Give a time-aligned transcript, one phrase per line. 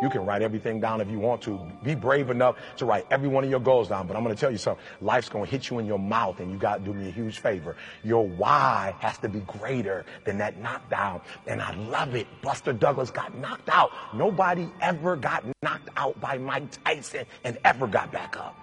[0.00, 1.60] You can write everything down if you want to.
[1.82, 4.06] Be brave enough to write every one of your goals down.
[4.06, 4.84] But I'm going to tell you something.
[5.00, 7.10] Life's going to hit you in your mouth and you got to do me a
[7.10, 7.76] huge favor.
[8.04, 11.20] Your why has to be greater than that knockdown.
[11.46, 12.26] And I love it.
[12.42, 13.90] Buster Douglas got knocked out.
[14.14, 18.56] Nobody ever got knocked out by Mike Tyson and ever got back up.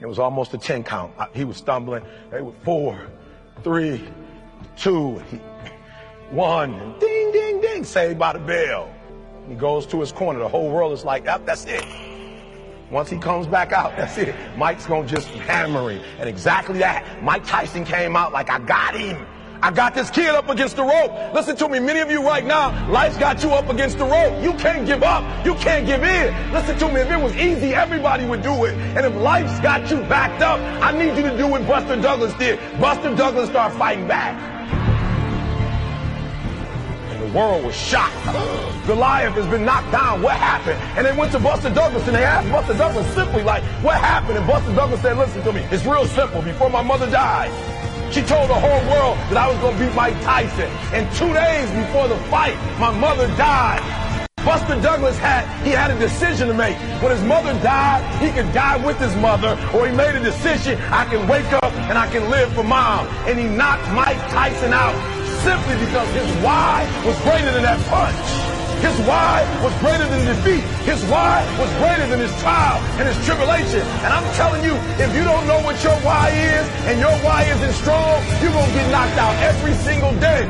[0.00, 1.12] It was almost a 10 count.
[1.34, 2.04] He was stumbling.
[2.30, 3.08] They were four,
[3.62, 4.04] three,
[4.76, 5.22] two,
[6.30, 6.98] one.
[6.98, 8.93] ding, ding, ding, saved by the bell.
[9.48, 10.38] He goes to his corner.
[10.38, 11.84] The whole world is like, yep, that's it.
[12.90, 14.34] Once he comes back out, that's it.
[14.56, 16.02] Mike's gonna just hammer him.
[16.18, 17.22] And exactly that.
[17.22, 19.26] Mike Tyson came out like, I got him.
[19.62, 21.32] I got this kid up against the rope.
[21.32, 24.42] Listen to me, many of you right now, life's got you up against the rope.
[24.42, 25.24] You can't give up.
[25.46, 26.52] You can't give in.
[26.52, 28.74] Listen to me, if it was easy, everybody would do it.
[28.74, 32.34] And if life's got you backed up, I need you to do what Buster Douglas
[32.34, 32.58] did.
[32.78, 34.54] Buster Douglas started fighting back.
[37.34, 38.14] World was shocked.
[38.86, 40.22] Goliath has been knocked down.
[40.22, 40.78] What happened?
[40.96, 44.38] And they went to Buster Douglas and they asked Buster Douglas simply like, what happened?
[44.38, 46.42] And Buster Douglas said, listen to me, it's real simple.
[46.42, 47.50] Before my mother died,
[48.12, 50.70] she told the whole world that I was going to beat Mike Tyson.
[50.94, 53.82] And two days before the fight, my mother died.
[54.44, 56.76] Buster Douglas had, he had a decision to make.
[57.02, 60.78] When his mother died, he could die with his mother, or he made a decision,
[60.92, 63.08] I can wake up and I can live for mom.
[63.26, 64.94] And he knocked Mike Tyson out
[65.44, 68.16] simply because his why was greater than that punch.
[68.80, 70.64] His why was greater than defeat.
[70.88, 73.84] His why was greater than his trial and his tribulation.
[74.04, 77.44] And I'm telling you, if you don't know what your why is and your why
[77.44, 80.48] isn't strong, you're going to get knocked out every single day.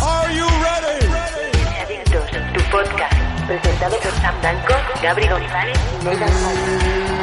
[0.00, 1.04] Are you ready?
[1.80, 3.19] Adictos, tu podcast,
[3.50, 7.19] presentado por Sam Danco, Gabri González y Megan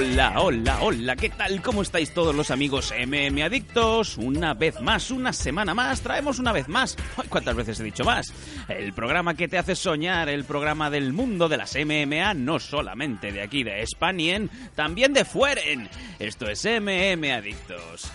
[0.00, 1.60] Hola, hola, hola, ¿qué tal?
[1.60, 4.16] ¿Cómo estáis todos los amigos MM Adictos?
[4.16, 6.96] Una vez más, una semana más, traemos una vez más.
[7.28, 8.32] ¿Cuántas veces he dicho más?
[8.68, 13.30] El programa que te hace soñar, el programa del mundo de las MMA, no solamente
[13.30, 14.40] de aquí de España,
[14.74, 15.90] también de fueren.
[16.18, 18.10] Esto es MM Adictos.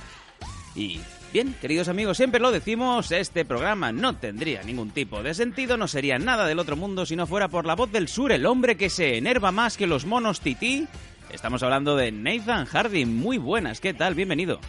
[0.75, 0.99] Y
[1.33, 5.85] Bien, queridos amigos, siempre lo decimos, este programa no tendría ningún tipo de sentido, no
[5.85, 8.77] sería nada del otro mundo si no fuera por la voz del sur, el hombre
[8.77, 10.87] que se enerva más que los monos tití
[11.31, 13.05] Estamos hablando de Nathan Hardy.
[13.05, 14.15] Muy buenas, ¿qué tal?
[14.15, 14.59] Bienvenido.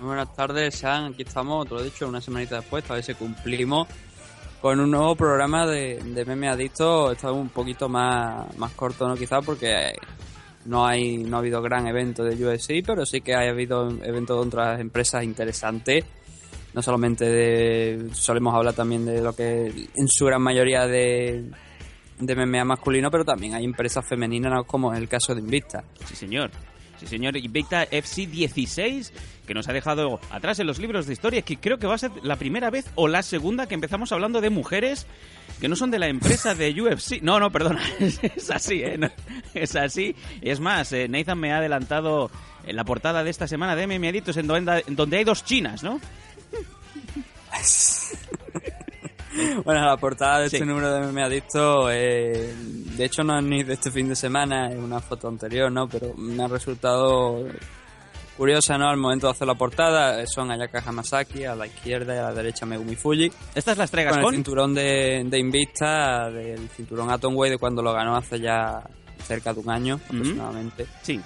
[0.00, 1.12] Buenas tardes, Sam.
[1.12, 3.88] Aquí estamos, te lo he dicho, una semanita después, a ver si cumplimos
[4.60, 7.12] con un nuevo programa de, de Meme Adicto.
[7.12, 9.16] Está un poquito más, más corto, ¿no?
[9.16, 9.92] Quizás porque
[10.66, 14.40] no hay no ha habido gran evento de UFC, pero sí que ha habido eventos
[14.40, 16.04] de otras empresas interesantes.
[16.74, 18.10] No solamente de.
[18.12, 21.50] Solemos hablar también de lo que en su gran mayoría de
[22.18, 25.84] de MMA masculino, pero también hay empresas femeninas como en el caso de Invicta.
[26.06, 26.50] Sí, señor.
[26.98, 27.36] Sí, señor.
[27.36, 29.12] Invicta FC 16,
[29.46, 31.98] que nos ha dejado atrás en los libros de historia, que creo que va a
[31.98, 35.06] ser la primera vez o la segunda que empezamos hablando de mujeres
[35.60, 37.22] que no son de la empresa de UFC.
[37.22, 37.82] No, no, perdona.
[38.00, 38.98] es así, ¿eh?
[39.54, 40.14] es así.
[40.40, 42.30] Es más, eh, Nathan me ha adelantado
[42.66, 45.82] en la portada de esta semana de MMA en donde, en donde hay dos chinas,
[45.82, 46.00] ¿no?
[49.64, 52.54] bueno, la portada de este número de Me Adicto, eh,
[52.96, 55.88] de hecho no es ni de este fin de semana, es una foto anterior, ¿no?
[55.88, 57.44] Pero me ha resultado
[58.36, 58.88] curiosa, ¿no?
[58.88, 62.32] Al momento de hacer la portada, son Ayaka Hamasaki, a la izquierda y a la
[62.32, 63.30] derecha Megumi Fuji.
[63.54, 64.22] ¿Estas las traigas con?
[64.22, 64.34] con?
[64.34, 68.82] el cinturón de, de Invicta, del cinturón Atomway de cuando lo ganó hace ya
[69.24, 70.86] cerca de un año aproximadamente.
[71.02, 71.20] Sí.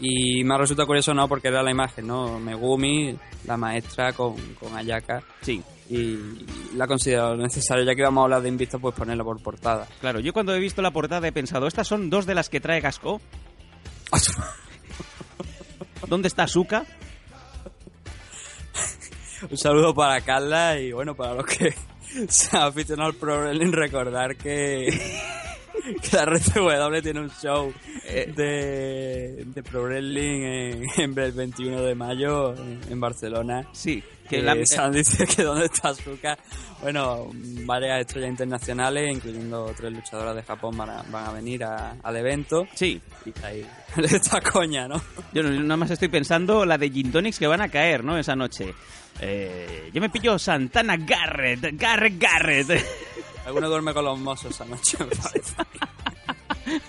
[0.00, 1.26] Y me ha resultado curioso, ¿no?
[1.28, 2.38] Porque era la imagen, ¿no?
[2.38, 3.16] Megumi,
[3.46, 5.22] la maestra con, con Ayaka.
[5.40, 6.18] Sí y
[6.74, 9.86] la he considerado necesario, ya que íbamos a hablar de Invicta, pues ponerla por portada.
[10.00, 12.60] Claro, yo cuando he visto la portada he pensado, estas son dos de las que
[12.60, 13.20] trae Gasco.
[16.06, 16.84] ¿Dónde está Suka?
[19.50, 21.74] Un saludo para Carla y bueno, para los que
[22.28, 24.88] se han aficionado al Pro recordar que,
[26.02, 27.72] que la RCW tiene un show
[28.36, 33.66] de, de Pro Wrestling en, en el 21 de mayo en, en Barcelona.
[33.72, 36.38] Sí, Que que la, Sam dice que dónde está Asuka.
[36.82, 37.28] Bueno,
[37.64, 42.16] varias estrellas internacionales, incluyendo tres luchadoras de Japón, van a, van a venir a- al
[42.16, 42.66] evento.
[42.74, 43.66] sí, Y ahí
[43.96, 45.00] esta coña, ¿no?
[45.32, 48.16] yo nada más estoy pensando la de Gin Tonics que van a caer, ¿no?
[48.18, 48.74] Esa noche.
[49.20, 52.68] Eh, yo me pillo Santana Garrett, Garrett Garrett,
[53.48, 55.54] Alguno duerme con los mozos esa noche, me parece.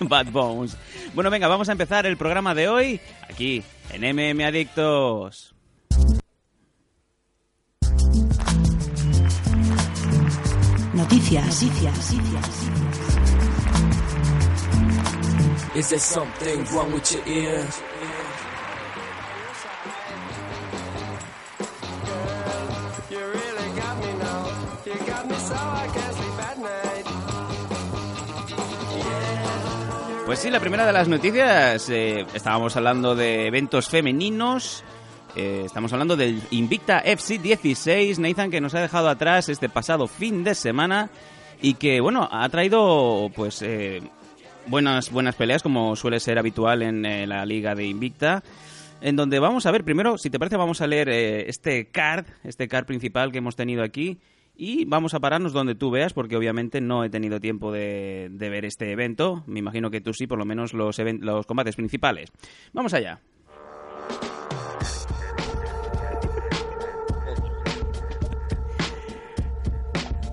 [0.00, 0.76] Bad Bones.
[1.14, 5.54] Bueno, venga, vamos a empezar el programa de hoy aquí en MM Adictos.
[10.92, 11.62] Noticias.
[11.62, 12.12] Noticias.
[15.74, 17.82] Is there something wrong with your ears?
[30.30, 34.84] Pues sí, la primera de las noticias, eh, estábamos hablando de eventos femeninos,
[35.34, 40.06] eh, estamos hablando del Invicta FC 16, Nathan que nos ha dejado atrás este pasado
[40.06, 41.10] fin de semana
[41.60, 44.02] y que, bueno, ha traído pues eh,
[44.68, 48.44] buenas, buenas peleas como suele ser habitual en eh, la liga de Invicta.
[49.00, 52.26] En donde vamos a ver, primero, si te parece, vamos a leer eh, este card,
[52.44, 54.18] este card principal que hemos tenido aquí.
[54.62, 58.66] Y vamos a pararnos donde tú veas, porque obviamente no he tenido tiempo de, ver
[58.66, 59.42] este evento.
[59.46, 62.30] Me imagino que tú sí, por lo menos los, los combates principales.
[62.74, 63.22] Vamos allá.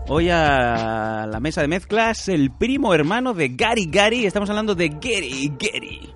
[0.10, 4.26] Hoy a la mesa de mezclas, el primo hermano de Gary Gary.
[4.26, 6.14] Estamos hablando de Gary Gary.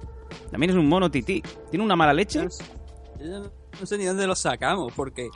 [0.51, 1.41] También es un mono tití.
[1.69, 2.41] ¿Tiene una mala leche?
[2.41, 5.29] No sé ni dónde lo sacamos, porque...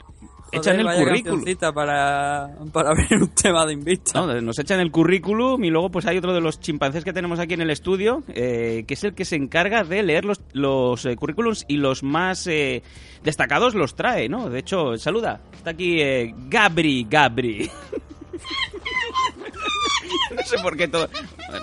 [0.52, 1.44] Echan el currículum.
[1.74, 4.20] Para, para ver un tema de Invicta.
[4.20, 7.38] No, nos echan el currículum y luego pues hay otro de los chimpancés que tenemos
[7.38, 11.04] aquí en el estudio, eh, que es el que se encarga de leer los, los
[11.04, 12.82] eh, currículums y los más eh,
[13.24, 14.48] destacados los trae, ¿no?
[14.48, 15.40] De hecho, saluda.
[15.52, 17.70] Está aquí eh, Gabri, Gabri.
[20.40, 21.08] no sé por qué todo...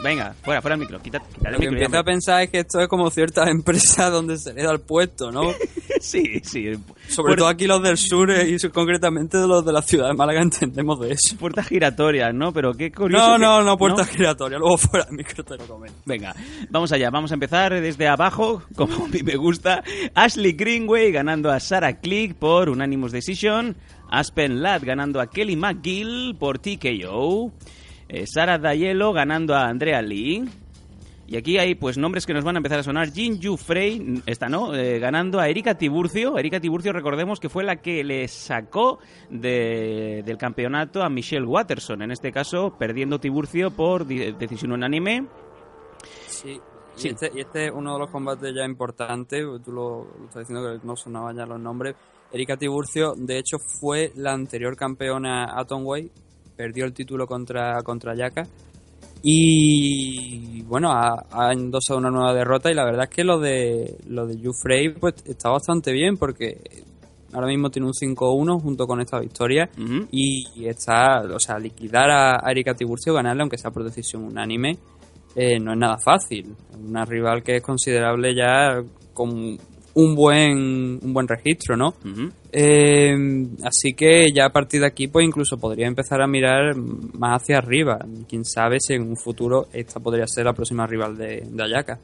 [0.04, 2.60] Venga, fuera, fuera el micro, quita, quita el Lo que empieza a pensar es que
[2.60, 5.54] esto es como ciertas empresas donde se le da el puesto, ¿no?
[6.04, 6.74] Sí, sí.
[7.08, 10.42] Sobre todo aquí los del sur eh, y concretamente los de la ciudad de Málaga
[10.42, 11.38] entendemos de eso.
[11.38, 12.52] Puertas giratorias, ¿no?
[12.52, 13.26] Pero qué curioso.
[13.26, 14.58] No, no, no, puerta giratoria.
[14.58, 15.98] Luego fuera del micro te lo comento.
[16.06, 16.36] Venga,
[16.70, 19.82] vamos allá, vamos a empezar desde abajo, como a mí me gusta.
[20.14, 23.78] Ashley Greenway ganando a Sarah Click por Unanimous Decision.
[24.10, 27.52] Aspen Ladd ganando a Kelly McGill por TKO.
[28.14, 30.44] Eh, Sarah Dayelo ganando a Andrea Lee.
[31.26, 33.10] Y aquí hay pues nombres que nos van a empezar a sonar.
[33.12, 36.38] Jin Yu Frey, esta no, eh, ganando a Erika Tiburcio.
[36.38, 39.00] Erika Tiburcio, recordemos que fue la que le sacó
[39.30, 42.02] de- del campeonato a Michelle Watterson.
[42.04, 45.26] En este caso, perdiendo Tiburcio por decisión unánime.
[46.28, 46.50] Sí.
[46.52, 46.60] Y,
[46.96, 47.08] Sí.
[47.08, 49.44] Este, y este es uno de los combates ya importantes.
[49.66, 51.96] Tú lo, lo estás diciendo que no sonaban ya los nombres.
[52.32, 56.12] Erika Tiburcio, de hecho, fue la anterior campeona Atomway.
[56.56, 58.44] Perdió el título contra, contra Yaka.
[59.22, 62.70] Y bueno, ha, ha endosado una nueva derrota.
[62.70, 66.18] Y la verdad es que lo de lo de Yu Frey pues, está bastante bien
[66.18, 66.58] porque
[67.34, 69.70] ahora mismo tiene un 5-1 junto con esta victoria.
[70.12, 74.78] Y está, o sea, liquidar a, a Erika Tiburcio, ganarle, aunque sea por decisión unánime,
[75.36, 76.56] eh, no es nada fácil.
[76.80, 78.82] Una rival que es considerable ya
[79.14, 79.58] con
[79.96, 81.94] un buen, un buen registro, ¿no?
[82.52, 83.16] Eh,
[83.64, 87.58] así que ya a partir de aquí, pues incluso podría empezar a mirar más hacia
[87.58, 88.00] arriba.
[88.28, 92.00] Quién sabe si en un futuro esta podría ser la próxima rival de, de Ayaka.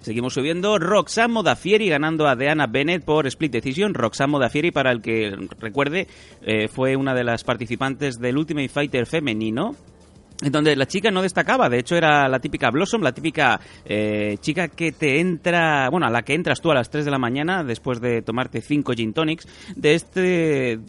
[0.00, 0.78] Seguimos subiendo.
[0.78, 3.94] Roxanne Modafieri ganando a Deanna Bennett por split decision.
[3.94, 6.06] Roxanne Modafieri, para el que recuerde,
[6.42, 9.76] eh, fue una de las participantes del Ultimate Fighter femenino.
[10.42, 14.36] En donde la chica no destacaba, de hecho era la típica Blossom, la típica eh,
[14.40, 17.18] chica que te entra, bueno, a la que entras tú a las 3 de la
[17.18, 19.46] mañana después de tomarte 5 gin tonics,
[19.76, 20.80] de este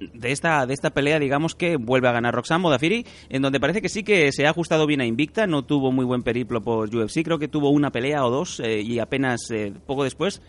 [0.00, 3.82] de esta, de esta pelea, digamos que vuelve a ganar Roxanne Modafferi, en donde parece
[3.82, 6.94] que sí que se ha ajustado bien a Invicta, no tuvo muy buen periplo por
[6.94, 10.42] UFC, creo que tuvo una pelea o dos eh, y apenas eh, poco después,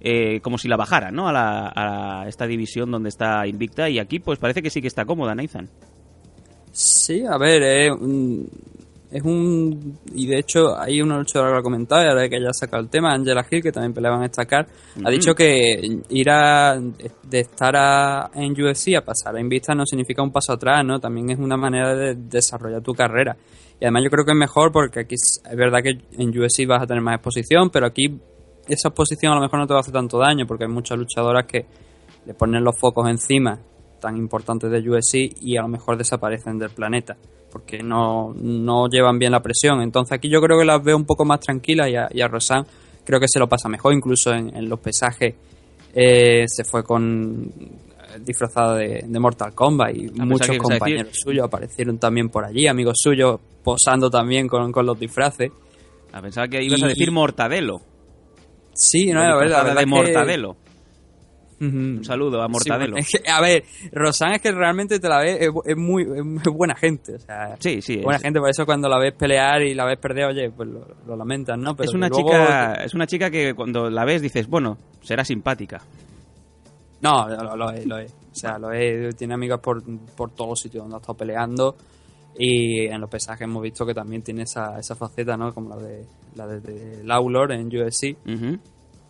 [0.00, 1.28] eh, como si la bajara, ¿no?
[1.28, 4.88] A, la, a esta división donde está Invicta y aquí pues parece que sí que
[4.88, 5.68] está cómoda, Nathan.
[6.76, 8.48] Sí, a ver, es un,
[9.12, 9.96] es un...
[10.12, 12.52] Y de hecho, hay una luchadora que lo ha comentado, y ahora que ya ha
[12.52, 14.66] sacado el tema, Angela Hill, que también peleaba en esta car,
[15.04, 16.76] ha dicho que ir a...
[16.76, 20.98] de estar a- en UFC a pasar a Invicta no significa un paso atrás, ¿no?
[20.98, 23.36] También es una manera de desarrollar tu carrera.
[23.80, 26.66] Y además yo creo que es mejor porque aquí es es verdad que en UFC
[26.66, 28.18] vas a tener más exposición, pero aquí
[28.68, 30.98] esa exposición a lo mejor no te va a hacer tanto daño porque hay muchas
[30.98, 31.66] luchadoras que
[32.26, 33.58] le ponen los focos encima
[34.00, 37.16] tan importantes de USC y a lo mejor desaparecen del planeta
[37.50, 39.80] porque no, no llevan bien la presión.
[39.80, 42.26] Entonces aquí yo creo que las veo un poco más tranquilas y a, y a
[42.26, 42.66] Rosan
[43.04, 45.34] creo que se lo pasa mejor, incluso en, en los pesajes
[45.94, 47.52] eh, se fue con
[48.20, 52.96] disfrazada de, de Mortal Kombat y muchos a compañeros suyos aparecieron también por allí, amigos
[53.00, 55.50] suyos posando también con, con los disfraces.
[56.12, 57.80] Ah, pensaba que ibas a decir mortadelo.
[58.72, 60.56] Sí, no, La verdad, la de verdad Mortadelo.
[61.60, 62.96] Un saludo a Mortadelo.
[62.96, 66.02] Sí, es que, a ver, Rosan es que realmente te la ves, es, es muy,
[66.02, 67.14] es muy buena gente.
[67.14, 67.96] O sea, Sí, sí.
[67.98, 70.68] buena es- gente, por eso cuando la ves pelear y la ves perder, oye, pues
[70.68, 71.74] lo, lo lamentas, ¿no?
[71.76, 75.24] Pero es una luego- chica es una chica que cuando la ves dices bueno será
[75.24, 75.80] simpática
[77.00, 78.12] No, lo, lo es, lo es.
[78.12, 79.14] O sea, lo es.
[79.16, 79.82] Tiene amigas por,
[80.16, 81.76] por todos los sitios donde ha estado peleando.
[82.36, 85.52] Y en los pesajes hemos visto que también tiene esa, esa faceta, ¿no?
[85.54, 88.16] Como la de la de, de Lawlor en UFC.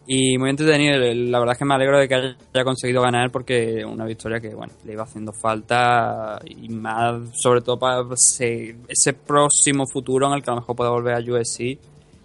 [0.06, 0.98] Y muy entretenido.
[1.30, 4.54] La verdad es que me alegro de que haya conseguido ganar porque una victoria que,
[4.54, 6.40] bueno, le iba haciendo falta.
[6.44, 10.90] Y más, sobre todo para ese, próximo futuro en el que a lo mejor pueda
[10.90, 11.78] volver a UFC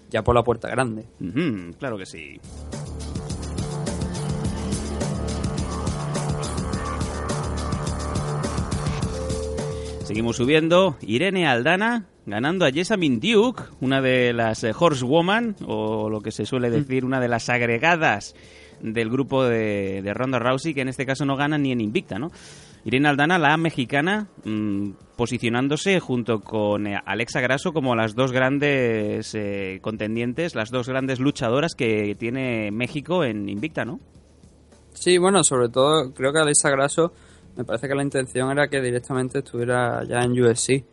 [0.10, 1.06] ya por la puerta grande.
[1.78, 2.40] Claro que sí
[10.10, 10.98] Seguimos subiendo.
[11.02, 16.46] Irene Aldana ganando a Jessamine Duke, una de las eh, Horsewoman, o lo que se
[16.46, 18.36] suele decir, una de las agregadas
[18.82, 22.18] del grupo de, de Ronda Rousey, que en este caso no gana ni en Invicta,
[22.18, 22.32] ¿no?
[22.86, 29.36] Irene Aldana, la mexicana, mm, posicionándose junto con eh, Alexa Grasso como las dos grandes
[29.36, 34.00] eh, contendientes, las dos grandes luchadoras que tiene México en Invicta, ¿no?
[34.94, 37.14] Sí, bueno, sobre todo creo que Alisa Grasso
[37.58, 40.86] me parece que la intención era que directamente estuviera ya en UFC.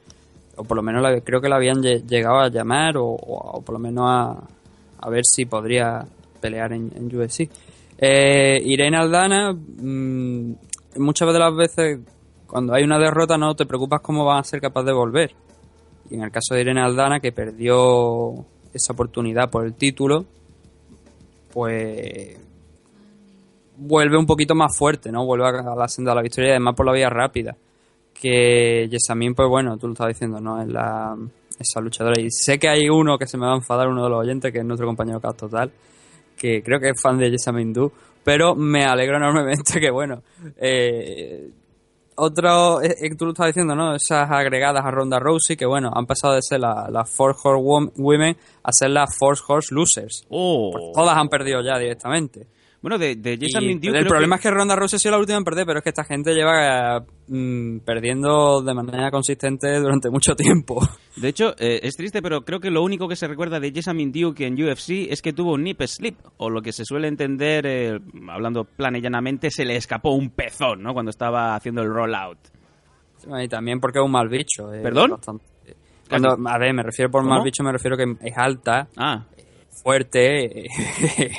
[0.56, 3.72] O por lo menos la- creo que la habían lle- llegado a llamar o, por
[3.74, 4.36] lo menos a,
[5.00, 6.06] a ver si podría
[6.40, 7.08] pelear en, en.
[7.98, 10.52] Eh, Irene Aldana, mm,
[10.98, 11.98] muchas de las veces
[12.46, 15.34] cuando hay una derrota no te preocupas cómo van a ser capaz de volver.
[16.10, 20.24] Y en el caso de Irene Aldana, que perdió esa oportunidad por el título,
[21.52, 22.38] pues
[23.76, 25.24] vuelve un poquito más fuerte, ¿no?
[25.24, 27.56] Vuelve a la senda de la victoria y además por la vía rápida.
[28.20, 30.60] Que Yesamin, pues bueno, tú lo estabas diciendo, ¿no?
[30.62, 31.16] Es la,
[31.58, 32.20] esa luchadora.
[32.20, 34.52] Y sé que hay uno que se me va a enfadar, uno de los oyentes,
[34.52, 35.70] que es nuestro compañero Caos Total,
[36.36, 37.92] que creo que es fan de Yesamin Du,
[38.24, 40.22] pero me alegro enormemente que, bueno,
[40.56, 41.50] eh,
[42.16, 43.94] otro, eh, eh, tú lo estabas diciendo, ¿no?
[43.94, 47.62] Esas agregadas a Ronda Rousey, que bueno, han pasado de ser las la Force Horse
[47.62, 50.24] Wom- Women a ser las Force Horse Losers.
[50.30, 50.70] Oh.
[50.72, 52.46] Pues todas han perdido ya directamente.
[52.88, 55.10] Bueno, de, de Jessamine Y el creo problema que- es que Ronda Rousey ha sido
[55.10, 59.80] la última en perder, pero es que esta gente lleva mm, perdiendo de manera consistente
[59.80, 60.78] durante mucho tiempo.
[61.16, 64.12] De hecho, eh, es triste, pero creo que lo único que se recuerda de Jessamine
[64.12, 67.66] Duke en UFC es que tuvo un nip slip, o lo que se suele entender,
[67.66, 67.98] eh,
[68.30, 70.92] hablando plana y llanamente, se le escapó un pezón, ¿no?
[70.94, 72.38] Cuando estaba haciendo el rollout.
[73.42, 74.72] Y también porque es un mal bicho.
[74.72, 75.10] eh, ¿Perdón?
[75.10, 75.44] bastante.
[76.08, 77.34] Cuando, a ver, me refiero por ¿Cómo?
[77.34, 79.24] mal bicho, me refiero que es alta, Ah,
[79.82, 80.72] fuerte, es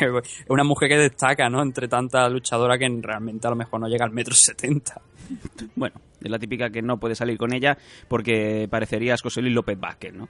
[0.50, 1.62] una mujer que destaca, ¿no?
[1.62, 5.02] Entre tanta luchadora que realmente a lo mejor no llega al metro setenta.
[5.76, 7.78] bueno, es la típica que no puede salir con ella
[8.08, 10.28] porque parecerías José Luis López Vázquez, ¿no?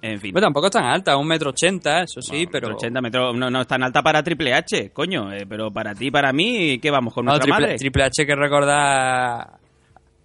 [0.00, 0.32] En fin.
[0.32, 2.74] Bueno, tampoco es tan alta, un metro ochenta, eso sí, Bueno, pero...
[2.76, 6.10] 80 metros, no, no es tan alta para Triple H, coño, eh, pero para ti,
[6.10, 7.78] para mí, ¿qué vamos con No, nuestra triple, madre?
[7.78, 9.60] Triple H que recordar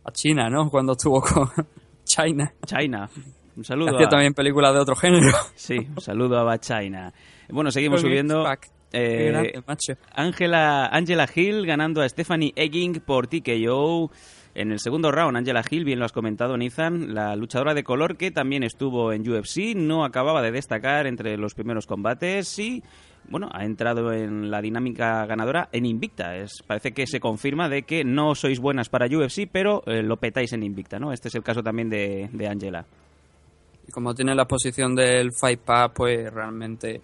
[0.03, 0.69] a China, ¿no?
[0.72, 1.48] Cuando estuvo con
[2.05, 2.51] China.
[2.65, 3.07] China.
[3.57, 3.95] Un saludo.
[3.95, 5.35] Hacía a- también películas de otro género.
[5.55, 7.11] Sí, un saludo a Bachaina.
[7.49, 8.45] Bueno, seguimos subiendo.
[8.93, 9.61] Eh.
[10.13, 14.11] Ángela Angela Hill ganando a Stephanie Egging por TKO.
[14.55, 18.17] En el segundo round, Angela Hill, bien lo has comentado, Nathan, la luchadora de color
[18.17, 22.81] que también estuvo en UFC, no acababa de destacar entre los primeros combates y,
[23.29, 26.35] bueno, ha entrado en la dinámica ganadora en Invicta.
[26.37, 30.17] Es, parece que se confirma de que no sois buenas para UFC, pero eh, lo
[30.17, 31.11] petáis en Invicta, ¿no?
[31.13, 32.83] Este es el caso también de, de Angela.
[33.88, 37.01] Y como tiene la posición del Fight Pass, pues realmente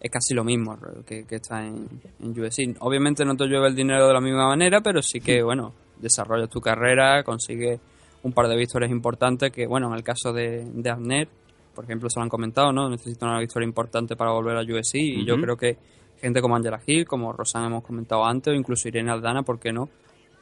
[0.00, 1.88] es casi lo mismo que, que está en,
[2.20, 2.76] en UFC.
[2.80, 6.48] Obviamente no te llueve el dinero de la misma manera, pero sí que, bueno, desarrollas
[6.48, 7.80] tu carrera, consigues
[8.22, 11.28] un par de victorias importantes que, bueno, en el caso de, de Abner,
[11.74, 12.88] por ejemplo, se lo han comentado, ¿no?
[12.88, 15.76] Necesita una victoria importante para volver a UFC y yo creo que
[16.20, 19.72] gente como Angela Hill, como Rosan hemos comentado antes, o incluso Irene Aldana, ¿por qué
[19.72, 19.88] no?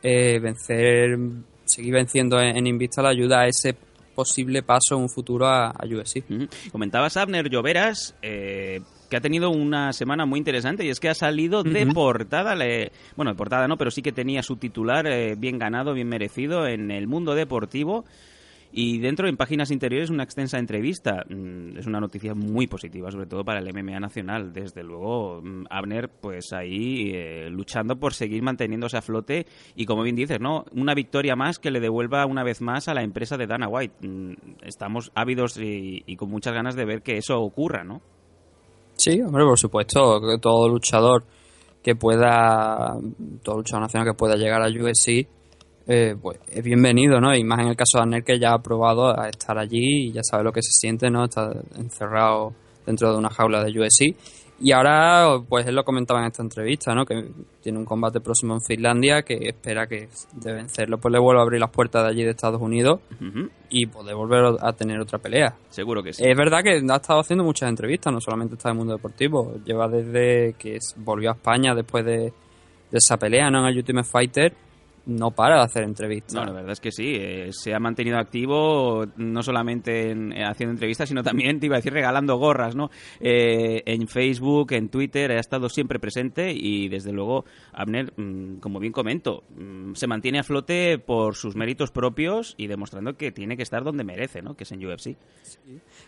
[0.03, 1.19] Eh, vencer,
[1.67, 3.77] seguir venciendo en, en Invicta le ayuda a ese
[4.17, 6.25] posible paso en un futuro a, a UFC.
[6.73, 11.15] Comentabas Abner Lloveras, eh, que ha tenido una semana muy interesante y es que ha
[11.15, 15.37] salido de portada, le- bueno, de portada no, pero sí que tenía su titular eh,
[15.39, 18.05] bien ganado, bien merecido en el mundo deportivo.
[18.73, 21.25] Y dentro, en páginas interiores, una extensa entrevista.
[21.29, 24.53] Mm, Es una noticia muy positiva, sobre todo para el MMA nacional.
[24.53, 29.47] Desde luego, mm, Abner, pues ahí eh, luchando por seguir manteniéndose a flote.
[29.75, 30.65] Y como bien dices, ¿no?
[30.73, 34.07] Una victoria más que le devuelva una vez más a la empresa de Dana White.
[34.07, 34.33] Mm,
[34.63, 38.01] Estamos ávidos y, con muchas ganas de ver que eso ocurra, ¿no?
[38.95, 41.25] Sí, hombre, por supuesto, todo luchador
[41.83, 42.95] que pueda,
[43.43, 45.29] todo luchador nacional que pueda llegar a UFC,
[45.87, 47.35] eh, pues es bienvenido, ¿no?
[47.35, 50.13] Y más en el caso de Arner que ya ha probado a estar allí y
[50.13, 51.25] ya sabe lo que se siente, ¿no?
[51.25, 54.17] Estar encerrado dentro de una jaula de UFC.
[54.59, 57.05] Y ahora, pues él lo comentaba en esta entrevista, ¿no?
[57.05, 57.29] Que
[57.63, 61.45] tiene un combate próximo en Finlandia, que espera que de vencerlo, pues le vuelva a
[61.45, 63.01] abrir las puertas de allí de Estados Unidos
[63.69, 65.55] y poder volver a tener otra pelea.
[65.69, 66.25] Seguro que sí.
[66.27, 69.57] Es verdad que ha estado haciendo muchas entrevistas, no solamente está en el mundo deportivo.
[69.65, 72.33] Lleva desde que volvió a España después de,
[72.91, 73.61] de esa pelea ¿no?
[73.61, 74.55] en el Ultimate Fighter,
[75.07, 76.35] no para de hacer entrevistas.
[76.35, 80.45] No, la verdad es que sí, eh, se ha mantenido activo no solamente en- eh,
[80.45, 82.91] haciendo entrevistas, sino también, te iba a decir, regalando gorras, ¿no?
[83.21, 88.81] Eh, en Facebook, en Twitter, ha estado siempre presente y desde luego Abner, mm, como
[88.81, 93.57] bien comento, mm, se mantiene a flote por sus méritos propios y demostrando que tiene
[93.57, 94.55] que estar donde merece, ¿no?
[94.55, 95.17] Que es en UFC.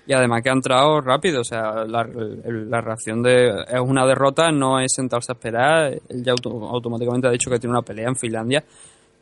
[0.07, 4.51] Y además que ha entrado rápido, o sea, la, la reacción de es una derrota,
[4.51, 5.93] no es sentarse a esperar.
[6.09, 8.65] Él ya auto- automáticamente ha dicho que tiene una pelea en Finlandia.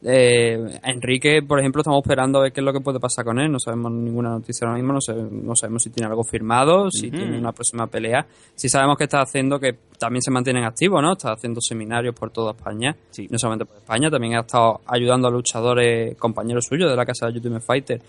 [0.03, 3.39] Eh, Enrique, por ejemplo, estamos esperando a ver qué es lo que puede pasar con
[3.39, 3.51] él.
[3.51, 7.11] No sabemos ninguna noticia ahora mismo, no, sé- no sabemos si tiene algo firmado, si
[7.11, 8.27] tiene una próxima pelea.
[8.55, 11.13] Sí sabemos que está haciendo que también se mantienen activos, ¿no?
[11.13, 13.27] Está haciendo seminarios por toda España, Sí.
[13.31, 17.27] no solamente por España, también ha estado ayudando a luchadores, compañeros suyos de la casa
[17.27, 18.03] de Ultimate Fighter,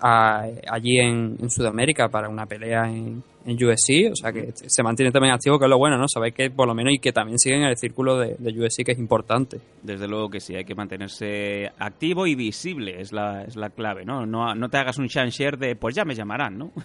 [0.00, 4.82] a- allí en, en Sudamérica para una pelea en, en UFC, o sea que se
[4.82, 6.06] mantiene también activo, que es lo bueno, ¿no?
[6.08, 8.84] Sabéis que por lo menos y que también siguen en el círculo de, de UFC,
[8.84, 9.58] que es importante.
[9.82, 14.04] Desde luego que sí, hay que mantenerse activo y visible, es la, es la clave,
[14.04, 14.26] ¿no?
[14.26, 16.70] No, no te hagas un share de, pues ya me llamarán, ¿no?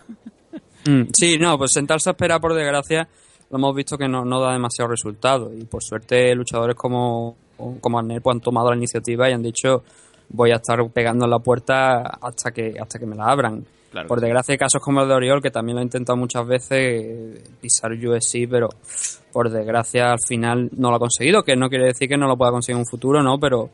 [0.86, 3.08] Mm, sí, no, pues sentarse a esperar, por desgracia,
[3.50, 5.50] lo hemos visto que no, no da demasiado resultado.
[5.58, 7.38] Y por suerte, luchadores como,
[7.80, 9.84] como Arnel pues, han tomado la iniciativa y han dicho:
[10.34, 13.66] Voy a estar pegando en la puerta hasta que, hasta que me la abran.
[13.92, 14.08] Claro.
[14.08, 17.42] Por desgracia, hay casos como el de Oriol, que también lo ha intentado muchas veces
[17.62, 18.68] pisar UFC, pero
[19.32, 21.44] por desgracia al final no lo ha conseguido.
[21.44, 23.40] Que no quiere decir que no lo pueda conseguir en un futuro, ¿no?
[23.40, 23.70] Pero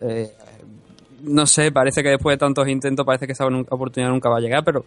[0.00, 0.32] eh,
[1.22, 4.40] no sé, parece que después de tantos intentos parece que esa oportunidad nunca va a
[4.40, 4.84] llegar, pero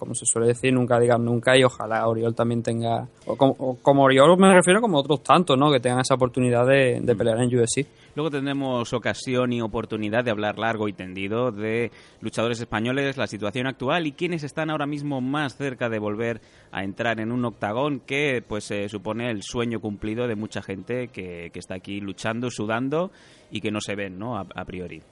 [0.00, 3.76] como se suele decir, nunca digan nunca y ojalá Oriol también tenga, o como, o
[3.76, 5.70] como Oriol me refiero como otros tantos, ¿no?
[5.70, 7.86] Que tengan esa oportunidad de, de pelear en UFC.
[8.16, 13.66] Luego tendremos ocasión y oportunidad de hablar largo y tendido de luchadores españoles, la situación
[13.66, 16.40] actual y quienes están ahora mismo más cerca de volver
[16.72, 21.08] a entrar en un octagón que pues eh, supone el sueño cumplido de mucha gente
[21.08, 23.12] que, que está aquí luchando, sudando
[23.50, 24.36] y que no se ven, ¿no?
[24.36, 25.02] A, a priori.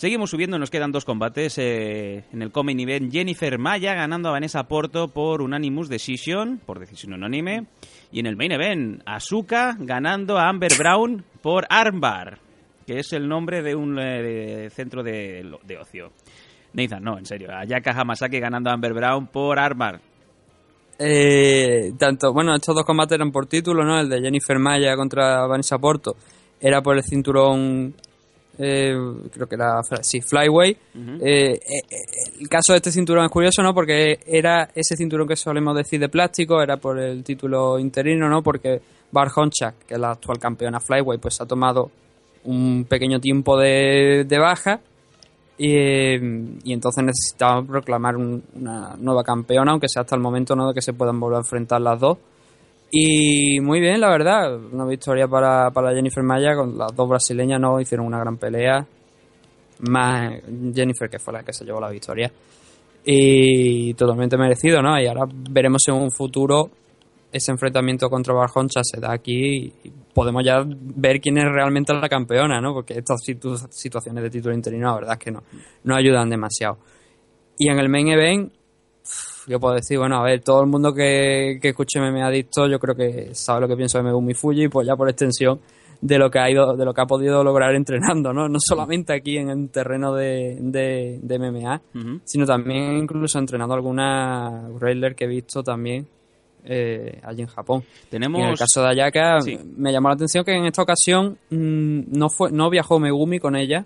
[0.00, 3.12] Seguimos subiendo, nos quedan dos combates eh, en el Common Event.
[3.12, 7.66] Jennifer Maya ganando a Vanessa Porto por Unanimous Decision, por decisión unánime.
[8.10, 12.38] Y en el Main Event, Asuka ganando a Amber Brown por Armbar,
[12.86, 16.12] que es el nombre de un eh, centro de, de ocio.
[16.72, 17.50] Nathan, no, en serio.
[17.54, 20.00] Ayaka Hamasaki ganando a Amber Brown por Armbar.
[20.98, 24.00] Eh, tanto, bueno, estos dos combates eran por título, ¿no?
[24.00, 26.16] El de Jennifer Maya contra Vanessa Porto
[26.58, 27.94] era por el cinturón,
[28.62, 28.94] eh,
[29.32, 30.76] creo que era, sí, Flyway.
[31.20, 31.58] Eh, eh,
[31.90, 31.96] eh,
[32.40, 33.72] el caso de este cinturón es curioso, ¿no?
[33.74, 38.42] Porque era ese cinturón que solemos decir de plástico, era por el título interino, ¿no?
[38.42, 38.80] Porque
[39.12, 41.90] Bar Honchak, que es la actual campeona Flyway, pues ha tomado
[42.44, 44.80] un pequeño tiempo de, de baja
[45.58, 45.74] y,
[46.64, 50.74] y entonces necesitaba proclamar un- una nueva campeona, aunque sea hasta el momento no de
[50.74, 52.18] que se puedan volver a enfrentar las dos.
[52.90, 57.60] Y muy bien, la verdad, una victoria para, para Jennifer Maya, con las dos brasileñas
[57.60, 58.84] no hicieron una gran pelea,
[59.80, 60.32] más
[60.74, 62.30] Jennifer que fue la que se llevó la victoria.
[63.04, 65.00] Y totalmente merecido, ¿no?
[65.00, 66.70] Y ahora veremos en un futuro
[67.32, 72.08] ese enfrentamiento contra Barjoncha se da aquí y podemos ya ver quién es realmente la
[72.08, 72.74] campeona, ¿no?
[72.74, 75.42] Porque estas situ- situaciones de título interino, la verdad es que no,
[75.84, 76.78] no ayudan demasiado.
[77.56, 78.52] Y en el main event,
[79.46, 82.78] yo puedo decir, bueno, a ver, todo el mundo que, que escuche MMA Adicto, yo
[82.78, 85.60] creo que sabe lo que pienso de Megumi Fuji, pues ya por extensión
[86.02, 88.48] de lo que ha ido, de lo que ha podido lograr entrenando, ¿no?
[88.48, 91.82] No solamente aquí en el terreno de, de, de MMA,
[92.24, 96.06] sino también incluso entrenando alguna wrestler que he visto también
[96.64, 97.82] eh, allí en Japón.
[98.08, 98.38] Tenemos...
[98.40, 99.58] Y en el caso de Ayaka, Sí.
[99.76, 103.54] me llamó la atención que en esta ocasión mm, no fue no viajó Megumi con
[103.56, 103.84] ella.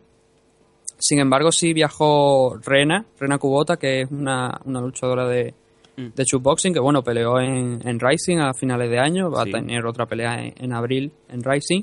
[1.07, 5.53] Sin embargo, sí viajó Rena, Rena Kubota, que es una, una luchadora de,
[5.97, 6.09] Mm.
[6.17, 9.51] de shootboxing, que bueno, peleó en, en Rising a finales de año, va Sí.
[9.51, 11.83] a tener otra pelea en, en abril en Rising.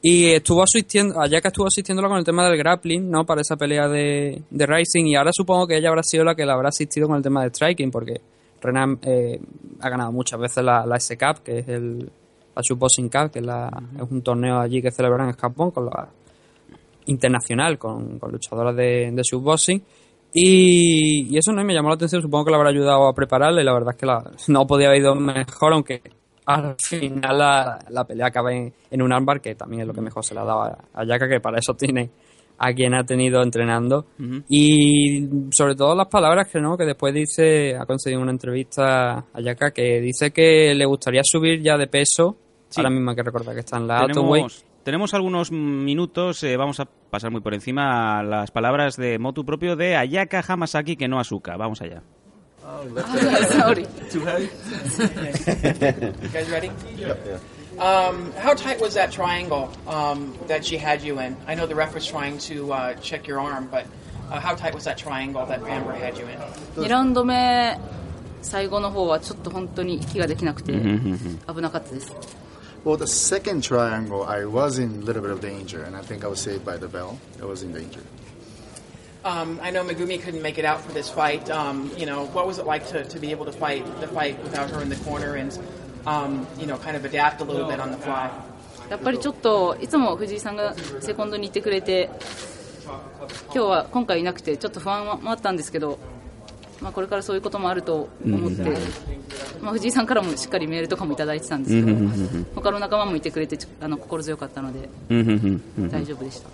[0.00, 3.26] Y estuvo asistiendo, Ayaka estuvo asistiéndola con el tema del grappling, ¿no?
[3.26, 5.06] Para esa pelea de, de Rising.
[5.06, 7.42] Y ahora supongo que ella habrá sido la que la habrá asistido con el tema
[7.42, 8.20] de striking, porque
[8.62, 9.38] Renan eh,
[9.80, 11.98] ha ganado muchas veces la, la S-Cup, que es el,
[12.56, 15.84] la Boxing Cup, que es, la, es un torneo allí que celebran en Japón con
[15.84, 16.08] la
[17.06, 19.82] internacional, con, con luchadoras de, de shootboxing.
[20.32, 23.60] Y, y eso no me llamó la atención, supongo que la habrá ayudado a prepararla
[23.62, 26.02] y la verdad es que la, no podía haber ido mejor, aunque
[26.46, 30.00] al final la, la pelea acaba en, en un armbar, que también es lo que
[30.00, 30.62] mejor se le ha dado
[30.92, 32.10] a, Yaka, que para eso tiene
[32.58, 34.06] a quien ha tenido entrenando.
[34.48, 39.40] Y sobre todo las palabras que no, que después dice, ha concedido una entrevista a
[39.40, 42.36] Yaka que dice que le gustaría subir ya de peso.
[42.68, 42.80] Sí.
[42.80, 44.06] Ahora mismo hay que recordar que está en la.
[44.06, 49.45] Tenemos, tenemos algunos minutos, eh, vamos a pasar muy por encima las palabras de motu
[49.45, 51.57] propio de Ayaka Hamasaki que no Asuka.
[51.57, 52.01] Vamos allá.
[53.49, 53.85] Sorry.
[54.11, 54.49] Too heavy?
[56.21, 56.69] you guys ready?
[57.79, 61.35] Um, how tight was that triangle um, that she had you in?
[61.47, 63.85] I know the ref was trying to uh, check your arm, but
[64.29, 66.37] uh, how tight was that triangle that Amber had you in?
[66.75, 67.79] 2ラウンド目
[68.41, 72.13] 最後の方はちょっと本当に息ができなくて危なかったです
[72.83, 76.23] Well, the second triangle, I was in a little bit of danger, and I think
[76.23, 77.19] I was saved by the bell.
[77.41, 78.01] I was in danger.
[79.25, 81.49] Um, I know Megumi couldn't make it out for this fight.
[81.49, 84.41] Um, you know, what was it like to, to be able to fight the fight
[84.43, 85.59] without her in the corner and,
[86.07, 88.31] um, you know, kind of adapt a little bit on the fly?
[88.89, 92.09] やっぱりちょっといつも藤井さんがセコンドにいてくれて
[93.53, 95.99] 今日は今回いなくてちょっと不安もあったんですけど、
[96.80, 98.62] まあ、これからそういうこともあると思って、
[99.60, 101.96] まあ、藤井さんからもしっかりメールとかもいただいてたんですけど
[102.54, 104.88] 他の仲間もいてくれてちあの心強かったので
[105.88, 106.48] 大丈夫でした。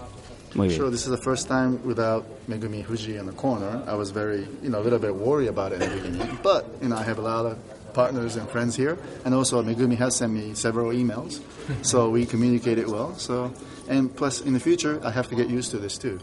[0.53, 3.85] Sure, this is the first time without Megumi Fuji in the corner.
[3.87, 6.39] I was very, you know, a little bit worried about it in the beginning.
[6.43, 7.57] But, you know, I have a lot of
[7.95, 8.99] partners and friends here.
[9.25, 11.41] And also, Megumi has sent me several emails.
[11.83, 13.15] So we communicated well.
[13.17, 13.55] So,
[13.89, 16.19] and plus, in the future, I have to get used to this too.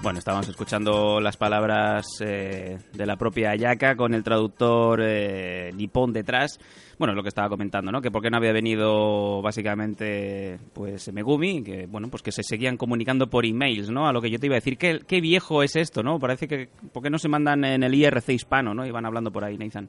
[0.00, 6.12] Bueno, estábamos escuchando las palabras eh, de la propia Ayaka con el traductor eh, nipón
[6.12, 6.60] detrás.
[6.98, 8.00] Bueno, lo que estaba comentando, ¿no?
[8.00, 12.76] Que por qué no había venido básicamente pues Megumi, que bueno, pues que se seguían
[12.76, 14.06] comunicando por emails, ¿no?
[14.06, 16.20] A lo que yo te iba a decir, qué, qué viejo es esto, ¿no?
[16.20, 18.86] Parece que ¿por qué no se mandan en el IRC hispano, ¿no?
[18.86, 19.88] Y van hablando por ahí, Nathan.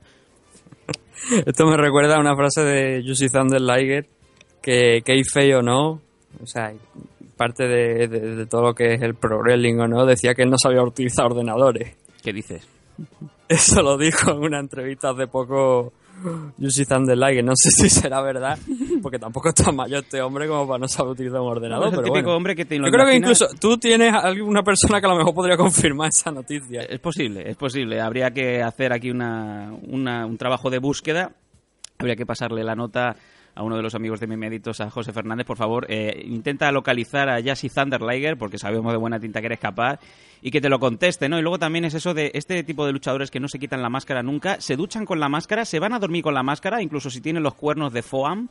[1.45, 4.07] Esto me recuerda a una frase de Jussi Thunder Liger
[4.61, 6.01] que, que hay feo, ¿no?
[6.41, 6.73] O sea,
[7.39, 10.43] parte de, de- de todo lo que es el pro wrestling o no, decía que
[10.43, 11.95] él no sabía utilizar ordenadores.
[12.21, 12.67] ¿Qué dices?
[13.47, 15.93] Eso lo dijo en una entrevista hace poco
[16.59, 17.43] Thunder Liger.
[17.45, 18.59] No sé si será verdad,
[19.01, 21.87] porque tampoco es tan mayor este hombre como para no saber utilizar un ordenador.
[21.87, 22.37] es el pero típico bueno.
[22.37, 25.15] hombre que te lo Yo creo que incluso tú tienes alguna persona que a lo
[25.15, 26.81] mejor podría confirmar esa noticia.
[26.81, 28.01] Es posible, es posible.
[28.01, 31.31] Habría que hacer aquí una, una- un trabajo de búsqueda.
[31.97, 33.15] Habría que pasarle la nota
[33.59, 35.85] a uno de los amigos de Memeditos, a José Fernández, por favor.
[35.89, 39.99] eh, intenta localizar a Jassy Thunderliger, porque sabemos de buena tinta que eres capaz,
[40.41, 41.37] y que te lo conteste, ¿no?
[41.37, 43.89] Y luego también es eso de este tipo de luchadores que no se quitan la
[43.89, 47.09] máscara nunca, se duchan con la máscara, se van a dormir con la máscara, incluso
[47.09, 48.47] si tienen los cuernos de Foam.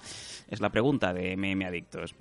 [0.51, 2.15] Es la pregunta de MM Adictos.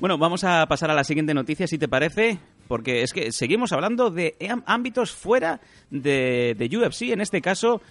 [0.00, 3.72] Bueno, vamos a pasar a la siguiente noticia, si te parece, porque es que seguimos
[3.72, 7.10] hablando de ámbitos fuera de, de UFC.
[7.12, 7.82] En este caso,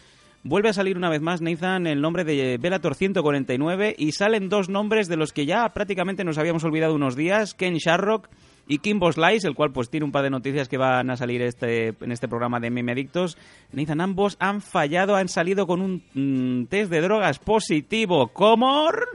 [0.43, 4.69] vuelve a salir una vez más, Nathan, el nombre de Bellator 149 y salen dos
[4.69, 8.27] nombres de los que ya prácticamente nos habíamos olvidado unos días, Ken Sharrock
[8.67, 11.41] y Kimbo Slice, el cual pues tiene un par de noticias que van a salir
[11.41, 13.37] este, en este programa de Meme Adictos.
[13.71, 18.27] Nathan, ambos han fallado, han salido con un mm, test de drogas positivo.
[18.29, 19.09] ¿Comor?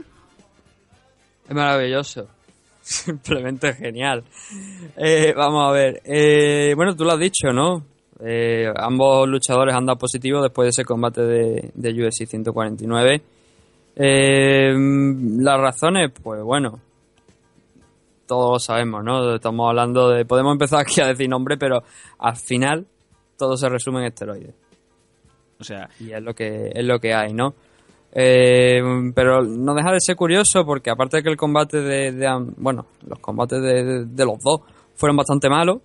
[1.47, 2.27] Es maravilloso.
[2.81, 4.23] Simplemente genial.
[4.95, 6.01] Eh, vamos a ver.
[6.05, 7.96] Eh, bueno, tú lo has dicho, ¿no?
[8.23, 13.21] Eh, ambos luchadores han dado positivo después de ese combate de, de UFC 149.
[13.95, 14.73] Eh,
[15.39, 16.79] las razones, pues bueno,
[18.25, 19.35] todos lo sabemos, ¿no?
[19.35, 20.25] Estamos hablando de...
[20.25, 21.83] Podemos empezar aquí a decir nombre, pero
[22.19, 22.85] al final
[23.37, 24.53] todo se resume en esteroides
[25.59, 27.53] O sea, y es lo que es lo que hay, ¿no?
[28.11, 28.81] Eh,
[29.13, 32.27] pero no deja de ser curioso porque aparte de que el combate de,
[32.57, 34.61] bueno, los combates de, de- de los dos
[34.95, 35.77] fueron bastante malos,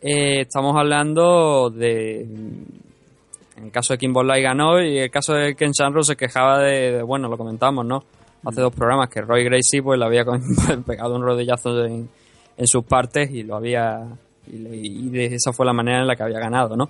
[0.00, 5.72] eh, estamos hablando de en el caso de Kimberly ganó y el caso de Ken
[5.72, 8.04] Shamrock se quejaba de, de- bueno, lo comentamos, ¿no?
[8.44, 10.40] Hace dos programas que Roy Gracie pues le había con-
[10.86, 12.08] pegado un rodillazo en,
[12.56, 14.06] en sus partes y lo había
[14.46, 16.88] y, le- y de esa fue la manera en la que había ganado, ¿no?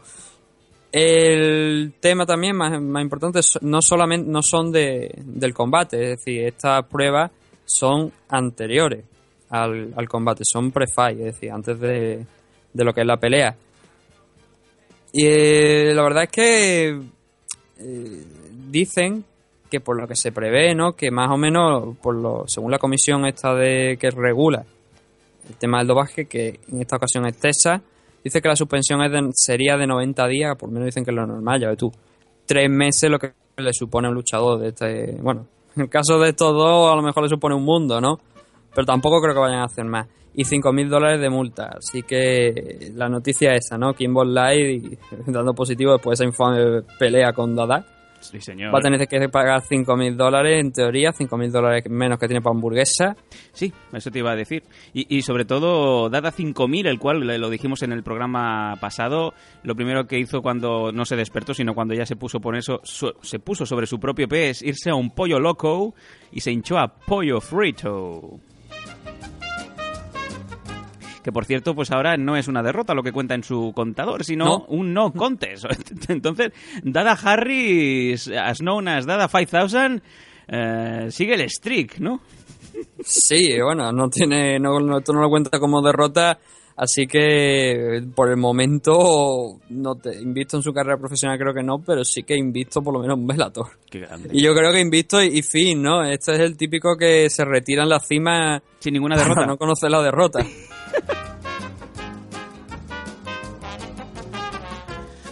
[0.92, 6.44] El tema también más, más importante no solamente no son de, del combate, es decir,
[6.46, 7.30] estas pruebas
[7.66, 9.04] son anteriores
[9.50, 12.24] al, al combate, son pre-fight, es decir, antes de,
[12.72, 13.56] de lo que es la pelea.
[15.12, 17.00] Y eh, la verdad es que
[17.78, 18.24] eh,
[18.70, 19.24] dicen
[19.70, 20.94] que por lo que se prevé, ¿no?
[20.94, 24.64] Que más o menos, por lo, según la comisión esta de que regula
[25.48, 27.80] el tema del dopaje, que en esta ocasión es TESA,
[28.22, 31.26] dice que la suspensión es sería de 90 días, por menos dicen que es lo
[31.26, 31.92] normal, ya ves tú.
[32.46, 35.16] Tres meses lo que le supone a un luchador de este...
[35.20, 38.18] Bueno, en el caso de estos dos a lo mejor le supone un mundo, ¿no?
[38.74, 40.06] Pero tampoco creo que vayan a hacer más.
[40.40, 41.70] Y 5.000 dólares de multa.
[41.78, 43.92] Así que la noticia es esa, ¿no?
[43.92, 44.96] Kimbo Light
[45.26, 47.84] dando positivo después de esa infame pelea con Dada.
[48.20, 48.72] Sí, señor.
[48.74, 52.54] Va a tener que pagar 5.000 dólares, en teoría, 5.000 dólares menos que tiene para
[52.54, 53.16] hamburguesa.
[53.52, 54.62] Sí, eso te iba a decir.
[54.92, 59.34] Y, y sobre todo, Dada 5000, el cual le- lo dijimos en el programa pasado,
[59.62, 62.80] lo primero que hizo cuando no se despertó, sino cuando ya se puso por eso,
[62.84, 65.94] su- se puso sobre su propio es irse a un pollo loco
[66.32, 68.38] y se hinchó a pollo frito.
[71.22, 74.24] Que por cierto, pues ahora no es una derrota lo que cuenta en su contador,
[74.24, 74.64] sino No.
[74.68, 75.64] un no contest.
[76.08, 76.52] Entonces,
[76.82, 80.02] Dada Harris, as known as Dada 5000,
[80.48, 82.20] eh, sigue el streak, ¿no?
[83.04, 86.38] Sí, bueno, no tiene, no, no, esto no lo cuenta como derrota,
[86.76, 91.80] así que por el momento no te invisto en su carrera profesional, creo que no,
[91.84, 93.18] pero sí que invisto por lo menos.
[93.90, 94.28] Qué grande.
[94.32, 96.04] Y yo creo que invisto y, y fin, ¿no?
[96.04, 99.46] Este es el típico que se retira en la cima Sin ninguna para derrota.
[99.46, 100.38] no conocer la derrota.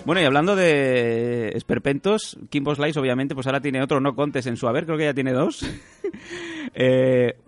[0.06, 4.56] Bueno, y hablando de esperpentos, Kimbo Slice obviamente pues ahora tiene otro no contest en
[4.56, 5.68] su haber, creo que ya tiene dos.
[6.78, 7.38] Eh,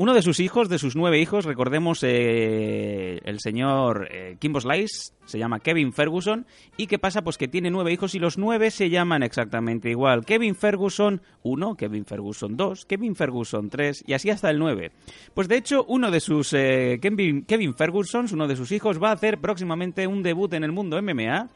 [0.00, 5.12] uno de sus hijos, de sus nueve hijos, recordemos eh, el señor eh, Kimbo Slice,
[5.24, 6.46] se llama Kevin Ferguson.
[6.76, 7.22] ¿Y qué pasa?
[7.22, 10.24] Pues que tiene nueve hijos y los nueve se llaman exactamente igual.
[10.24, 14.92] Kevin Ferguson 1, Kevin Ferguson 2, Kevin Ferguson 3 y así hasta el 9.
[15.34, 19.10] Pues de hecho, uno de sus eh, Kevin, Kevin Ferguson, uno de sus hijos, va
[19.10, 21.48] a hacer próximamente un debut en el mundo MMA.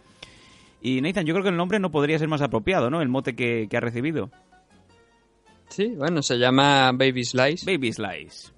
[0.81, 3.03] Y Nathan, yo creo que el nombre no podría ser más apropiado, ¿no?
[3.03, 4.33] El mote que, que ha recibido.
[5.73, 7.65] Sí, bueno, se llama Baby Slice.
[7.65, 8.53] Baby Slice.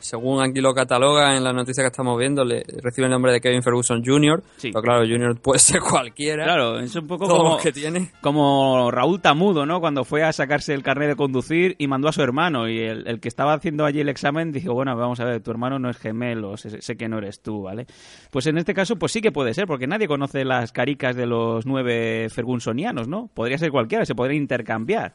[0.00, 3.40] Según aquí lo cataloga en la noticia que estamos viendo, le recibe el nombre de
[3.40, 4.42] Kevin Ferguson Jr.
[4.56, 4.70] Sí.
[4.72, 5.38] Pero claro, Jr.
[5.42, 6.44] puede ser cualquiera.
[6.44, 8.12] Claro, es un poco como, que tiene.
[8.22, 9.80] como Raúl Tamudo, ¿no?
[9.80, 12.66] Cuando fue a sacarse el carnet de conducir y mandó a su hermano.
[12.66, 15.50] Y el, el que estaba haciendo allí el examen dijo, bueno, vamos a ver, tu
[15.50, 17.86] hermano no es gemelo, sé, sé que no eres tú, ¿vale?
[18.30, 21.26] Pues en este caso, pues sí que puede ser, porque nadie conoce las caricas de
[21.26, 23.28] los nueve fergunsonianos, ¿no?
[23.34, 25.14] Podría ser cualquiera, se podría intercambiar.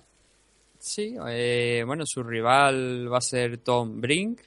[0.85, 4.41] Sí, eh, bueno, su rival va a ser Tom Brink.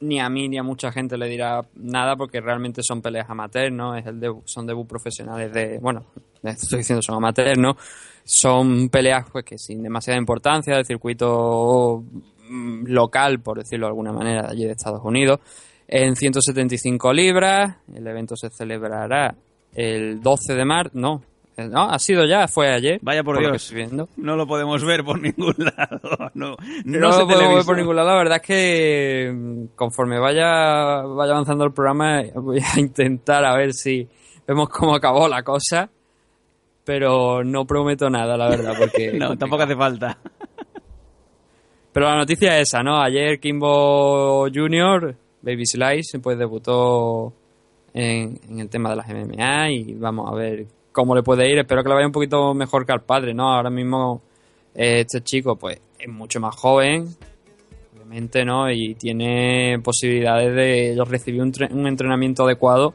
[0.00, 3.70] Ni a mí ni a mucha gente le dirá nada porque realmente son peleas amateur,
[3.70, 3.94] ¿no?
[3.94, 5.78] Es el son debut profesionales de...
[5.78, 6.04] Bueno,
[6.42, 7.76] estoy diciendo son amateur, ¿no?
[8.24, 12.02] Son peleas pues que sin demasiada importancia del circuito
[12.86, 15.38] local, por decirlo de alguna manera, de allí de Estados Unidos.
[15.86, 19.32] En 175 libras, el evento se celebrará
[19.72, 21.22] el 12 de marzo, no,
[21.56, 22.98] no, ha sido ya, fue ayer.
[23.02, 23.62] Vaya por lo que Dios.
[23.62, 24.08] estoy viendo.
[24.16, 26.00] No lo podemos ver por ningún lado.
[26.34, 28.08] No, No, no lo se podemos ver por ningún lado.
[28.08, 33.56] La verdad es que mm, conforme vaya, vaya avanzando el programa voy a intentar a
[33.56, 34.08] ver si
[34.46, 35.90] vemos cómo acabó la cosa.
[36.84, 39.12] Pero no prometo nada, la verdad, porque...
[39.18, 40.18] No, tampoco hace falta.
[41.92, 43.00] Pero la noticia es esa, ¿no?
[43.00, 47.32] Ayer Kimbo Jr., Baby Slice, pues debutó
[47.92, 50.66] en, en el tema de las MMA y vamos a ver
[51.00, 51.58] cómo le puede ir.
[51.58, 53.52] Espero que le vaya un poquito mejor que al padre, ¿no?
[53.52, 54.22] Ahora mismo
[54.74, 57.08] eh, este chico, pues, es mucho más joven,
[57.94, 58.70] obviamente, ¿no?
[58.70, 62.94] Y tiene posibilidades de recibir un, un entrenamiento adecuado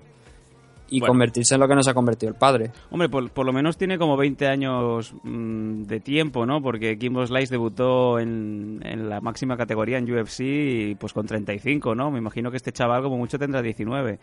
[0.88, 1.13] y Bueno.
[1.13, 2.72] convertirse en lo que no se ha convertido el padre.
[2.91, 6.62] Hombre, por, por lo menos tiene como 20 años mm, de tiempo, ¿no?
[6.62, 11.96] Porque Kimbo Slice debutó en, en la máxima categoría en UFC y, pues con 35,
[11.96, 12.12] ¿no?
[12.12, 14.20] Me imagino que este chaval como mucho tendrá 19.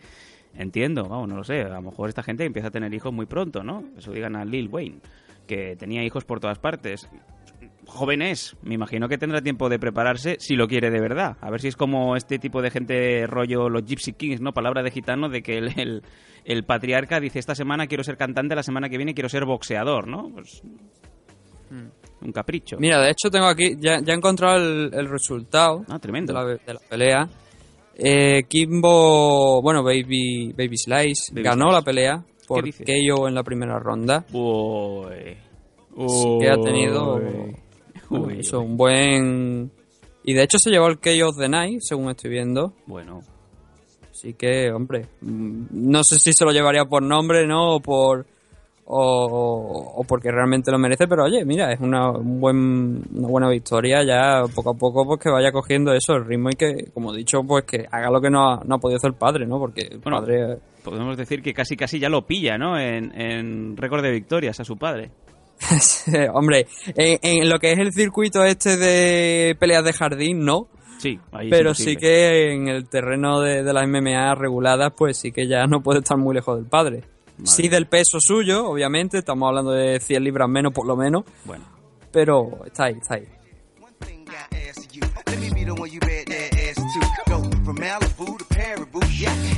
[0.55, 1.61] Entiendo, vamos, no lo sé.
[1.61, 3.83] A lo mejor esta gente empieza a tener hijos muy pronto, ¿no?
[3.97, 4.99] Eso digan a Lil Wayne,
[5.47, 7.09] que tenía hijos por todas partes.
[7.85, 11.37] Joven es, me imagino que tendrá tiempo de prepararse si lo quiere de verdad.
[11.41, 14.53] A ver si es como este tipo de gente rollo los Gypsy Kings, ¿no?
[14.53, 16.03] Palabra de gitano de que el, el,
[16.45, 20.07] el patriarca dice esta semana quiero ser cantante, la semana que viene quiero ser boxeador,
[20.07, 20.29] ¿no?
[20.33, 20.61] Pues
[22.21, 22.77] un capricho.
[22.79, 26.31] Mira, de hecho tengo aquí, ya, ya he encontrado el, el resultado Ah, tremendo.
[26.33, 27.29] de la, de la pelea.
[27.95, 31.75] Eh, Kimbo, bueno, Baby, Baby Slice Baby ganó Slice.
[31.75, 32.63] la pelea por?
[32.69, 34.25] KO en la primera ronda.
[34.33, 35.37] Uy.
[36.39, 37.21] Que ha tenido Uy.
[38.09, 38.65] bueno, Uy, eso, uy.
[38.65, 39.71] un buen...
[40.25, 42.73] Y de hecho se llevó el KO of the Night, según estoy viendo.
[42.87, 43.21] Bueno,
[44.11, 47.75] Así que, hombre, mm, no sé si se lo llevaría por nombre, ¿no?
[47.75, 48.25] O por,
[48.85, 53.49] o, o porque realmente lo merece, pero oye, mira, es una, un buen, una buena
[53.49, 57.13] victoria ya poco a poco pues que vaya cogiendo eso, el ritmo y que, como
[57.13, 59.45] he dicho, pues que haga lo que no ha, no ha podido hacer el padre,
[59.45, 59.57] ¿no?
[59.57, 60.57] Porque el Bueno, padre...
[60.83, 62.77] Podemos decir que casi casi ya lo pilla, ¿no?
[62.77, 65.11] En, en récord de victorias a su padre.
[66.33, 70.67] Hombre, en, en lo que es el circuito este de peleas de jardín, no.
[70.97, 75.31] Sí, ahí Pero sí que en el terreno de, de las MMA reguladas, pues sí
[75.31, 77.03] que ya no puede estar muy lejos del padre.
[77.43, 81.65] Sí del peso suyo, obviamente, estamos hablando de 100 libras menos por lo menos, Bueno,
[82.11, 83.27] pero está ahí, está ahí.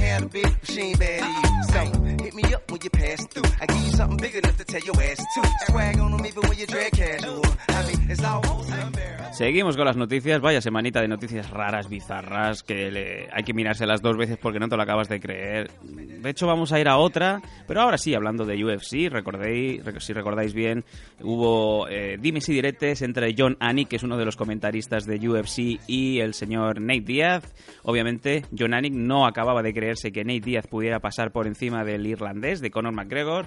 [0.05, 1.63] A big machine bad to you.
[1.73, 3.43] So hit me up when you pass through.
[3.59, 5.71] I give you something big enough to tell your ass to.
[5.71, 7.41] Swag on them even when you drag casual.
[7.69, 9.33] I mean, it's almost unbearable.
[9.33, 10.39] Seguimos con las noticias.
[10.39, 14.69] Vaya semanita de noticias raras, bizarras, que le- hay que mirárselas dos veces porque no
[14.69, 15.71] te lo acabas de creer.
[15.83, 19.99] De hecho, vamos a ir a otra, pero ahora sí, hablando de UFC, recordéis, rec-
[19.99, 20.85] si recordáis bien,
[21.21, 25.17] hubo eh, dimes y diretes entre John Anik, que es uno de los comentaristas de
[25.27, 27.53] UFC, y el señor Nate Diaz.
[27.83, 32.61] Obviamente, John Anik no acababa de que Nate Diaz pudiera pasar por encima del irlandés,
[32.61, 33.45] de Conor McGregor.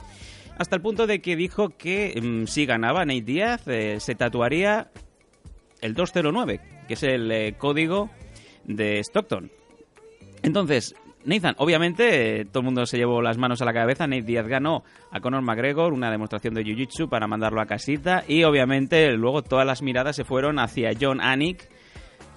[0.59, 4.91] Hasta el punto de que dijo que mm, si ganaba Nate Diaz, eh, se tatuaría
[5.81, 8.11] el 209, que es el eh, código
[8.65, 9.51] de Stockton.
[10.43, 14.07] Entonces, Nathan, obviamente, eh, todo el mundo se llevó las manos a la cabeza.
[14.07, 18.25] Nate Díaz ganó a Conor McGregor, una demostración de Jiu-Jitsu para mandarlo a casita.
[18.27, 21.69] Y obviamente, luego todas las miradas se fueron hacia John Anik,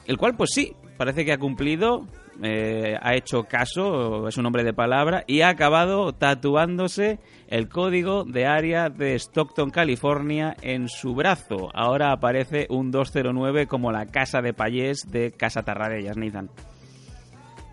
[0.07, 2.05] el cual, pues sí, parece que ha cumplido,
[2.41, 8.23] eh, ha hecho caso, es un hombre de palabra, y ha acabado tatuándose el código
[8.23, 11.69] de área de Stockton, California, en su brazo.
[11.73, 16.49] Ahora aparece un 209 como la casa de payés de Casa Tarradellas, Nathan.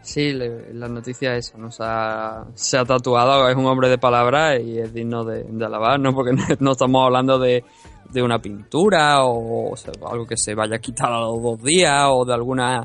[0.02, 1.70] Sí, le- la noticia es esa, ¿no?
[1.70, 6.14] Se ha, tatuado, es un hombre de palabra y es digno de, de alabar, ¿no?
[6.14, 7.62] Porque no, estamos hablando de,
[8.14, 9.74] una pintura o,
[10.10, 12.82] algo que se vaya a quitar a los dos días o de alguna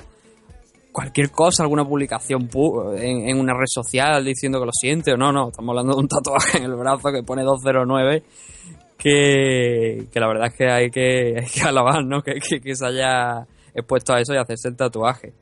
[0.94, 5.18] cualquier cosa, alguna publicación pu- en, en una red social diciendo que lo siente o
[5.18, 8.24] no, no, estamos hablando de un tatuaje en el brazo que pone 209
[8.98, 12.22] que, que la verdad es que hay que, alabar, ¿no?
[12.22, 15.34] Que, que, que se haya expuesto a eso y hacerse el tatuaje.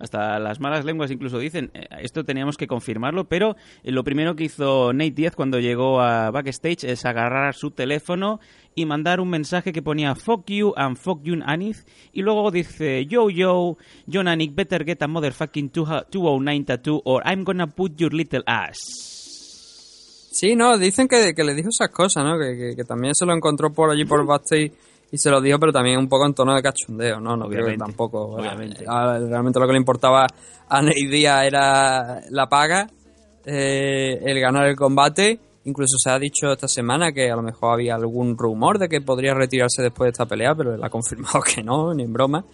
[0.00, 4.34] Hasta las malas lenguas incluso dicen, eh, esto teníamos que confirmarlo, pero eh, lo primero
[4.34, 8.40] que hizo Nate Diaz cuando llegó a backstage es agarrar su teléfono
[8.78, 11.78] y mandar un mensaje que ponía fuck you and fuck you Anith
[12.12, 13.76] y luego dice yo yo
[14.12, 18.78] John Anik better get a motherfucking 209 tattoo or I'm gonna put your little ass.
[20.30, 22.38] Sí, no, dicen que, que le dijo esas cosas, ¿no?
[22.38, 24.72] Que, que- que también se lo encontró por allí por backstage
[25.10, 27.36] y se lo dijo, pero también un poco en tono de cachondeo, ¿no?
[27.36, 28.36] No creo que tampoco.
[28.36, 28.84] obviamente.
[28.86, 30.26] Ah, Realmente lo que le importaba
[30.68, 32.86] a Ney Díaz era la paga,
[33.44, 35.40] eh, el ganar el combate.
[35.64, 39.00] Incluso se ha dicho esta semana que a lo mejor había algún rumor de que
[39.00, 42.44] podría retirarse después de esta pelea, pero él ha confirmado que no, ni en broma.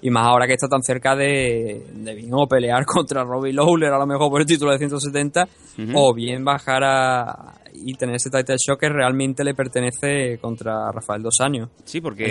[0.00, 3.92] Y más ahora que está tan cerca de, de bien o pelear contra Robbie Lawler,
[3.92, 5.44] a lo mejor por el título de 170,
[5.78, 5.92] Ujú.
[5.94, 11.22] o bien bajar a, y tener ese title shock que realmente le pertenece contra Rafael
[11.22, 11.70] Dos Años.
[11.84, 12.26] Sí, porque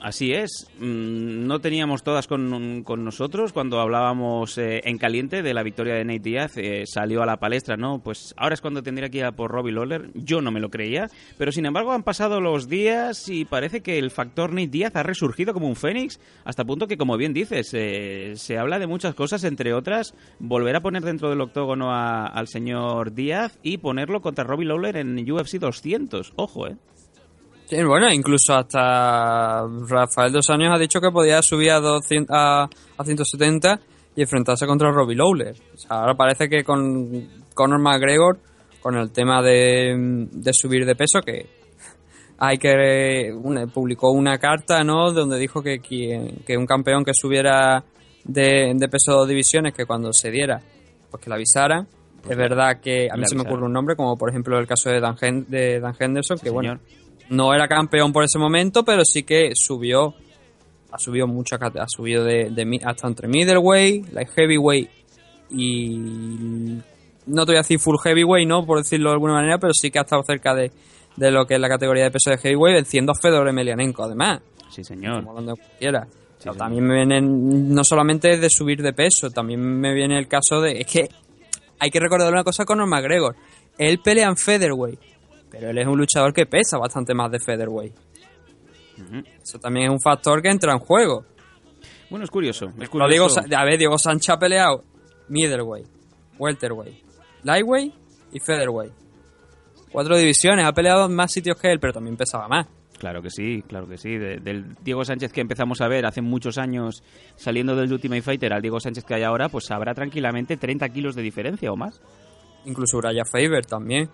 [0.00, 0.66] así es.
[0.78, 5.94] Mm, No teníamos todas con, con nosotros cuando hablábamos eh, en caliente de la victoria
[5.94, 6.52] de Nate Diaz.
[6.56, 8.00] eh, salió a la palestra, ¿no?
[8.02, 10.10] Pues ahora es cuando tendría que ir a por Robbie Lawler.
[10.14, 11.08] Yo no me lo creía.
[11.38, 15.02] Pero sin embargo han pasado los días y parece que el factor Nate Diaz ha
[15.02, 16.18] resurgido como un fénix.
[16.44, 20.14] Hasta el punto que, como bien dices, eh, se habla de muchas cosas, entre otras,
[20.38, 24.79] volver a poner dentro del octógono a- al señor Díaz y ponerlo contra Robbie Lawler
[24.86, 26.32] en UFC 200.
[26.36, 26.76] Ojo, ¿eh?
[27.66, 32.64] Sí, bueno, incluso hasta Rafael Dos Años ha dicho que podía subir a, 200, a,
[32.98, 33.80] a 170
[34.16, 35.54] y enfrentarse contra Robbie Lawler.
[35.74, 38.38] O sea, ahora parece que con Conor McGregor,
[38.80, 41.46] con el tema de, de subir de peso, que
[42.38, 45.12] hay que una- publicó una carta, ¿no?
[45.12, 47.84] Donde dijo que, quien- que un campeón que subiera
[48.24, 50.60] de, de peso dos divisiones, que cuando se diera,
[51.08, 51.86] pues que le avisaran.
[52.28, 54.90] Es verdad que a mí se me ocurre un nombre, como por ejemplo el caso
[54.90, 56.78] de Dan, Hen- de Dan Henderson, que bueno,
[57.30, 60.14] no era campeón por ese momento, pero sí que subió,
[60.92, 64.90] ha subido mucho, ha subido de, de hasta entre middleweight, light heavyweight
[65.50, 65.96] y
[67.26, 68.64] no te voy a decir full heavyweight, ¿no?
[68.66, 70.70] Por decirlo de alguna manera, pero sí que ha estado cerca de,
[71.16, 74.40] de lo que es la categoría de peso de heavyweight, venciendo a Fedor Emelianenko, además.
[74.70, 75.18] Sí, señor.
[75.20, 76.06] Estamos hablando de cualquiera.
[76.42, 76.58] Pero sí.
[76.58, 80.80] también me viene, no solamente de subir de peso, también me viene el caso de,
[80.80, 81.08] es que
[81.80, 83.36] hay que recordar una cosa con Conor McGregor.
[83.78, 85.00] Él pelea en featherweight,
[85.50, 87.94] pero él es un luchador que pesa bastante más de featherweight.
[89.42, 91.24] Eso también es un factor que entra en juego.
[92.10, 92.66] Bueno, es curioso.
[92.78, 93.40] Es curioso.
[93.40, 94.84] digo, a ver, Diego Sánchez ha peleado
[95.28, 95.86] middleweight,
[96.38, 97.02] welterweight,
[97.44, 97.94] lightweight
[98.32, 98.92] y featherweight.
[99.90, 102.66] cuatro divisiones, ha peleado en más sitios que él, pero también pesaba más.
[103.00, 104.10] Claro que sí, claro que sí.
[104.18, 107.02] De- del Diego Sánchez que empezamos a ver hace muchos años
[107.34, 111.14] saliendo del Ultimate Fighter al Diego Sánchez que hay ahora, pues habrá tranquilamente 30 kilos
[111.14, 111.98] de diferencia o más.
[112.66, 114.10] Incluso Uraya Faber también.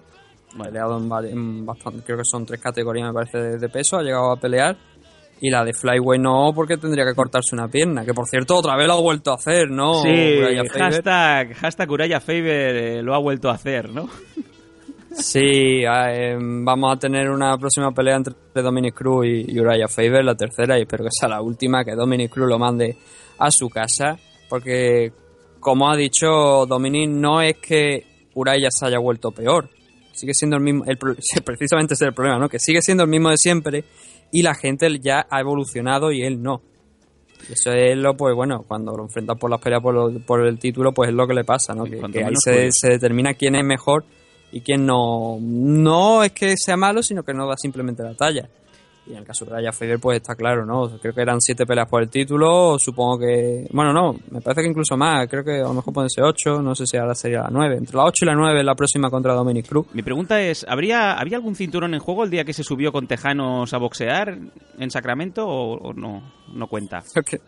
[0.57, 3.97] Ha peleado en, bastante, creo que son tres categorías, me parece, de, de peso.
[3.99, 4.76] Ha llegado a pelear.
[5.41, 8.05] Y la de Flyway no, porque tendría que cortarse una pierna.
[8.05, 10.01] Que por cierto, otra vez lo ha vuelto a hacer, ¿no?
[10.01, 10.09] sí,
[10.78, 14.09] hashtag, hashtag Uraya Faber eh, lo ha vuelto a hacer, ¿no?
[15.19, 20.35] Sí, eh, vamos a tener una próxima pelea entre Dominic Cruz y, Uriah Faber, la
[20.35, 22.97] tercera, y espero que sea la última, que Dominic Cruz lo mande
[23.39, 25.12] a su casa, porque
[25.61, 28.05] como ha dicho Dominic, no es que
[28.35, 29.69] Uriah se haya vuelto peor,
[30.12, 30.99] sigue siendo el mismo, el,
[31.45, 32.49] precisamente ese es el problema, ¿no?
[32.49, 33.85] Que sigue siendo el mismo de siempre
[34.33, 36.61] y la gente ya ha evolucionado y él no.
[37.51, 40.59] Eso es lo, pues bueno, cuando lo enfrentas por las peleas por, lo- por el
[40.59, 41.85] título, pues es lo que le pasa, ¿no?
[41.85, 44.05] Que, que ahí se, se determina quién es mejor
[44.53, 45.38] y quién no.
[45.40, 48.49] No es que sea malo, sino que no da simplemente la talla.
[49.09, 50.99] Y en el caso de Raya Faber, pues está claro, ¿no?
[50.99, 53.67] Creo que eran siete peleas por el título, supongo que...
[53.73, 56.61] Bueno, no, me parece que incluso más, creo que a lo mejor pueden ser ocho,
[56.61, 57.77] no sé si ahora sería la nueve.
[57.77, 59.87] Entre la ocho y la nueve la próxima contra Dominic Cruz.
[59.93, 63.07] Mi pregunta es, ¿habría, ¿había algún cinturón en juego el día que se subió con
[63.07, 64.39] Tejanos a boxear
[64.79, 67.03] en Sacramento o, o no, no cuenta?
[67.15, 67.41] Yo, que-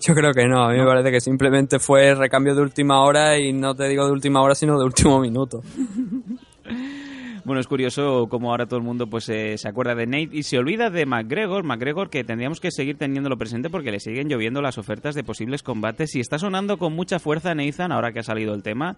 [0.00, 3.38] yo creo que no, a mí me parece que simplemente fue recambio de última hora
[3.38, 5.60] y no te digo de última hora, sino de último minuto.
[7.44, 10.44] Bueno, es curioso cómo ahora todo el mundo pues eh, se acuerda de Nate y
[10.44, 11.64] se olvida de McGregor.
[11.64, 15.64] McGregor que tendríamos que seguir teniéndolo presente porque le siguen lloviendo las ofertas de posibles
[15.64, 18.96] combates y está sonando con mucha fuerza Nathan, ahora que ha salido el tema,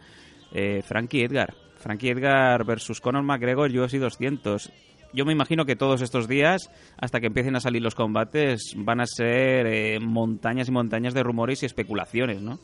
[0.52, 1.54] eh, Frankie Edgar.
[1.78, 4.70] Frankie Edgar versus Conor McGregor UFC 200.
[5.14, 9.00] Yo me imagino que todos estos días, hasta que empiecen a salir los combates, van
[9.00, 12.58] a ser eh, montañas y montañas de rumores y especulaciones, ¿no?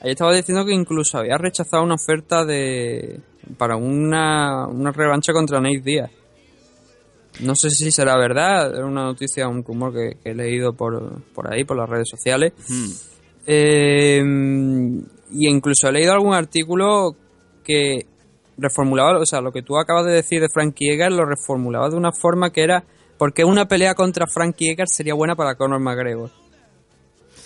[0.00, 3.20] Ahí estaba diciendo que incluso había rechazado una oferta de
[3.56, 6.10] para una, una revancha contra Nate Díaz.
[7.40, 11.22] No sé si será verdad, era una noticia, un rumor que, que he leído por,
[11.34, 12.52] por ahí, por las redes sociales.
[13.46, 14.22] Eh,
[15.30, 17.14] y incluso he leído algún artículo
[17.64, 18.06] que
[18.56, 21.96] reformulaba, o sea, lo que tú acabas de decir de Frankie Edgar lo reformulaba de
[21.96, 22.84] una forma que era
[23.18, 26.30] porque una pelea contra Frankie Edgar sería buena para Conor McGregor.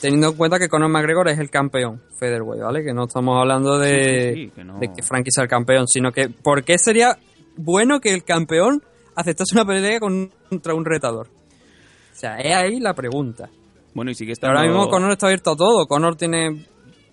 [0.02, 2.82] Teniendo en cuenta que Conor McGregor es el campeón featherweight, ¿vale?
[2.84, 5.48] Que no estamos hablando de, Sí, sí, sí, que no- de que Frankie sea el
[5.48, 7.16] campeón, sino que ¿por qué sería
[7.56, 8.82] bueno que el campeón
[9.14, 11.28] aceptase una pelea con- contra un retador?
[11.28, 13.48] O sea, es ahí la pregunta.
[13.94, 14.58] Bueno, y sigue estando...
[14.58, 15.86] ahora mismo Conor está abierto a todo.
[15.86, 16.66] Conor tiene.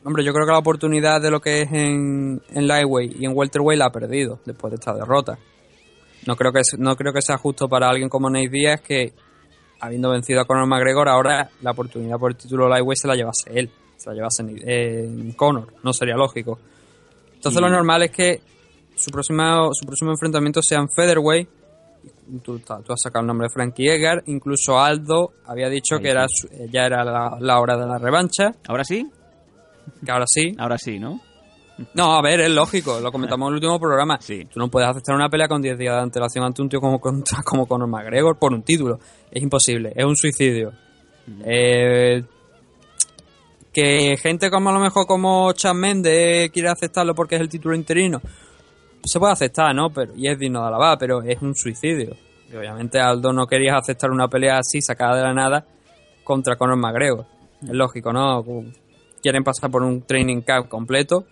[0.04, 3.34] Hombre, yo creo que la oportunidad de lo que es en, en Lightweight y en
[3.36, 5.38] Welterweight la ha perdido después de esta derrota.
[6.26, 9.14] No creo que no creo que sea justo para alguien como Nate Díaz que,
[9.80, 13.50] habiendo vencido a Conor McGregor, ahora la oportunidad por el título Lightweight se la llevase
[13.58, 13.70] él.
[13.98, 15.74] Se la llevase eh, Conor.
[15.84, 16.60] No sería lógico.
[17.36, 18.42] Entonces Y- lo normal es que
[18.96, 21.50] su, próxima, su próximo enfrentamiento sea en Featherweight.
[22.44, 24.24] Tú, tú has sacado el nombre de Frankie Edgar.
[24.28, 27.98] Incluso Aldo había dicho Ahí que era su- ya era la, la hora de la
[27.98, 28.52] revancha.
[28.68, 29.06] ¿Ahora sí?
[30.06, 30.56] Que ahora sí.
[30.58, 31.20] Ahora sí, ¿no?
[31.94, 33.00] No, a ver, es lógico.
[33.00, 34.18] Lo comentamos en el último programa.
[34.22, 34.46] Sí.
[34.46, 37.00] Tú no puedes aceptar una pelea con 10 días de antelación ante un tío como,
[37.00, 39.00] contra- como Conor McGregor por un título.
[39.32, 39.94] Es imposible.
[39.96, 40.74] Es un suicidio.
[41.46, 42.24] Eh,
[43.72, 47.76] que gente como a lo mejor como Chad Mendes quiere aceptarlo porque es el título
[47.76, 48.22] interino.
[49.04, 49.90] Se puede aceptar, ¿no?
[49.92, 52.16] Pero, y es digno de alabar, pero es un suicidio.
[52.52, 55.66] Y obviamente Aldo no quería aceptar una pelea así, sacada de la nada,
[56.24, 57.26] contra Conor McGregor.
[57.62, 58.44] Es lógico, ¿no?
[59.22, 61.26] Quieren pasar por un training camp completo.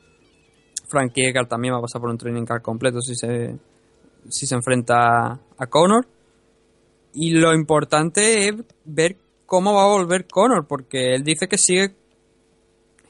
[0.87, 3.55] Frankie Edgar también va a pasar por un training camp completo si se,
[4.29, 6.07] si se enfrenta a Conor.
[7.13, 11.95] Y lo importante es ver cómo va a volver Conor, porque él dice que sigue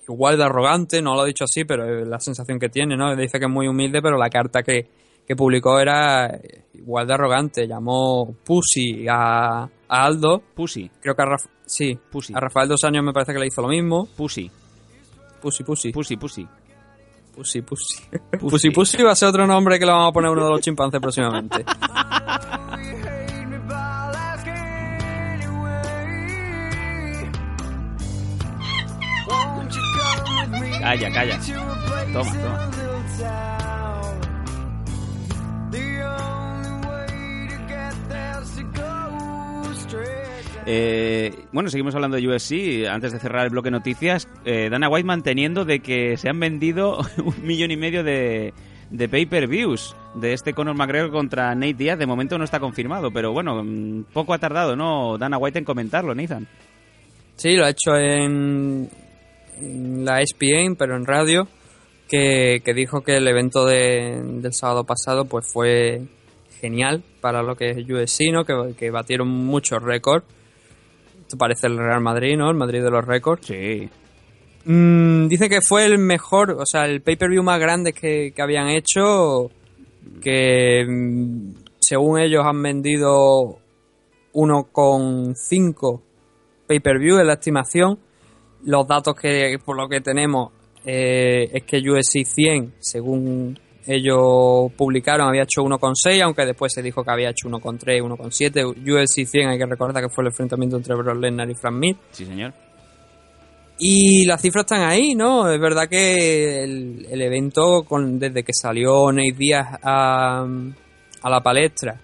[0.08, 3.14] igual de arrogante, no lo ha dicho así, pero es la sensación que tiene, ¿no?
[3.16, 4.88] Dice que es muy humilde, pero la carta que,
[5.28, 6.40] que publicó era
[6.74, 7.68] igual de arrogante.
[7.68, 10.42] Llamó Pussy a, a Aldo.
[10.56, 10.90] Pussy.
[11.02, 12.34] Creo que a, Raf- sí, Pussy.
[12.34, 14.08] a Rafael dos años me parece que le hizo lo mismo.
[14.16, 14.50] Pussy.
[15.42, 15.92] Pussy, Pussy.
[15.92, 16.48] Pussy, Pussy.
[17.38, 18.04] Pussy, Pussy.
[18.40, 20.50] Pussy, Pussy va a ser otro nombre que le vamos a poner a uno de
[20.50, 21.64] los chimpancés próximamente.
[30.80, 31.38] Calla, calla.
[32.14, 32.88] Toma, toma.
[40.70, 42.86] Eh, bueno, seguimos hablando de UFC.
[42.90, 46.98] Antes de cerrar el bloque noticias, eh, Dana White manteniendo de que se han vendido
[47.24, 48.54] un millón y medio de,
[48.90, 51.98] de pay-per-views de este Conor McGregor contra Nate Diaz.
[51.98, 55.18] De momento no está confirmado, pero bueno, mm, poco ha tardado, ¿no?
[55.18, 56.46] Dana White en comentarlo, Nathan.
[57.38, 58.90] Sí, lo ha hecho en,
[60.04, 61.48] la ESPN, pero en radio.
[62.10, 66.02] que, que dijo que el evento de- del sábado pasado pues fue
[66.62, 68.44] genial para lo que es USC, ¿no?
[68.46, 70.26] Que, que batieron muchos récords.
[71.28, 72.50] Esto parece el Real Madrid, ¿no?
[72.50, 73.46] El Madrid de los récords.
[73.46, 73.90] Sí.
[74.64, 78.70] Mm, dice que fue el mejor, o sea, el pay-per-view más grande que, que habían
[78.70, 79.52] hecho,
[80.22, 81.52] que mm,
[81.82, 83.60] según ellos han vendido
[84.36, 86.02] 1,5
[86.66, 88.00] pay-per-view en la estimación.
[88.64, 90.54] Los datos que por lo que tenemos
[90.86, 97.04] eh, es que USC 100, según ellos publicaron, había hecho 1,6, aunque después se dijo
[97.04, 98.66] que había hecho 1,3, 1,7.
[98.66, 101.96] USC 100 hay que recordar que fue el enfrentamiento entre Brock Lesnar y Frank Mir.
[102.12, 102.54] Sí, señor.
[103.80, 105.50] Y las cifras están ahí, ¿no?
[105.50, 110.46] Es verdad que el, el evento, con, desde que salió Nate Díaz a,
[111.22, 111.96] a la palestra,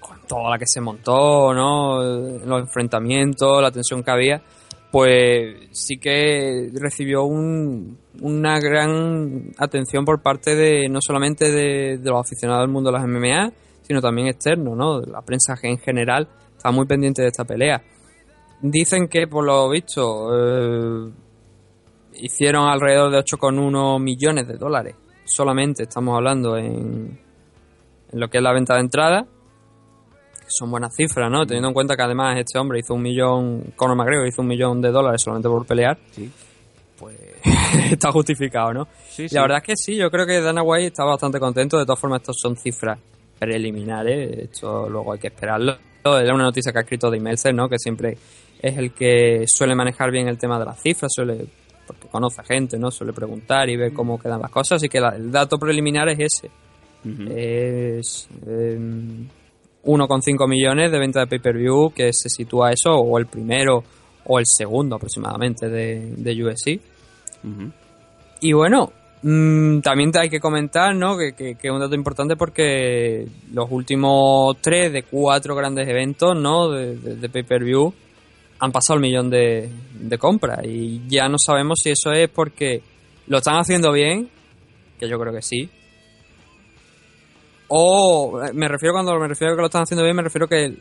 [0.00, 2.02] con toda la que se montó, ¿no?
[2.44, 4.42] Los enfrentamientos, la tensión que había,
[4.92, 12.10] pues sí que recibió un- una gran atención por parte de no solamente de, de
[12.10, 15.00] los aficionados del mundo de las MMA, sino también externo, ¿no?
[15.00, 17.82] La prensa en general está muy pendiente de esta pelea.
[18.60, 21.10] Dicen que, por lo visto, eh,
[22.14, 24.94] hicieron alrededor de 8,1 millones de dólares.
[25.24, 27.18] Solamente estamos hablando en,
[28.12, 29.26] en lo que es la venta de entrada.
[30.56, 31.46] Son buenas cifras, ¿no?
[31.46, 34.80] Teniendo en cuenta que además este hombre hizo un millón, Conor McGregor hizo un millón
[34.80, 35.98] de dólares solamente por pelear.
[36.12, 36.30] Sí.
[36.98, 37.16] Pues
[37.90, 38.88] está justificado, ¿no?
[39.08, 39.26] Sí.
[39.32, 41.78] La verdad es que sí, yo creo que Dana White está bastante contento.
[41.78, 42.98] De todas formas, estos son cifras
[43.38, 44.38] preliminares.
[44.50, 45.76] Esto luego hay que esperarlo.
[46.04, 47.68] Era una noticia que ha escrito de Meltzer, ¿no?
[47.68, 48.16] Que siempre
[48.60, 51.46] es el que suele manejar bien el tema de las cifras, suele
[51.86, 52.90] porque conoce gente, ¿no?
[52.92, 54.76] Suele preguntar y ver cómo quedan las cosas.
[54.76, 56.50] Así que la- el dato preliminar es ese.
[57.34, 59.26] Es em,
[59.84, 63.82] 1,5 millones de venta de pay-per-view que se sitúa eso, o el primero
[64.24, 66.80] o el segundo aproximadamente de, de.
[68.40, 71.16] Y bueno, mm, también te hay que comentar, ¿no?
[71.16, 76.36] Que, que, que es un dato importante porque los últimos tres de cuatro grandes eventos,
[76.38, 76.70] ¿no?
[76.70, 77.92] De, de- de pay-per-view
[78.60, 79.68] han pasado el millón de,
[80.00, 82.80] de compras y ya no sabemos si eso es porque
[83.26, 84.28] lo están haciendo bien,
[85.00, 85.68] que yo creo que sí.
[87.74, 90.46] O eh, me refiero cuando me refiero a que lo están haciendo bien, me refiero
[90.46, 90.78] que el,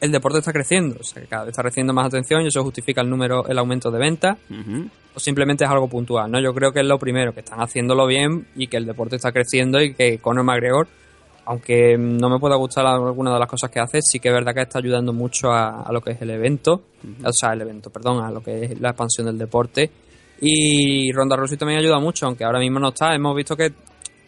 [0.00, 2.62] el deporte está creciendo, o sea, que cada vez está recibiendo más atención y eso
[2.62, 4.38] justifica el número, el aumento de ventas
[5.12, 6.40] o simplemente es algo puntual, ¿no?
[6.40, 9.32] Yo creo que es lo primero, que están haciéndolo bien y que el deporte está
[9.32, 10.86] creciendo y que Conor McGregor,
[11.46, 14.54] aunque no me pueda gustar alguna de las cosas que hace, sí que es verdad
[14.54, 16.82] que está ayudando mucho a, a lo que es el evento,
[17.24, 19.90] o sea, el evento, perdón, a lo que es la expansión del deporte.
[20.40, 23.14] Y Ronda Rousey también ayuda mucho, aunque ahora mismo no está.
[23.14, 23.72] Hemos visto que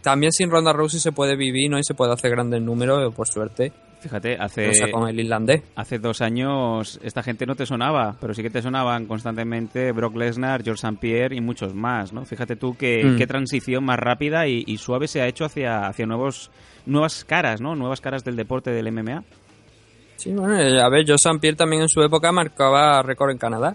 [0.07, 1.81] también sin Ronda Rousey se puede vivir, ¿no?
[1.81, 3.73] Y se puede hacer grandes números, por suerte.
[3.99, 5.63] Fíjate, hace, con el irlandés.
[5.75, 10.15] hace dos años esta gente no te sonaba, pero sí que te sonaban constantemente Brock
[10.15, 10.99] Lesnar, George St.
[11.01, 12.25] Pierre y muchos más, ¿no?
[12.25, 13.17] Fíjate tú qué, Mm.
[13.17, 16.53] qué transición más rápida y, y suave se ha hecho hacia, hacia nuevos,
[16.85, 17.75] nuevas caras, ¿no?
[17.75, 19.25] Nuevas caras del deporte del MMA.
[20.19, 21.39] Sí, bueno, eh, a ver, Joe St.
[21.41, 23.75] Pierre también en su época marcaba récord en Canadá.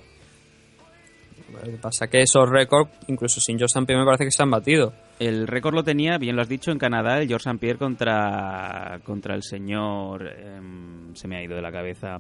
[1.51, 3.85] Lo que pasa que esos récords, incluso sin Joe St.
[3.85, 4.93] Pierre, me parece que se han batido.
[5.19, 7.59] El récord lo tenía, bien lo has dicho, en Canadá, el George St.
[7.59, 10.27] Pierre contra, contra el señor...
[10.27, 12.19] em, se me ha ido de la cabeza.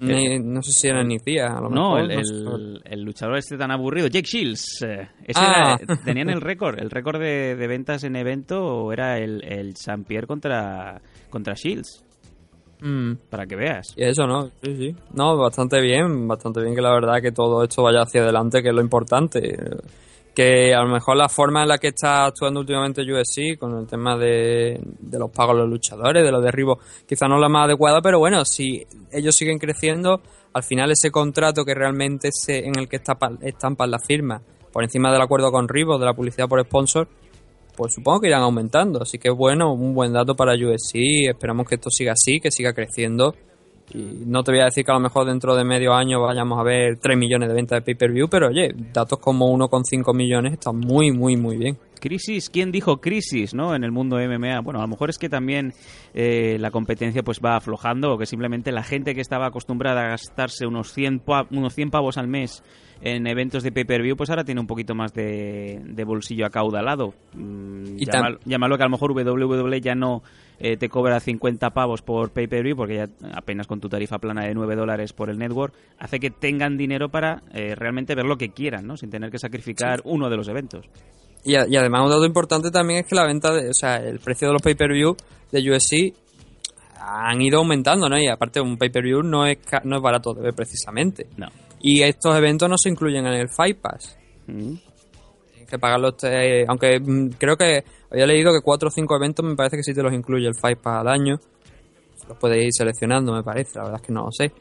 [0.00, 2.10] No sé si era Nicía, a lo No, mejor.
[2.10, 4.82] el, no el- el luchador este tan aburrido, Jake Shields.
[4.82, 5.78] eh, ese Ah.
[5.80, 6.76] era- tenían el récord.
[6.80, 10.02] El récord de, de ventas en evento era el, el St.
[10.08, 11.00] Pierre contra,
[11.30, 12.04] contra Shields.
[12.82, 13.12] Mm.
[13.30, 13.94] Para que veas.
[13.96, 14.50] Y eso, ¿no?
[14.62, 14.96] Sí, sí.
[15.14, 18.70] No, bastante bien, bastante bien que la verdad que todo esto vaya hacia adelante, que
[18.70, 19.56] es lo importante.
[20.34, 23.86] Que a lo mejor la forma en la que está actuando últimamente USC, con el
[23.86, 27.48] tema de, de los pagos a los luchadores, de los derribos, quizá no es la
[27.50, 30.22] más adecuada, pero bueno, si ellos siguen creciendo,
[30.54, 34.40] al final ese contrato que realmente se, en el que estapa- estampan la firma,
[34.72, 37.06] por encima del acuerdo con Reebok, de la publicidad por sponsor,
[37.76, 39.02] pues supongo que irán aumentando.
[39.02, 41.28] Así que bueno, un buen dato para USC.
[41.28, 43.34] Esperamos que esto siga así, que siga creciendo.
[43.94, 46.58] Y no te voy a decir que a lo mejor dentro de medio año vayamos
[46.58, 50.78] a ver 3 millones de ventas de pay-per-view, pero oye, datos como 1,5 millones están
[50.78, 51.76] muy, muy, muy bien.
[52.00, 53.74] Crisis, ¿quién dijo crisis, no?
[53.76, 54.60] En el mundo MMA.
[54.62, 55.72] Bueno, a lo mejor es que también
[56.14, 60.08] eh, la competencia pues va aflojando o que simplemente la gente que estaba acostumbrada a
[60.08, 62.64] gastarse unos 100, pa- unos 100 pavos al mes
[63.02, 67.14] en eventos de pay-per-view, pues ahora tiene un poquito más de, de bolsillo acaudalado.
[67.34, 68.06] Mm, Y
[68.46, 70.22] llámalo que a lo mejor WWE ya no
[70.64, 74.54] eh, te cobra 50 pavos por pay-per-view, porque ya apenas con tu tarifa plana de
[74.54, 78.50] 9 dólares por el network, hace que tengan dinero para eh, realmente ver lo que
[78.50, 78.96] quieran, ¿no?
[78.96, 80.86] Sin tener que sacrificar uno de los eventos.
[81.44, 83.96] Y, a- y además un dato importante también es que la venta, de, o sea,
[83.96, 85.16] el precio de los pay-per-view
[85.50, 86.14] de USC
[87.04, 88.16] han ido aumentando, ¿no?
[88.16, 91.26] Y aparte un pay-per-view no es, no es barato de ver precisamente.
[91.36, 91.48] No.
[91.80, 94.16] Y estos eventos no se incluyen en el Fight Pass.
[94.46, 94.74] Mm.
[95.72, 99.56] Que pagarlo, eh, aunque mm, creo que había leído que cuatro o cinco eventos me
[99.56, 101.40] parece que sí te los incluye el Fight Pass al año.
[102.28, 104.52] Los podéis ir seleccionando, me parece, la verdad es que no lo sé.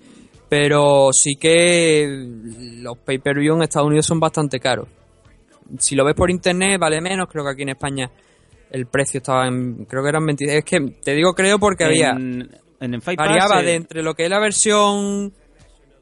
[0.48, 2.08] Pero sí que
[2.82, 4.88] los pay-per-view en Estados Unidos son bastante caros.
[5.78, 8.10] Si lo ves por internet vale menos, creo que aquí en España
[8.72, 10.58] el precio estaba en, creo que eran 23.
[10.60, 12.50] Es que te digo creo porque había En,
[12.80, 15.32] el variaba de entre lo que es la versión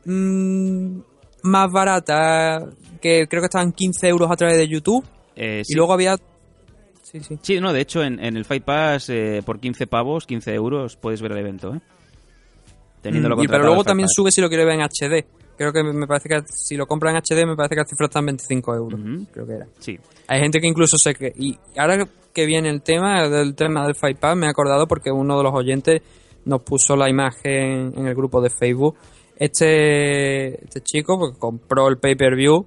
[0.06, 1.00] mm,
[1.44, 2.64] más barata,
[3.02, 5.74] que creo que estaban 15 euros a través de YouTube, eh, sí.
[5.74, 6.18] y luego había...
[7.04, 7.40] Sí, sí.
[7.42, 10.96] Sí, no, de hecho, en, en el Fight Pass, eh, por 15 pavos, 15 euros,
[10.96, 11.82] puedes ver el evento, ¿eh?
[13.02, 14.14] Teniéndolo Mm, y, pero luego también Pass.
[14.16, 15.26] sube si lo quiere ver en HD.
[15.58, 18.06] Creo que me parece que si lo compra en HD me parece que la cifra
[18.06, 19.00] está en 25 euros.
[19.32, 19.68] Creo que era.
[19.80, 19.98] Sí.
[20.28, 23.96] Hay gente que incluso se que Y ahora que viene el tema del tema del
[23.96, 26.02] Fight Pass, me he acordado porque uno de los oyentes
[26.46, 28.96] nos puso la imagen en el grupo de Facebook.
[29.38, 32.66] Este, este chico pues, compró el pay-per-view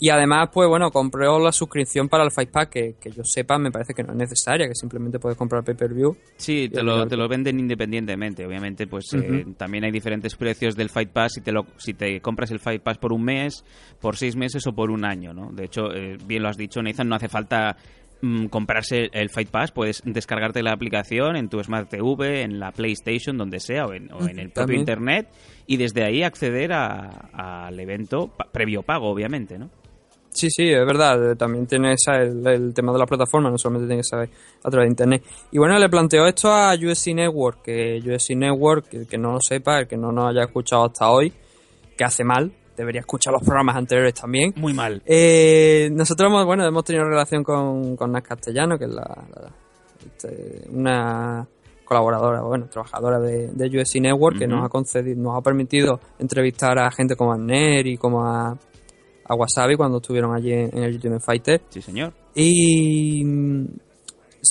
[0.00, 3.58] y además, pues bueno, compró la suscripción para el Fight Pass, que, que yo sepa,
[3.58, 6.16] me parece que no es necesaria, que simplemente puedes comprar pay-per-view.
[6.36, 8.44] Sí, te lo, te lo venden independientemente.
[8.46, 12.20] Obviamente, pues eh, también hay diferentes precios del Fight Pass si te, lo, si te
[12.20, 13.64] compras el Fight Pass por un mes,
[14.00, 15.50] por seis meses o por un año, ¿no?
[15.52, 17.76] De hecho, eh, bien lo has dicho, Nathan, no hace falta
[18.20, 19.70] mm, comprarse el Fight Pass.
[19.72, 24.12] Puedes descargarte la aplicación en tu Smart TV, en la PlayStation, donde sea, o en,
[24.12, 24.80] o en el propio También.
[24.80, 25.28] Internet,
[25.66, 27.28] y desde ahí acceder a-
[27.68, 29.70] al evento, pa- previo pago, obviamente, ¿no?
[30.34, 31.30] Sí, sí, es verdad.
[31.32, 34.28] eh, También tiene esa, el, el tema de la plataforma, no solamente tiene que saber
[34.64, 35.22] a través de internet.
[35.52, 39.38] Y bueno, le planteó esto a USC Network, que USC Network, que, que no lo
[39.40, 41.32] sepa, el que no nos haya escuchado hasta hoy,
[41.96, 44.52] que hace mal, debería escuchar los programas anteriores también.
[44.56, 45.00] Muy mal.
[45.06, 49.52] Eh, nosotros hemos, bueno, hemos tenido relación con, con Nas Castellano, que es la, la-
[50.04, 51.46] este, una
[51.84, 56.78] colaboradora, bueno, trabajadora de, de USC Network, que nos ha concedido, nos ha permitido entrevistar
[56.78, 58.56] a gente como a Ner y como a,
[59.24, 61.62] a Wasabi cuando estuvieron allí en, el Ultimate Fighter.
[61.70, 62.12] Sí, señor.
[62.34, 63.66] Y mm,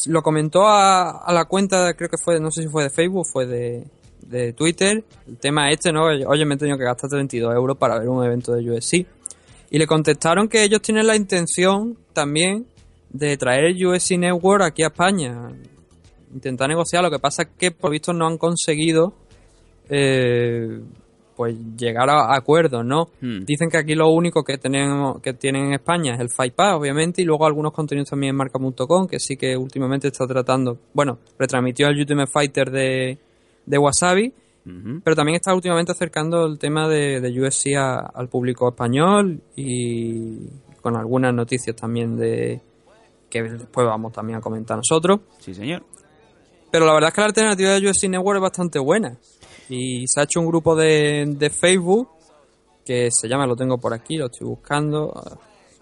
[0.07, 3.25] lo comentó a, a la cuenta, creo que fue, no sé si fue de Facebook,
[3.31, 3.85] fue de,
[4.27, 6.05] de Twitter, el tema este, ¿no?
[6.05, 9.05] Oye, me he tenido que gastar 32 euros para ver un evento de USC.
[9.69, 12.67] Y le contestaron que ellos tienen la intención también
[13.09, 15.49] de traer el USC Network aquí a España.
[16.33, 19.13] Intentar negociar, lo que pasa es que por visto no han conseguido
[19.89, 20.79] eh,
[21.35, 23.09] pues llegar a acuerdos, ¿no?
[23.21, 23.43] Hmm.
[23.45, 26.75] Dicen que aquí lo único que tenemos que tienen en España es el Fight Pass,
[26.75, 31.19] obviamente, y luego algunos contenidos también en marca.com, que sí que últimamente está tratando, bueno,
[31.39, 33.17] retransmitió el Ultimate Fighter de,
[33.65, 34.33] de Wasabi,
[35.03, 40.37] pero también está últimamente acercando el tema de, de USC a- al público español y
[40.81, 42.61] con algunas noticias también de
[43.29, 45.19] que después vamos también a comentar nosotros.
[45.39, 45.83] Sí, señor.
[46.71, 49.17] Pero la verdad es que la alternativa de USC Network es bastante buena.
[49.73, 52.09] Y se ha hecho un grupo de, de Facebook
[52.85, 55.11] que se llama, lo tengo por aquí, lo estoy buscando.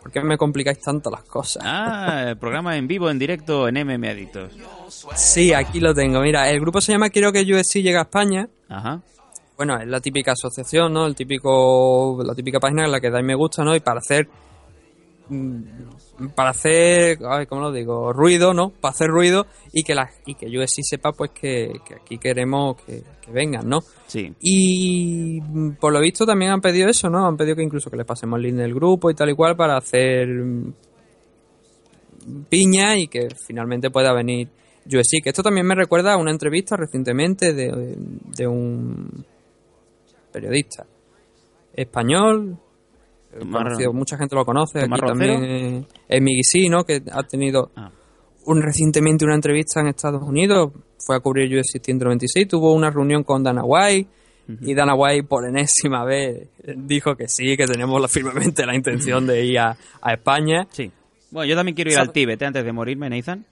[0.02, 1.64] ¿Por qué me complicáis tanto las cosas?
[1.66, 4.54] Ah, el programa en vivo, en directo, en MM Adictos.
[5.16, 6.22] Sí, aquí lo tengo.
[6.22, 8.48] Mira, el grupo se llama Quiero que USC llegue a España.
[8.70, 9.02] Ajá.
[9.58, 11.06] Bueno, es la típica asociación, ¿no?
[11.06, 13.76] El típico, la típica página en la que dais me gusta, ¿no?
[13.76, 14.28] Y para hacer,
[15.30, 15.62] mm,
[16.30, 18.14] para hacer, ay, ¿cómo lo digo?
[18.14, 18.70] Ruido, ¿no?
[18.70, 22.76] Para hacer ruido y que la, y que USC sepa, pues que, que aquí queremos
[22.84, 23.80] que, que vengan, ¿no?
[24.08, 24.34] Sí.
[24.40, 27.28] Y mm, por lo visto también han pedido eso, ¿no?
[27.28, 29.56] Han pedido que incluso que les pasemos el link del grupo y tal y cual
[29.56, 30.74] para hacer mm,
[32.50, 34.50] piña y que finalmente pueda venir
[34.86, 35.24] USC.
[35.24, 37.96] Que esto también me recuerda a una entrevista recientemente de,
[38.38, 39.26] de un
[40.32, 40.86] periodista
[41.74, 42.58] español.
[43.34, 44.80] Eh, conocido, mucha gente lo conoce.
[44.80, 46.84] Aquí también eh, es Migui Sí, ¿no?
[46.84, 47.92] Que ha tenido Ah.
[48.46, 53.24] un, recientemente una entrevista en Estados Unidos, fue a cubrir UFC 196, tuvo una reunión
[53.24, 54.10] con Dana White
[54.62, 59.46] y Dana White por enésima vez dijo que sí, que tenemos firmemente la intención de
[59.46, 60.68] ir a, a España.
[60.72, 60.92] Sí.
[61.30, 63.46] Bueno, yo también quiero ir al Tíbet eh, antes de morirme, Nathan.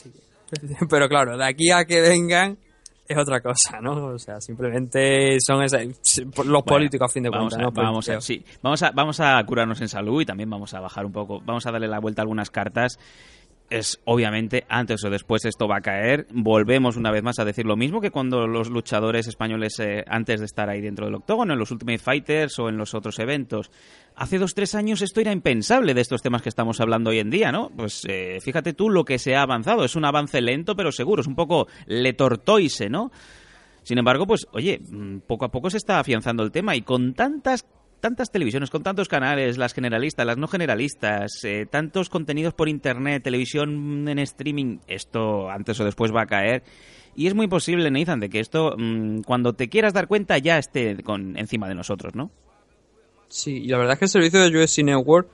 [0.88, 2.56] Pero claro, de aquí a que vengan
[3.06, 4.06] es otra cosa, ¿no?
[4.06, 5.86] O sea, simplemente son esas-
[6.46, 7.72] los políticos a fin de cuentas, ¿no?
[7.72, 8.20] Pues, vamos a, creo.
[8.20, 11.40] sí, vamos a, vamos a curarnos en salud y también vamos a bajar un poco,
[11.44, 12.98] vamos a darle la vuelta a algunas cartas.
[13.70, 16.26] Es obviamente antes o después esto va a caer.
[16.30, 20.40] Volvemos una vez más a decir lo mismo que cuando los luchadores españoles eh, antes
[20.40, 23.70] de estar ahí dentro del octógono, en los Ultimate Fighters o en los otros eventos.
[24.16, 27.30] Hace dos tres años esto era impensable de estos temas que estamos hablando hoy en
[27.30, 27.70] día, ¿no?
[27.76, 29.84] Pues eh, fíjate tú lo que se ha avanzado.
[29.84, 31.22] Es un avance lento pero seguro.
[31.22, 33.10] Es un poco le tortoise, ¿no?
[33.82, 37.14] Sin embargo, pues, oye, mm, poco a poco se está afianzando el tema y con
[37.14, 37.66] tantas
[38.00, 43.22] tantas televisiones, con tantos canales, las generalistas, las no generalistas, eh, tantos contenidos por internet,
[43.22, 46.64] televisión en streaming, esto antes o después va a caer.
[47.16, 50.58] Y es muy posible, Nathan, de que esto, mm, cuando te quieras dar cuenta, ya
[50.58, 52.30] esté con, encima de nosotros, ¿no?
[53.28, 55.28] Sí, y la verdad es que el servicio de USC Network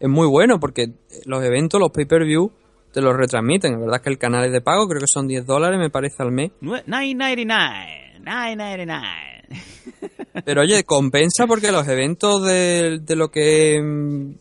[0.00, 0.90] es muy bueno porque
[1.24, 2.50] los eventos, los pay-per-view,
[2.92, 3.72] te los retransmiten.
[3.72, 5.90] La verdad es que el canal es de pago, creo que son 10 dólares, me
[5.90, 6.50] parece, al mes.
[6.60, 8.22] Nue- 9.99.
[8.24, 10.42] 9.99.
[10.44, 13.80] Pero oye, compensa porque los eventos de, de lo que...
[13.82, 14.32] mm,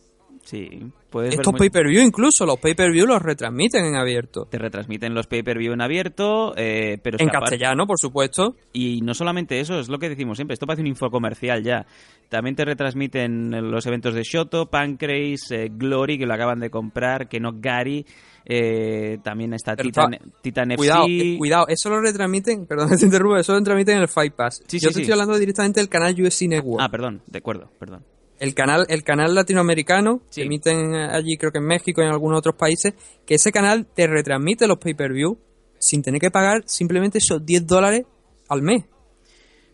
[0.43, 0.69] Sí,
[1.09, 4.45] puedes Estos muy- pay-per-view, incluso los pay-per-view los retransmiten en abierto.
[4.45, 8.55] Te retransmiten los pay-per-view en abierto, eh, pero En aparte- castellano, por supuesto.
[8.73, 11.85] Y no solamente eso, es lo que decimos siempre, esto parece un infocomercial ya.
[12.29, 17.29] También te retransmiten los eventos de Shoto, Pancrase, eh, Glory, que lo acaban de comprar,
[17.29, 18.05] que no Gary,
[18.49, 21.33] eh, también está Pero Titan, está- Titan Cuidado, FC.
[21.33, 24.61] eh, cuidado, eso lo retransmiten, perdón, te interrumpo, eso lo retransmiten en el Fight Pass.
[24.67, 25.01] Sí, Yo sí, te sí.
[25.01, 26.81] estoy hablando directamente del canal UFC Network.
[26.81, 28.03] Ah, perdón, de acuerdo, perdón.
[28.39, 32.39] El canal el canal latinoamericano que emiten allí creo que en México y en algunos
[32.39, 32.93] otros países
[33.25, 35.37] que ese canal te retransmite los pay-per-view
[35.79, 38.05] sin tener que pagar simplemente esos 10 dólares
[38.49, 38.85] al mes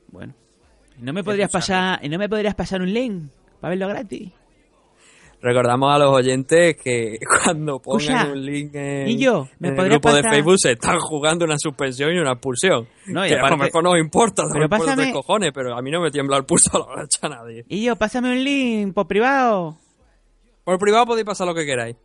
[0.07, 0.33] Bueno.
[0.99, 4.31] ¿Y no me podrías pasar, y no me podrías pasar un link para verlo gratis?
[5.43, 9.47] Recordamos a los oyentes que cuando pongan Escucha, un link en, ¿y yo?
[9.59, 10.23] ¿Me en el grupo de?
[10.23, 13.63] Facebook se están jugando una suspensión y una expulsión No, y que a aparte- lo
[13.65, 16.37] mejor no importa Pero no me importa pásame- cojones pero a mí no me tiembla
[16.37, 19.77] el pulso a la hora a nadie Y yo, pásame un link por privado.
[20.63, 21.95] por privado podéis pasar lo que queráis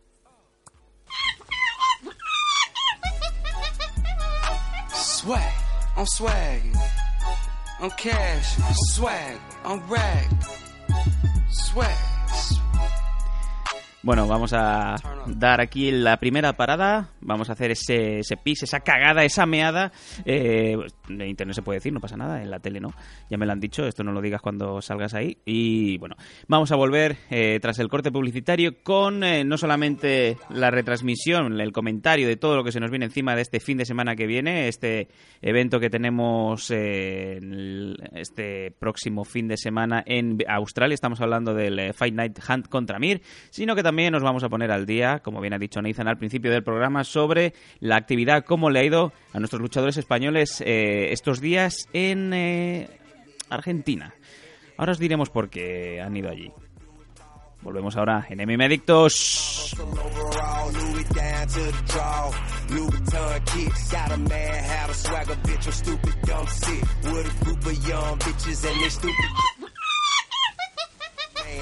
[4.93, 5.53] Swag,
[5.97, 6.61] on swag,
[7.81, 8.57] on cash,
[8.93, 10.27] swag, on rag,
[11.49, 11.95] swag.
[14.01, 14.95] Bueno, vamos a
[15.27, 17.09] dar aquí la primera parada.
[17.19, 19.91] Vamos a hacer ese, ese pis, esa cagada, esa meada.
[20.23, 20.77] Eh,
[21.09, 22.41] en internet se puede decir, no pasa nada.
[22.41, 22.93] En la tele no.
[23.29, 25.37] Ya me lo han dicho, esto no lo digas cuando salgas ahí.
[25.43, 26.15] Y bueno,
[26.47, 31.73] vamos a volver eh, tras el corte publicitario con eh, no solamente la retransmisión, el
[31.73, 34.27] comentario de todo lo que se nos viene encima de este fin de semana que
[34.27, 35.09] viene, este
[35.41, 37.39] evento que tenemos eh,
[38.13, 40.93] este próximo fin de semana en Australia.
[40.93, 44.49] Estamos hablando del eh, Fight Night Hunt contra Mir, sino que también nos vamos a
[44.49, 48.45] poner al día, como bien ha dicho Nathan al principio del programa, sobre la actividad,
[48.45, 52.89] cómo le ha ido a nuestros luchadores españoles eh, estos días en eh,
[53.49, 54.13] Argentina.
[54.77, 56.51] Ahora os diremos por qué han ido allí.
[57.61, 59.75] Volvemos ahora en MM Adictos.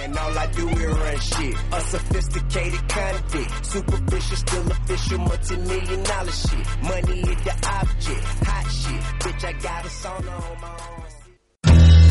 [0.04, 0.18] And.
[0.18, 1.56] All I do is run shit.
[1.72, 3.66] A sophisticated convict.
[3.66, 6.66] Superficial, still official, multi-million dollar shit.
[6.82, 8.24] Money is the object.
[8.48, 9.02] Hot shit.
[9.22, 10.98] Bitch, I got a sauna on my arm.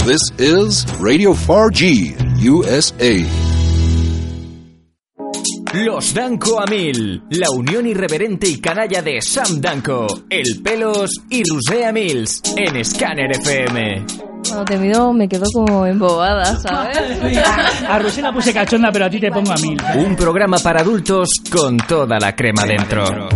[0.07, 3.66] This is Radio 4G USA.
[5.85, 11.43] Los Danco a mil, la unión irreverente y canalla de Sam Danco, El Pelos y
[11.49, 14.07] Rusea Mills en Scanner FM.
[14.49, 16.99] Cuando te miro me quedo como embobada, ¿sabes?
[17.89, 19.77] A Rosé la puse cachonda, pero a ti te pongo a mil.
[19.97, 23.29] Un programa para adultos con toda la crema dentro.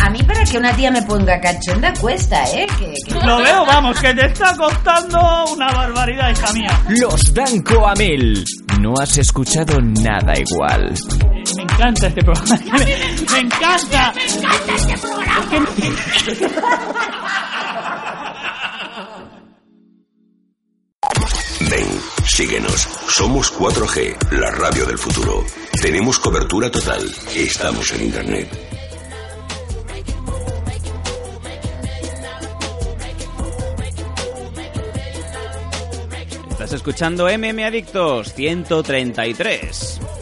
[0.00, 2.66] A mí para que una tía me ponga cachonda cuesta, ¿eh?
[2.78, 5.18] Que, que- Lo veo, vamos, que te está costando
[5.52, 6.80] una barbaridad, hija mía.
[7.00, 8.44] Los Danco a mil.
[8.80, 10.94] No has escuchado nada igual.
[11.78, 12.58] Me encanta este programa.
[12.72, 12.84] Me,
[13.30, 14.12] me encanta.
[14.12, 15.68] Me encanta este programa.
[21.70, 22.88] Ven, síguenos.
[23.08, 25.44] Somos 4G, la radio del futuro.
[25.80, 27.00] Tenemos cobertura total.
[27.36, 28.48] Estamos en Internet.
[36.50, 40.17] Estás escuchando MM Adictos 133.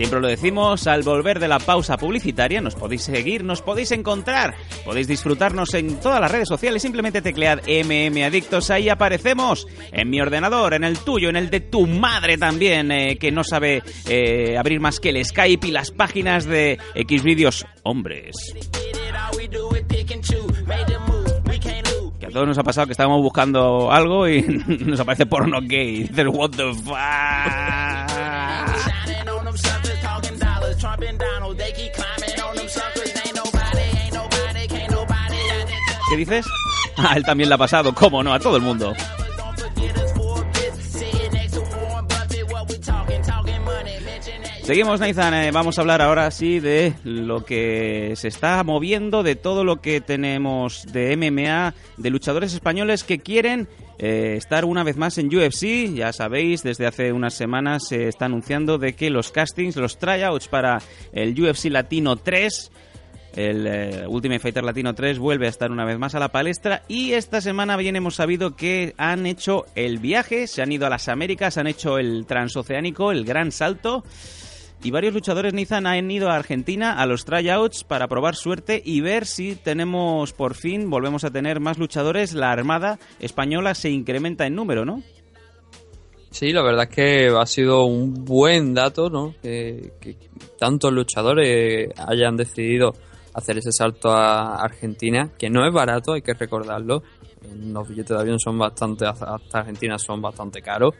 [0.00, 4.54] Siempre lo decimos, al volver de la pausa publicitaria nos podéis seguir, nos podéis encontrar,
[4.82, 10.18] podéis disfrutarnos en todas las redes sociales, simplemente teclead MM Adictos, ahí aparecemos, en mi
[10.18, 14.56] ordenador, en el tuyo, en el de tu madre también, eh, que no sabe eh,
[14.56, 18.54] abrir más que el Skype y las páginas de Xvideos Hombres.
[22.18, 26.04] Que a todos nos ha pasado que estábamos buscando algo y nos aparece porno gay.
[26.04, 28.09] Dices, what the fuck.
[36.10, 36.46] ¿Qué dices?
[36.96, 38.34] Ah, él también le ha pasado, ¿cómo no?
[38.34, 38.94] A todo el mundo.
[44.70, 45.34] Seguimos, Nathan.
[45.34, 49.80] eh, vamos a hablar ahora sí de lo que se está moviendo, de todo lo
[49.80, 53.66] que tenemos de MMA, de luchadores españoles que quieren
[53.98, 55.92] eh, estar una vez más en UFC.
[55.92, 60.46] Ya sabéis, desde hace unas semanas se está anunciando de que los castings, los tryouts
[60.46, 60.78] para
[61.12, 62.70] el UFC Latino 3
[63.34, 66.84] El eh, Ultimate Fighter Latino 3 vuelve a estar una vez más a la palestra
[66.86, 70.90] y esta semana bien hemos sabido que han hecho el viaje, se han ido a
[70.90, 74.04] las Américas, han hecho el transoceánico, el gran salto
[74.82, 79.00] y varios luchadores Nizan han ido a Argentina a los tryouts para probar suerte y
[79.00, 84.46] ver si tenemos por fin, volvemos a tener más luchadores, la Armada Española se incrementa
[84.46, 85.02] en número, ¿no?
[86.30, 89.34] Sí, la verdad es que ha sido un buen dato, ¿no?
[89.42, 90.16] Que, que
[90.58, 92.94] tantos luchadores hayan decidido
[93.34, 97.02] hacer ese salto a Argentina, que no es barato, hay que recordarlo.
[97.58, 100.94] Los billetes de avión son bastante, hasta Argentina son bastante caros.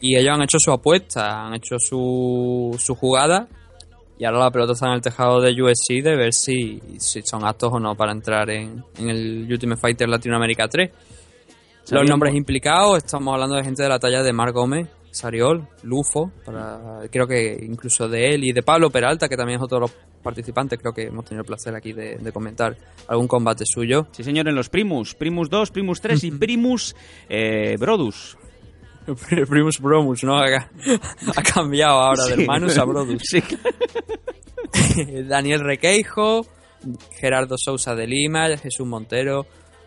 [0.00, 3.48] Y ellos han hecho su apuesta, han hecho su, su jugada.
[4.18, 7.44] Y ahora la pelota está en el tejado de USC de ver si, si son
[7.46, 10.90] aptos o no para entrar en, en el Ultimate Fighter Latinoamérica 3.
[11.90, 16.30] Los nombres implicados, estamos hablando de gente de la talla de Mar Gómez, Sariol, Lufo,
[16.44, 19.80] para, creo que incluso de él y de Pablo Peralta, que también es otro de
[19.82, 19.92] los
[20.22, 22.76] participantes, creo que hemos tenido el placer aquí de, de comentar
[23.08, 24.06] algún combate suyo.
[24.12, 26.94] Sí, señor, en los Primus, Primus 2, Primus 3 y Primus
[27.28, 28.36] eh, Brodus.
[29.48, 30.38] Primus Bromus, ¿no?
[30.38, 30.44] Ha,
[31.36, 32.30] ha cambiado ahora Sí.
[32.36, 33.22] del Manus a Brodus.
[33.24, 33.42] Sí.
[35.28, 36.46] Daniel Requeijo,
[37.18, 39.46] Gerardo Sousa de Lima, Jesús Montero,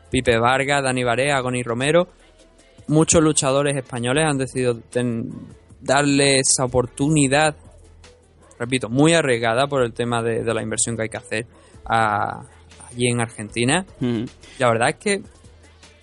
[0.10, 2.08] Pipe Vargas, Dani Barea, Agoni Romero.
[2.88, 5.30] Muchos luchadores españoles han decidido ten-
[5.80, 7.56] darle esa oportunidad,
[8.60, 11.48] repito, muy arriesgada por el tema de, de la inversión que hay que hacer
[11.86, 12.42] a-
[12.90, 13.86] allí en Argentina.
[14.00, 14.24] Mm.
[14.60, 15.22] La verdad es que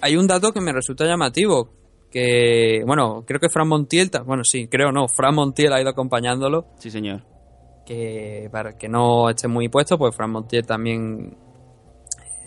[0.01, 1.69] hay un dato que me resulta llamativo.
[2.11, 6.67] Que, bueno, creo que Fran Montiel, bueno, sí, creo no, Fran Montiel ha ido acompañándolo.
[6.79, 7.23] Sí, señor.
[7.87, 11.37] Que para que no esté muy puesto, pues Fran Montiel también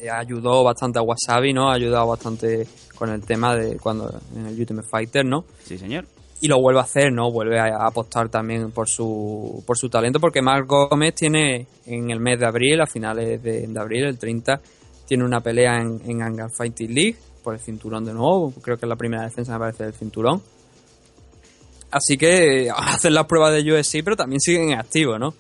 [0.01, 1.69] eh, ayudó bastante a Wasabi, ¿no?
[1.69, 5.45] Ha ayudado bastante con el tema de cuando en el Ultimate Fighter, ¿no?
[5.63, 6.05] Sí, señor.
[6.41, 7.31] Y lo vuelve a hacer, ¿no?
[7.31, 12.19] Vuelve a, apostar también por su, por su talento, porque Marc Gómez tiene en el
[12.19, 14.59] mes de abril, a finales de, de abril, el 30,
[15.07, 18.53] tiene una pelea en, en Hangar Fighting League por el cinturón de nuevo.
[18.61, 20.41] Creo que es la primera defensa, me parece, del cinturón.
[21.91, 25.33] Así que hacen las pruebas de USC, pero también siguen en activo, ¿no?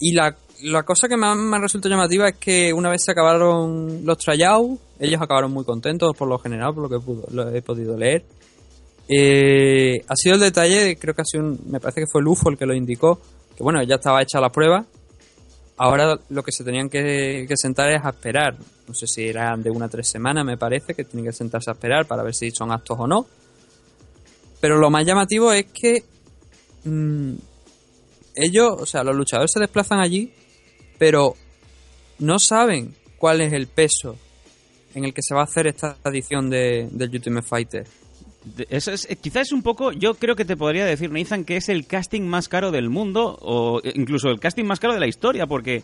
[0.00, 4.04] Y la, la cosa que más me resulta llamativa es que una vez se acabaron
[4.04, 8.24] los tryouts, ellos acabaron muy contentos por lo general, por lo que he podido leer.
[9.08, 12.50] Eh, ha sido el detalle, creo que ha sido un- me parece que fue Lufo
[12.50, 13.20] el que lo indicó,
[13.56, 14.84] que bueno, ya estaba hecha la prueba.
[15.84, 18.56] Ahora lo que se tenían que, sentar es a esperar.
[18.86, 21.70] No sé si eran de una a tres semanas, me parece, que tienen que sentarse
[21.70, 23.26] a esperar para ver si son aptos o no.
[24.60, 26.04] Pero lo más llamativo es que
[26.84, 27.34] mm,
[28.36, 30.32] ellos, o sea, los luchadores se desplazan allí,
[30.98, 31.34] pero
[32.20, 34.16] no saben cuál es el peso
[34.94, 37.88] en el que se va a hacer esta edición de, del Ultimate Fighter.
[38.68, 41.68] Es, eh, quizás es un poco, yo creo que te podría decir, Nathan, que es
[41.68, 45.06] el casting más caro del mundo, o eh, incluso el casting más caro de la
[45.06, 45.82] historia, porque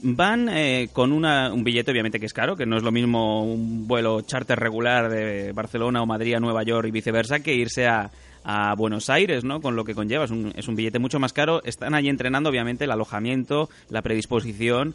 [0.00, 3.44] van eh, con una, un billete, obviamente que es caro, que no es lo mismo
[3.44, 7.86] un vuelo charter regular de Barcelona o Madrid a Nueva York y viceversa, que irse
[7.86, 8.10] a,
[8.44, 9.60] a Buenos Aires, ¿no?
[9.60, 11.62] Con lo que conlleva, es un, es un billete mucho más caro.
[11.64, 14.94] Están allí entrenando, obviamente, el alojamiento, la predisposición.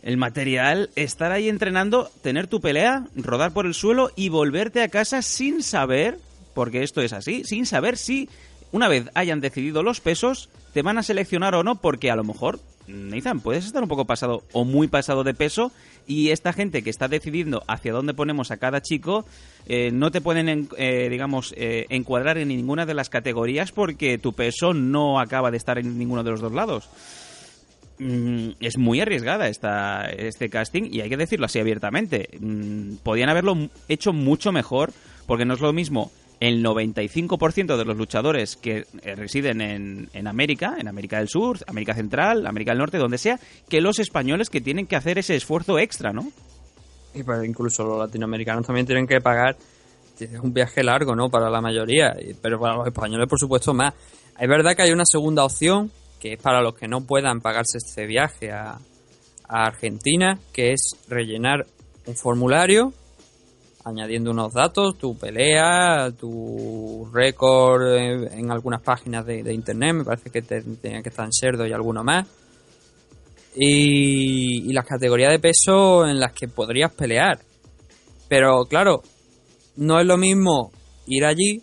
[0.00, 4.88] El material, estar ahí entrenando, tener tu pelea, rodar por el suelo y volverte a
[4.88, 6.18] casa sin saber,
[6.58, 8.28] porque esto es así, sin saber si
[8.72, 12.24] una vez hayan decidido los pesos, te van a seleccionar o no, porque a lo
[12.24, 15.70] mejor, Nathan, puedes estar un poco pasado o muy pasado de peso
[16.08, 19.24] y esta gente que está decidiendo hacia dónde ponemos a cada chico,
[19.66, 24.18] eh, no te pueden, en- eh, digamos, eh, encuadrar en ninguna de las categorías porque
[24.18, 26.88] tu peso no acaba de estar en ninguno de los dos lados.
[28.00, 32.28] Mm, es muy arriesgada esta, este casting y hay que decirlo así abiertamente.
[32.40, 34.92] Mm, podían haberlo hecho mucho mejor
[35.26, 36.10] porque no es lo mismo
[36.40, 41.58] el 95% de los luchadores que eh, residen en, en América, en América del Sur,
[41.66, 45.34] América Central, América del Norte, donde sea, que los españoles que tienen que hacer ese
[45.34, 46.30] esfuerzo extra, ¿no?
[47.14, 49.56] Y pues incluso los latinoamericanos también tienen que pagar.
[50.20, 51.28] Es un viaje largo, ¿no?
[51.28, 53.94] Para la mayoría, pero para los españoles, por supuesto, más.
[54.38, 57.78] Es verdad que hay una segunda opción, que es para los que no puedan pagarse
[57.78, 58.78] este viaje a
[59.48, 61.66] Argentina, que es rellenar
[62.06, 62.92] un formulario
[63.88, 70.30] añadiendo unos datos, tu pelea, tu récord eh, en algunas páginas de, internet, me parece
[70.30, 72.26] que te- tenía que estar en Cerdo y alguno más.
[73.56, 77.40] Y, y las categorías de peso en las que podrías pelear.
[78.28, 79.02] Pero claro,
[79.76, 80.70] no es lo mismo
[81.06, 81.62] ir allí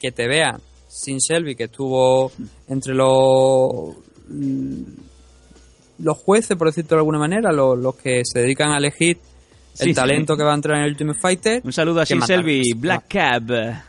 [0.00, 2.30] que te vean sin Selby, que estuvo
[2.68, 3.96] entre los
[5.98, 9.18] los jueces, por decirlo de alguna manera, los que se dedican a elegir
[9.78, 9.94] el sí.
[9.94, 11.60] talento que va a entrar en el Ultimate Fighter.
[11.64, 13.82] Un saludo a Selby, Black Cab.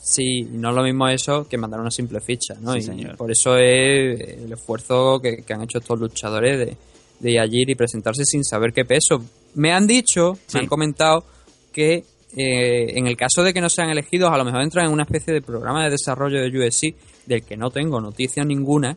[0.00, 2.72] Sí, no es lo mismo eso que mandar una simple ficha, ¿no?
[2.72, 3.16] Sí, y señor.
[3.16, 6.76] por eso es el esfuerzo que, que han hecho estos luchadores de,
[7.20, 9.22] de y presentarse sin saber qué peso.
[9.54, 11.24] Me han dicho, me han comentado
[11.72, 12.04] que
[12.36, 15.02] eh, en el caso de que no sean elegidos, a lo mejor entran en una
[15.02, 16.94] especie de programa de desarrollo de UFC
[17.26, 18.96] del que no tengo noticia ninguna.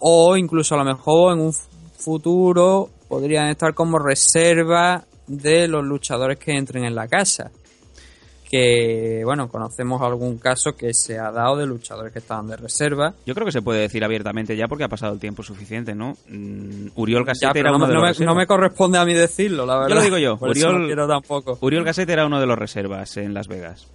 [0.00, 6.38] O incluso a lo mejor en un futuro podrían estar como reserva de los luchadores
[6.38, 7.50] que entren en la casa.
[8.50, 13.12] Que, bueno, conocemos algún caso que se ha dado de luchadores que estaban de reserva.
[13.26, 16.16] Yo creo que se puede decir abiertamente ya porque ha pasado el tiempo suficiente, ¿no?
[16.28, 19.04] Mm, Uriol Gasset era no, uno me- de no los me, no me corresponde a
[19.04, 19.88] mí decirlo, la verdad.
[19.90, 20.36] Yo lo digo yo.
[20.38, 21.58] Por eso no Uriol, quiero tampoco.
[21.60, 23.86] Uriol Gasset era uno de los reservas en Las Vegas.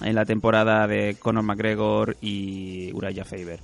[0.00, 3.58] En la temporada de Conor McGregor y Uraya Faber.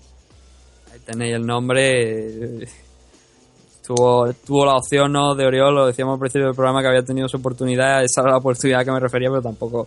[0.93, 2.67] Ahí tenéis el nombre.
[3.89, 5.35] Tuvo, tuvo la opción ¿no?
[5.35, 8.33] de Oriol, lo decíamos al principio del programa que había tenido su oportunidad, esa era
[8.33, 9.87] la oportunidad a que me refería, pero tampoco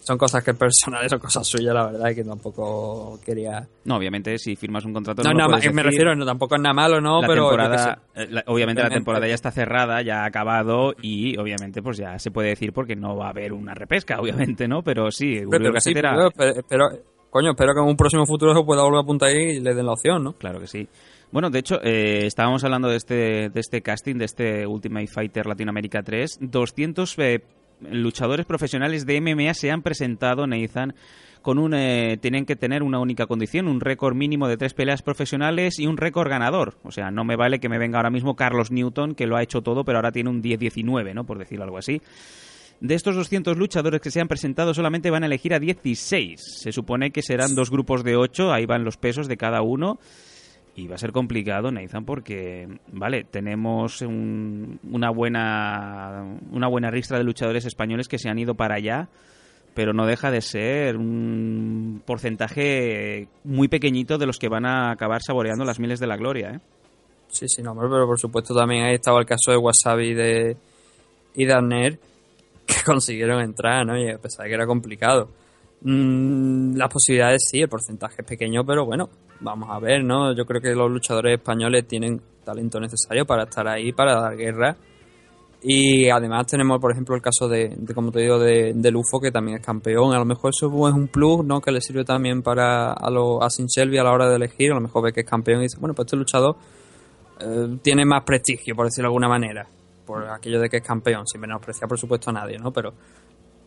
[0.00, 3.64] son cosas que personales, son cosas suyas, la verdad, y que tampoco quería...
[3.84, 5.22] No, obviamente, si firmas un contrato.
[5.22, 7.20] No, lo nada me refiero, no, tampoco es nada malo, ¿no?
[7.22, 11.38] la pero temporada, eh, la- obviamente la temporada ya está cerrada, ya ha acabado y
[11.38, 14.82] obviamente pues ya se puede decir porque no va a haber una repesca, obviamente, ¿no?
[14.82, 16.88] Pero sí, Pero, Gasset sí, pero, pero- pero,
[17.30, 19.72] coño, espero que en un próximo futuro se pueda volver a apuntar ahí y le
[19.72, 20.32] den la opción, ¿no?
[20.32, 20.88] Claro que sí.
[21.32, 25.46] Bueno, de hecho, eh, estábamos hablando de este, de este casting, de este Ultimate Fighter
[25.46, 26.38] Latinoamérica 3.
[26.42, 27.42] 200 eh,
[27.90, 30.94] luchadores profesionales de MMA se han presentado, Nathan,
[31.40, 31.72] con un...
[31.72, 35.86] eh, tienen que tener una única condición, un récord mínimo de tres peleas profesionales y
[35.86, 36.76] un récord ganador.
[36.82, 39.42] O sea, no me vale que me venga ahora mismo Carlos Newton, que lo ha
[39.42, 41.24] hecho todo, pero ahora tiene un 10-19, ¿no?
[41.24, 42.02] Por decirlo algo así.
[42.80, 46.58] De estos 200 luchadores que se han presentado, solamente van a elegir a 16.
[46.62, 49.98] Se supone que serán dos grupos de 8, ahí van los pesos de cada uno.
[50.74, 57.18] Y va a ser complicado, Nathan, porque, vale, tenemos un- una buena una buena ristra
[57.18, 59.08] de luchadores españoles que se han ido para allá,
[59.74, 65.20] pero no deja de ser un porcentaje muy pequeñito de los que van a acabar
[65.22, 66.60] saboreando las miles de la gloria, ¿eh?
[67.28, 70.56] Sí, sí, no, pero por supuesto también ahí estaba el caso de Wasabi de,
[71.34, 71.54] y de
[72.66, 73.98] que consiguieron entrar, ¿no?
[73.98, 75.28] Y a pesar de que era complicado.
[75.82, 79.08] Mm, las posibilidades sí, el porcentaje es pequeño, pero bueno,
[79.42, 80.34] vamos a ver, ¿no?
[80.34, 84.76] Yo creo que los luchadores españoles tienen talento necesario para estar ahí, para dar guerra.
[85.64, 89.20] Y además tenemos, por ejemplo, el caso de, de, como te digo, de, de Lufo,
[89.20, 90.12] que también es campeón.
[90.12, 91.60] A lo mejor eso es un plus, ¿no?
[91.60, 94.72] Que le sirve también para a, lo, a Sin Shelby a la hora de elegir.
[94.72, 96.56] A lo mejor ve que es campeón y dice, bueno, pues este luchador
[97.40, 99.66] eh, tiene más prestigio, por decirlo de alguna manera.
[100.04, 102.72] Por aquello de que es campeón, sin menospreciar, por supuesto, a nadie, ¿no?
[102.72, 102.92] Pero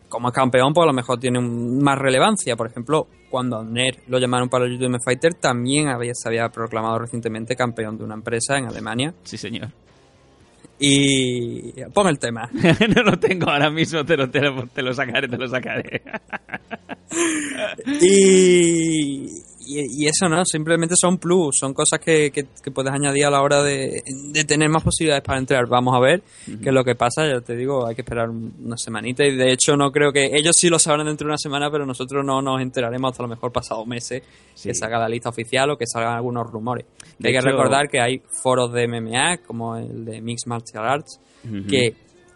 [0.08, 2.56] como es campeón, pues a lo mejor tiene un- más relevancia.
[2.56, 6.48] Por ejemplo, cuando a Ner lo llamaron para el Ultimate Fighter, también había, se había
[6.48, 9.14] proclamado recientemente campeón de una empresa en Alemania.
[9.24, 9.68] Sí, señor.
[10.78, 12.50] Y pon el tema.
[12.94, 16.02] no lo tengo ahora mismo, te lo, te lo, te lo sacaré, te lo sacaré.
[18.00, 23.26] y, y, y eso no, simplemente son plus, son cosas que, que, que puedes añadir
[23.26, 24.02] a la hora de,
[24.32, 25.66] de tener más posibilidades para entrar.
[25.66, 28.54] Vamos a ver qué es lo que pasa, ya te digo, hay que esperar un-
[28.64, 31.38] una semanita y de hecho no creo que ellos sí lo sabrán dentro de una
[31.38, 34.22] semana, pero nosotros no nos enteraremos hasta a lo mejor pasado meses
[34.62, 36.86] que salga la lista oficial o que salgan algunos rumores.
[37.18, 41.20] De hay que recordar que hay foros de MMA como el de Mixed Martial Arts
[41.68, 41.94] que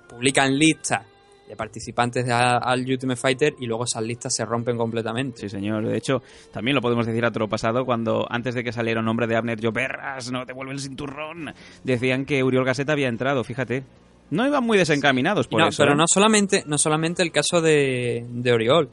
[0.09, 1.03] publican listas
[1.51, 5.41] de participantes de- al Ultimate Fighter y luego esas listas se rompen completamente.
[5.41, 5.85] Sí, señor.
[5.85, 6.23] De hecho,
[6.53, 9.35] también lo podemos decir a otro pasado, cuando antes de que saliera un nombre de
[9.37, 13.83] Abner Lloperras, no te vuelve el cinturrón, decían que Uriol Gasset había entrado, fíjate.
[14.31, 15.83] No iban muy desencaminados por no, eso.
[15.83, 15.97] pero ¿eh?
[15.97, 18.89] no solamente, no solamente el caso de, de Oriol.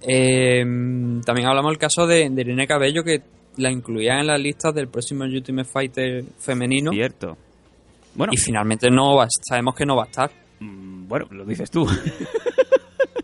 [0.00, 0.64] Eh,
[1.26, 3.20] también hablamos del caso de, de Irene Cabello, que
[3.58, 6.90] la incluían en las listas del próximo Ultimate Fighter femenino.
[6.92, 7.36] Cierto.
[8.14, 8.32] Bueno.
[8.32, 10.30] Y finalmente no va, sabemos que no va a estar.
[10.60, 11.86] Bueno, lo dices tú.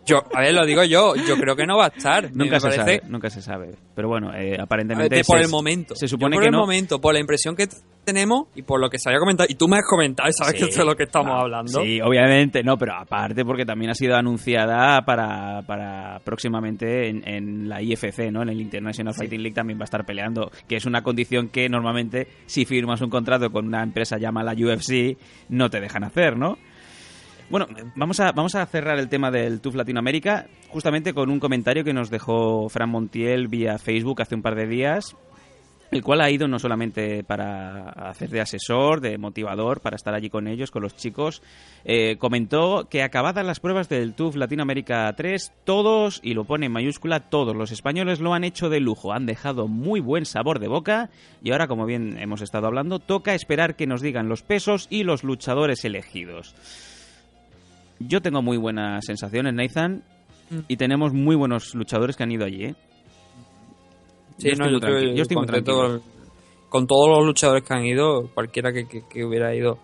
[0.07, 2.31] Yo, a ver, lo digo yo, yo creo que no va a estar.
[2.31, 3.73] Me nunca se parece- sabe, nunca se sabe.
[3.95, 5.95] Pero bueno, eh, ver, aparentemente de por se- el momento.
[5.95, 6.59] Se supone Yo por que el no.
[6.59, 7.67] momento, por la impresión que
[8.03, 9.47] tenemos y por lo que se había comentado.
[9.49, 11.81] Y tú me has comentado y sabes Sí, que es lo que estamos no, hablando.
[11.81, 17.67] Sí, obviamente, no, pero aparte porque también ha sido anunciada para, para próximamente en, en
[17.67, 18.43] la IFC, ¿no?
[18.43, 21.67] En el International Fighting League también va a estar peleando, que es una condición que
[21.67, 25.17] normalmente si firmas un contrato con una empresa llamada la UFC
[25.49, 26.59] no te dejan hacer, ¿no?
[27.49, 31.83] Bueno, vamos a, vamos a cerrar el tema del TUF Latinoamérica justamente con un comentario
[31.83, 35.15] que nos dejó Fran Montiel vía Facebook hace un par de días
[35.91, 40.29] el cual ha ido no solamente para hacer de asesor, de motivador, para estar allí
[40.29, 41.41] con ellos, con los chicos,
[41.83, 46.71] eh, comentó que acabadas las pruebas del TUF Latinoamérica 3, todos, y lo pone en
[46.71, 50.67] mayúscula, todos los españoles lo han hecho de lujo, han dejado muy buen sabor de
[50.67, 51.09] boca
[51.41, 55.03] y ahora, como bien hemos estado hablando, toca esperar que nos digan los pesos y
[55.03, 56.55] los luchadores elegidos.
[57.99, 60.03] Yo tengo muy buenas sensaciones, Nathan,
[60.67, 62.75] y tenemos muy buenos luchadores que han ido allí, ¿eh?
[64.37, 66.01] Sí, Yo no, estoy yo muy tranqui- estoy, yo estoy muy contento, tranquilo.
[66.69, 69.77] con todos los luchadores que han ido, cualquiera que, que- que hubiera ido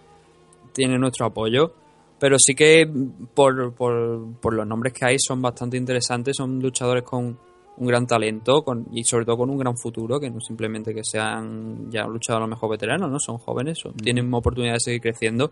[0.73, 1.73] tiene nuestro apoyo.
[2.19, 2.87] Pero sí que
[3.33, 7.37] por, por, por los nombres que hay son bastante interesantes, son luchadores con
[7.77, 11.01] un gran talento con, y sobre todo con un gran futuro, que no simplemente que
[11.03, 13.19] sean ya luchadores a lo mejor veteranos, ¿no?
[13.19, 15.51] Son jóvenes, son- tienen oportunidad de seguir creciendo.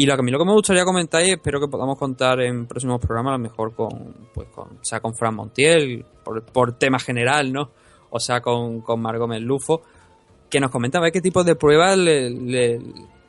[0.00, 2.40] Y lo que a mí lo que me gustaría comentar y espero que podamos contar
[2.40, 6.40] en próximos programas, a lo mejor con, pues con, o sea, con Fran Montiel, por,
[6.44, 7.70] por tema general, ¿no?
[8.10, 9.82] O sea, con, con Margot Melufo,
[10.48, 12.80] que nos comenta a ver qué tipo de pruebas le, le,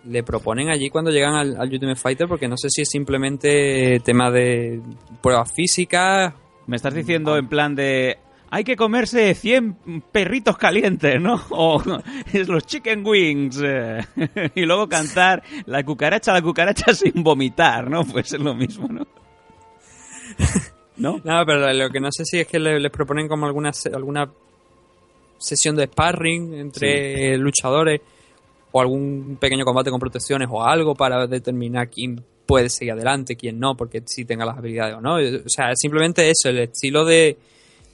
[0.05, 3.99] le proponen allí cuando llegan al, al Ultimate Fighter, porque no sé si es simplemente
[4.01, 4.79] tema de
[5.23, 6.35] pruebas físicas.
[6.67, 8.19] Me estás diciendo en plan de...
[8.51, 11.39] Hay que comerse 100 perritos calientes, ¿no?
[11.51, 11.81] O
[12.33, 13.61] es los chicken wings.
[13.63, 13.99] eh,
[14.55, 18.03] y luego cantar la cucaracha, la cucaracha sin vomitar, ¿no?
[18.03, 19.05] Pues es lo mismo, ¿no?
[20.97, 21.21] ¿No?
[21.23, 24.29] No, pero lo que no sé si es que le- les proponen como alguna, alguna
[25.37, 28.01] sesión de sparring entre luchadores
[28.71, 33.59] o algún pequeño combate con protecciones o algo para determinar quién puede seguir adelante, quién
[33.59, 35.15] no, porque sí tenga las habilidades o no.
[35.15, 37.37] O sea, simplemente eso, el estilo de,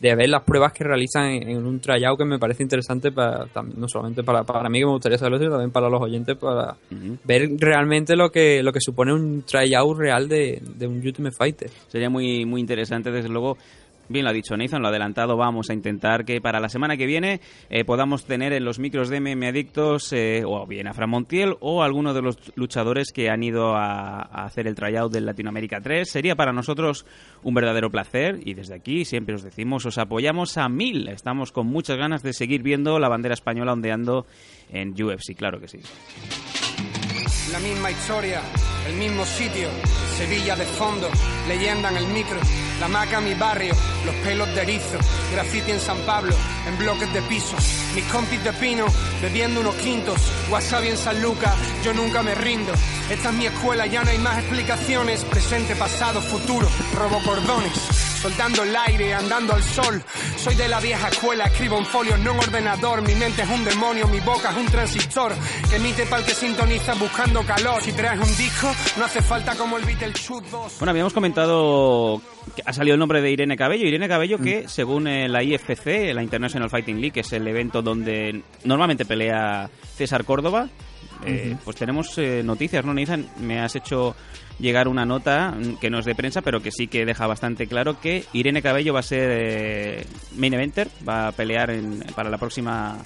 [0.09, 3.47] de ver las pruebas que realizan en, en un tryout que me parece interesante para
[3.75, 6.75] no solamente para, para mí que me gustaría saberlo, sino también para los oyentes para
[7.23, 11.69] ver realmente lo que lo que supone un tryout real de, de un Ultimate Fighter.
[11.87, 13.57] Sería muy, muy interesante, desde luego.
[14.07, 15.35] Bien lo ha dicho Nathan, lo ha adelantado.
[15.35, 19.09] Vamos a intentar que para la semana que viene eh, podamos tener en los micros
[19.09, 23.11] de MM Adictos eh, o bien a Fran Montiel o a alguno de los luchadores
[23.11, 26.09] que han ido a, hacer el tryout del Latinoamérica 3.
[26.09, 27.05] Sería para nosotros
[27.43, 31.07] un verdadero placer y desde aquí siempre os decimos, os apoyamos a mil.
[31.07, 34.25] Estamos con muchas ganas de seguir viendo la bandera española ondeando
[34.71, 35.79] en UFC, claro que sí.
[37.51, 38.41] La misma historia,
[38.87, 39.69] el mismo sitio,
[40.17, 41.09] Sevilla de fondo,
[41.47, 42.39] leyenda en el micro,
[42.79, 44.97] la maca mi barrio, los pelos de erizo,
[45.33, 46.33] graffiti en San Pablo,
[46.67, 47.57] en bloques de piso,
[47.93, 48.85] mis compis de pino,
[49.21, 51.53] bebiendo unos quintos, wasabi en San Lucas,
[51.83, 52.71] yo nunca me rindo.
[53.09, 57.73] Esta es mi escuela, ya no hay más explicaciones, presente, pasado, futuro, robo cordones.
[58.25, 60.01] Soltando el aire, andando al sol.
[60.35, 63.03] Soy de la vieja escuela, escribo en folio, no en ordenador.
[63.03, 65.35] Mi mente es un demonio, mi boca es un transistor.
[65.69, 67.83] Que emite pa'l que sintoniza buscando calor.
[67.83, 70.04] Si traes un disco, no hace falta como el 2.
[70.79, 72.21] Bueno, habíamos comentado
[72.55, 73.87] que ha salido el nombre de Irene Cabello.
[73.87, 77.81] Irene Cabello que, según eh, la IFC, la International Fighting League, que es el evento
[77.81, 80.69] donde normalmente pelea César Córdoba,
[81.25, 83.25] eh, pues tenemos eh, noticias, ¿no, Nathan?
[83.39, 84.15] Me has hecho
[84.59, 87.67] llegar una nota mm, que no es de prensa, pero que sí que deja bastante
[87.67, 90.05] claro que Irene Cabello va a ser eh,
[90.37, 92.97] main eventer, va a pelear en- para la próxima...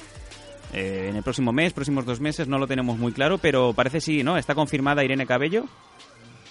[0.73, 4.01] eh, en el próximo mes, próximos dos meses, no lo tenemos muy claro, pero parece
[4.01, 4.37] sí, ¿no?
[4.37, 5.65] Está confirmada Irene Cabello.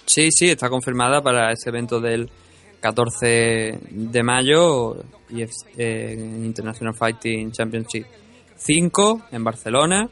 [0.09, 2.31] Sí, sí, está confirmada para ese evento del
[2.79, 4.95] 14 de mayo
[5.29, 5.43] y
[5.77, 8.07] eh, International Fighting Championship
[8.57, 10.09] 5 en Barcelona.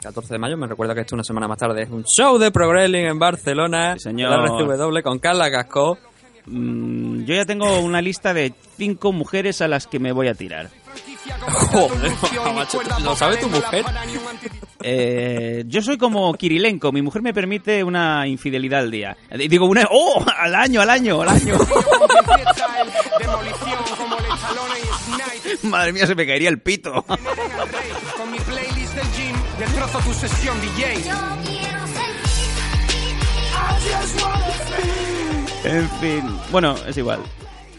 [0.00, 2.52] 14 de mayo, me recuerda que esto una semana más tarde es un show de
[2.52, 3.98] Pro Wrestling en Barcelona.
[3.98, 4.30] señor.
[4.30, 5.98] La RCW con Carla Casco.
[6.46, 10.34] Mm, yo ya tengo una lista de cinco mujeres a las que me voy a
[10.34, 10.70] tirar.
[11.72, 12.12] Joder,
[13.02, 13.84] ¿lo sabe tu mujer?
[14.88, 19.16] Eh, yo soy como Kirilenko, mi mujer me permite una infidelidad al día.
[19.48, 19.88] Digo, una...
[19.90, 20.24] ¡Oh!
[20.38, 21.58] Al año, al año, al año.
[25.64, 27.04] Madre mía, se me caería el pito.
[35.64, 36.22] En fin,
[36.52, 37.24] bueno, es igual.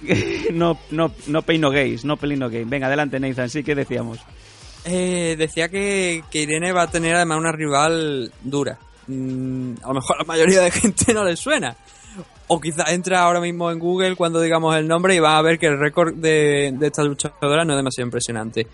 [0.53, 2.63] No, no, no pain no gays, no pelín no gay.
[2.65, 4.19] Venga, adelante, Nathan, sí que decíamos.
[4.87, 8.77] Eh, decía que, que Irene va a tener además una rival dura.
[9.07, 11.75] Mm, a lo mejor a la mayoría de gente no le suena.
[12.47, 15.59] O quizás entra ahora mismo en Google cuando digamos el nombre y va a ver
[15.59, 18.65] que el récord de, de esta luchadora no es demasiado impresionante.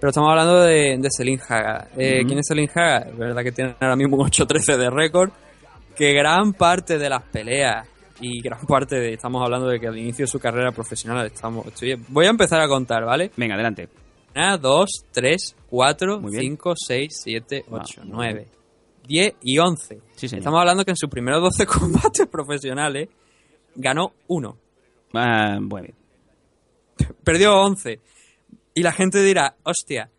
[0.00, 1.88] Pero estamos hablando de, de Celine Haga.
[1.96, 2.22] Eh.
[2.26, 2.98] ¿Quién es Celine Haga?
[3.10, 5.30] Es verdad que tiene ahora mismo un 8-13 de récord.
[5.96, 7.86] Que gran parte de las peleas
[8.20, 9.14] y gran parte de.
[9.14, 11.66] Estamos hablando de que al inicio de su carrera profesional estamos.
[11.66, 13.30] estoy- voy a empezar a contar, ¿vale?
[13.36, 13.88] Venga, adelante.
[14.38, 16.42] 1, 2, 3, 4, Muy bien.
[16.42, 18.48] 5, 6, 7, 8, Ah, muy 9,
[19.06, 20.00] 10 y 11.
[20.14, 20.40] Sí, señor.
[20.40, 23.08] Estamos hablando que en sus primeros 12 combates profesionales
[23.74, 24.56] ganó uno.
[25.14, 25.88] Ah, bueno.
[27.24, 28.00] Perdió 11.
[28.74, 30.10] Y la gente dirá, hostia,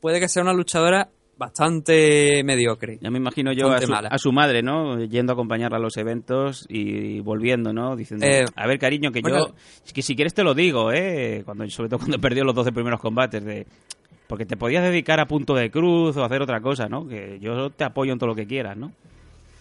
[0.00, 1.08] puede que sea una luchadora
[1.38, 2.98] bastante mediocre.
[3.00, 4.08] Ya me imagino yo a su, mala.
[4.08, 5.02] a su madre, ¿no?
[5.04, 7.96] Yendo a acompañarla a los eventos y volviendo, ¿no?
[7.96, 9.48] Diciendo, Eh, a ver, cariño, que bueno.
[9.48, 9.54] yo...
[9.94, 11.42] que si quieres te lo digo, ¿eh?
[11.44, 13.66] Cuando, sobre todo cuando perdió los 12 primeros combates de...
[14.26, 17.08] Porque te podías dedicar a punto de cruz o hacer otra cosa, ¿no?
[17.08, 18.92] Que yo te apoyo en todo lo que quieras, ¿no?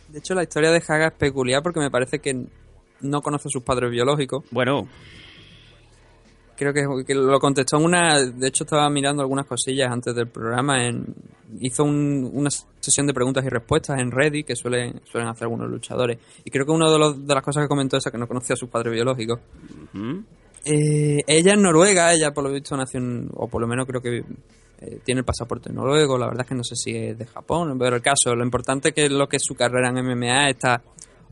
[0.10, 2.47] De hecho, la historia de Haga es peculiar porque me parece que
[3.01, 4.43] no conoce a sus padres biológicos.
[4.51, 4.88] Bueno.
[6.57, 8.19] Creo que, que lo contestó en una.
[8.19, 10.85] De hecho, estaba mirando algunas cosillas antes del programa.
[10.85, 11.05] En,
[11.61, 15.69] hizo un- una sesión de preguntas y respuestas en Reddit que suelen, suelen hacer algunos
[15.69, 16.17] luchadores.
[16.43, 18.55] Y creo que una de, los- de las cosas que comentó es que no conocía
[18.55, 19.39] a su padre biológico.
[20.65, 24.01] Eh, ella es noruega, ella por lo visto nació en- o por lo menos creo
[24.01, 24.23] que
[24.79, 27.77] eh, tiene el pasaporte noruego, la verdad es que no sé si es de Japón,
[27.79, 30.81] pero el caso, lo importante que es lo que es su carrera en MMA está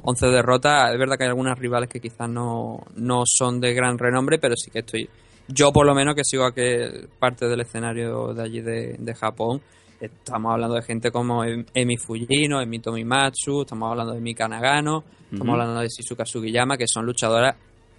[0.07, 3.98] 11 derrotas, es verdad que hay algunas rivales que quizás no, no son de gran
[3.98, 5.10] renombre, pero sí que estoy,
[5.48, 9.15] yo por lo menos que sigo a que parte del escenario de allí de, de
[9.15, 9.61] Japón,
[9.99, 15.03] estamos hablando de gente como Em- Emi Fujino, Emi Tomimatsu, estamos hablando de Mika Nagano,
[15.32, 17.56] estamos hablando de Shizuka Sugiyama, que son luchadoras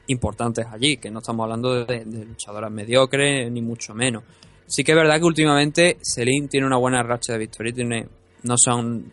[0.09, 4.23] importantes allí, que no estamos hablando de, de luchadoras mediocres, ni mucho menos.
[4.69, 8.07] Sí que es verdad que últimamente Celine tiene una buena racha de victorias, tiene,
[8.45, 9.13] no son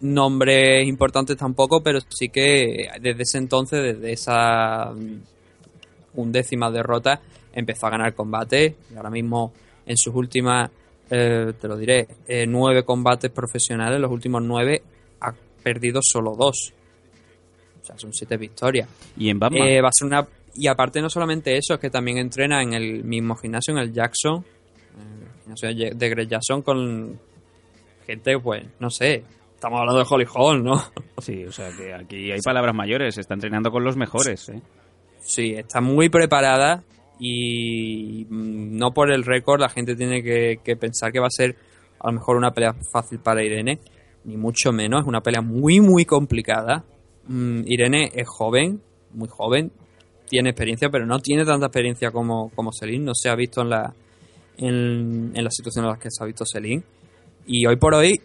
[0.00, 5.20] nombres importantes tampoco, pero sí que desde ese entonces, desde esa mm,
[6.14, 7.20] undécima derrota,
[7.52, 9.52] empezó a ganar combate y ahora mismo
[9.86, 10.70] en sus últimas,
[11.10, 14.82] eh, te lo diré, eh, nueve combates profesionales, los últimos nueve
[15.20, 15.32] ha
[15.62, 16.72] perdido solo dos.
[17.82, 18.88] O sea, son siete victorias.
[19.16, 19.68] Y en Batman.
[19.68, 20.26] Eh, va a ser una
[20.58, 23.92] y aparte no solamente eso, es que también entrena en el mismo gimnasio, en el
[23.92, 24.44] Jackson,
[24.96, 27.18] en el gimnasio de de Greg Jackson con
[28.06, 29.22] gente, pues, no sé,
[29.56, 30.82] estamos hablando de Holly Hall, ¿no?
[31.18, 34.50] Sí, o sea que aquí hay palabras mayores, se está entrenando con los mejores.
[34.50, 34.60] ¿eh?
[35.20, 36.84] Sí, está muy preparada
[37.18, 41.30] y mm, no por el récord la gente tiene que, que pensar que va a
[41.30, 41.56] ser
[41.98, 43.80] a lo mejor una pelea fácil para Irene,
[44.24, 46.84] ni mucho menos, es una pelea muy muy complicada.
[47.26, 49.72] Mm, Irene es joven, muy joven,
[50.28, 53.70] tiene experiencia, pero no tiene tanta experiencia como, como Celine, no se ha visto en
[53.70, 53.94] la,
[54.58, 56.82] en, en la situación en la que se ha visto Celine.
[57.46, 58.20] Y hoy por hoy,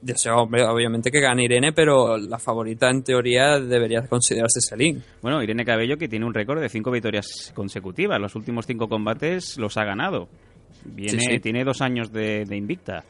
[0.00, 5.00] deseo obviamente que gane Irene, pero la favorita en teoría debería considerarse Celine.
[5.22, 8.20] Bueno, Irene Cabello que tiene un récord de cinco victorias consecutivas.
[8.20, 10.28] Los últimos cinco combates los ha ganado.
[10.84, 11.40] Viene, Sí, sí.
[11.40, 13.04] Tiene dos años de, de invicta.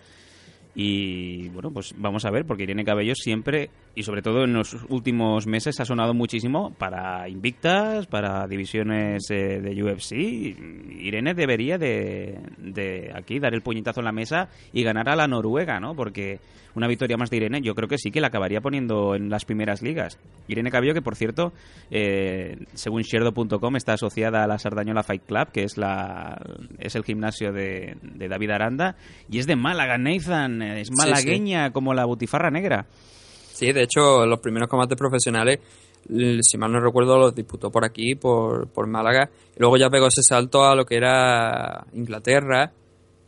[0.75, 4.77] Y bueno, pues vamos a ver, porque Irene Cabello siempre, y sobre todo en los
[4.89, 10.13] últimos meses, ha sonado muchísimo para invictas, para divisiones eh, de UFC.
[10.13, 15.27] Irene debería de, de aquí dar el puñetazo en la mesa y ganar a la
[15.27, 15.95] Noruega, ¿no?
[15.97, 16.39] Porque
[16.75, 19.45] una victoria más de Irene yo creo que sí que la acabaría poniendo en las
[19.45, 20.19] primeras ligas.
[20.49, 21.53] Irene Cabello, que por cierto,
[21.91, 26.41] eh, según Sherdo.com, está asociada a la Sardañola Fight Club, que es, la,
[26.79, 28.97] es el gimnasio de, de David Aranda,
[29.31, 32.87] y es de Málaga, Nathan, es Sí, malagueña como la butifarra negra.
[33.53, 35.61] Sí, de hecho, los primeros combates profesionales,
[36.09, 39.29] si mal no recuerdo, los disputó por aquí, por, por Málaga.
[39.55, 42.73] Y luego ya pegó ese salto a lo que era Inglaterra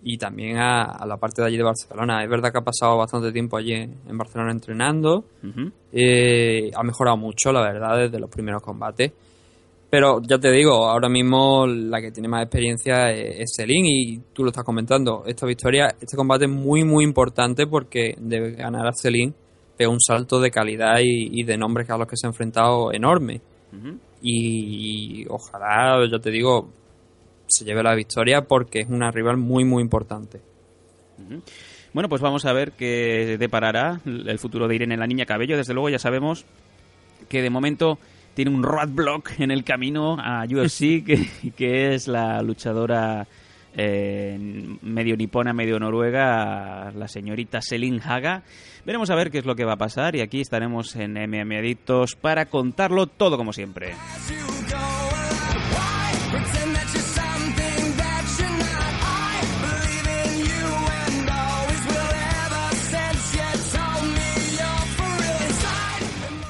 [0.02, 2.22] y también a, a la parte de allí de Barcelona.
[2.22, 5.24] Es verdad que ha pasado bastante tiempo allí en, Barcelona entrenando.
[5.92, 9.12] Eh, ha mejorado mucho, la verdad, desde los primeros combates.
[9.88, 14.42] Pero ya te digo, ahora mismo la que tiene más experiencia es, Celine y tú
[14.42, 15.22] lo estás comentando.
[15.26, 19.34] Esta victoria, este combate es muy, muy importante porque de ganar a Celine
[19.76, 22.92] pega un salto de calidad y, y de nombres a los que se ha enfrentado
[22.92, 23.40] enorme.
[24.22, 26.68] Y, y ojalá, ya te digo,
[27.52, 30.40] se lleve la victoria porque es una rival muy, muy importante.
[31.92, 35.56] Bueno, pues vamos a ver qué deparará el futuro de Irene la Niña Cabello.
[35.56, 36.44] Desde luego ya sabemos
[37.28, 37.98] que de momento
[38.34, 43.26] tiene un roadblock en el camino a UFC, que, que es la luchadora
[43.74, 44.38] eh,
[44.82, 48.42] medio nipona, medio noruega, la señorita Selin Haga.
[48.84, 51.58] Veremos a ver qué es lo que va a pasar y aquí estaremos en MM
[51.58, 53.94] Adictos para contarlo todo como siempre.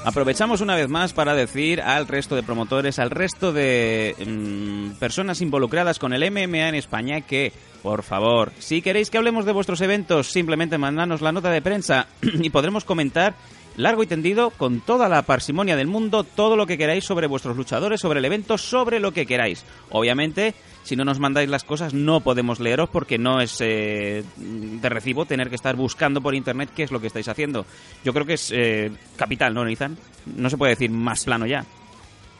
[0.04, 5.40] Aprovechamos una vez más para decir al resto de promotores, al resto de mm, personas
[5.40, 7.52] involucradas con el MMA en España que,
[7.82, 12.08] por favor, si queréis que hablemos de vuestros eventos, simplemente mandadnos la nota de prensa
[12.22, 13.34] y podremos comentar
[13.76, 17.56] largo y tendido, con toda la parsimonia del mundo, todo lo que queráis sobre vuestros
[17.56, 19.64] luchadores, sobre el evento, sobre lo que queráis.
[19.90, 24.88] Obviamente, si no nos mandáis las cosas, no podemos leeros porque no es eh, de
[24.88, 27.64] recibo tener que estar buscando por internet qué es lo que estáis haciendo.
[28.04, 29.96] Yo creo que es eh, capital, ¿no, Nathan?
[30.36, 31.64] No se puede decir más plano ya.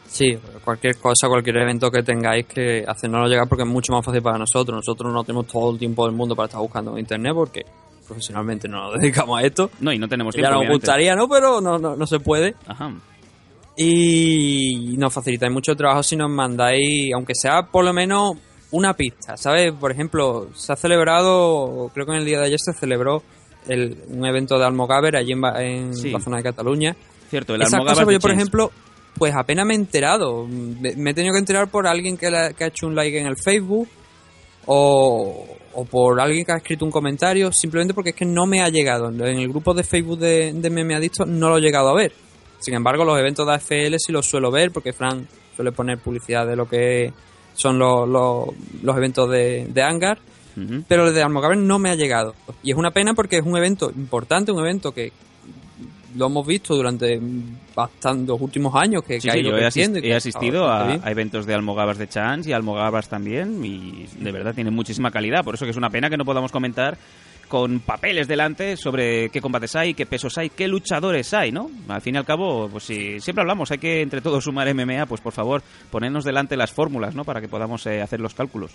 [0.05, 4.21] Sí, cualquier cosa, cualquier evento que tengáis que hacernoslo llegar porque es mucho más fácil
[4.21, 4.75] para nosotros.
[4.75, 7.65] Nosotros no tenemos todo el tiempo del mundo para estar buscando en internet porque
[8.13, 9.69] profesionalmente no nos dedicamos a esto.
[9.79, 10.51] No, y no tenemos Ya tiempo.
[10.51, 10.85] nos obviamente.
[10.85, 11.27] gustaría, ¿no?
[11.27, 12.55] Pero no, no, no se puede.
[12.67, 12.93] Ajá.
[13.75, 18.33] Y nos facilitáis mucho el trabajo si nos mandáis, aunque sea por lo menos
[18.71, 19.71] una pista, ¿sabes?
[19.73, 23.23] Por ejemplo, se ha celebrado, creo que en el día de ayer se celebró
[23.67, 26.11] el, un evento de Almogáver allí en, Ba- en Sí.
[26.11, 26.95] la zona de Cataluña.
[27.29, 28.71] Cierto, el cosas, de yo, por ejemplo,
[29.17, 30.45] pues apenas me he enterado.
[30.47, 33.19] Me, me he tenido que enterar por alguien que, la- que ha hecho un like
[33.19, 33.87] en el Facebook
[34.65, 38.61] o, o por alguien que ha escrito un comentario, simplemente porque es que no me
[38.61, 39.09] ha llegado.
[39.09, 42.13] En el grupo de Facebook de, de Meme Adicto no lo he llegado a ver.
[42.59, 46.47] Sin embargo, los eventos de AFL sí los suelo ver porque Fran suele poner publicidad
[46.47, 47.11] de lo que
[47.53, 48.47] son los, los,
[48.81, 50.19] los eventos de, de Hangar.
[50.87, 52.35] Pero el de Almogaver no me ha llegado.
[52.61, 55.11] Y es una pena porque es un evento importante, un evento que
[56.15, 57.19] lo hemos visto durante
[57.75, 61.53] bastante, los últimos años que, Sí, que sí, yo he, asist- asistido a eventos de
[61.53, 65.71] Almogabas de Chance y Almogabas también y de verdad tiene muchísima calidad, por eso que
[65.71, 66.97] es una pena que no podamos comentar
[67.47, 71.69] con papeles delante sobre qué combates hay, qué pesos hay, qué luchadores hay, ¿no?
[71.87, 75.05] Al fin y al cabo, pues si siempre hablamos, hay que entre todos sumar MMA,
[75.05, 75.61] pues por favor,
[75.91, 77.23] ponernos delante las fórmulas, ¿no?
[77.25, 78.71] Para que podamos eh, hacer los cálculos.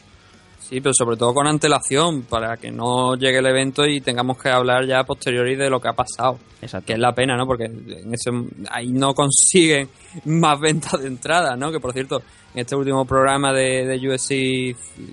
[0.68, 4.50] Sí, pero sobre todo con antelación, para que no llegue el evento y tengamos que
[4.50, 6.38] hablar ya a posteriori de lo que ha pasado.
[6.84, 7.46] Que es la pena, ¿no?
[7.46, 8.30] Porque en ese,
[8.70, 9.88] ahí no consiguen
[10.26, 11.72] más ventas de entrada, ¿no?
[11.72, 12.20] Que por cierto,
[12.52, 14.28] en este último programa de, de UFC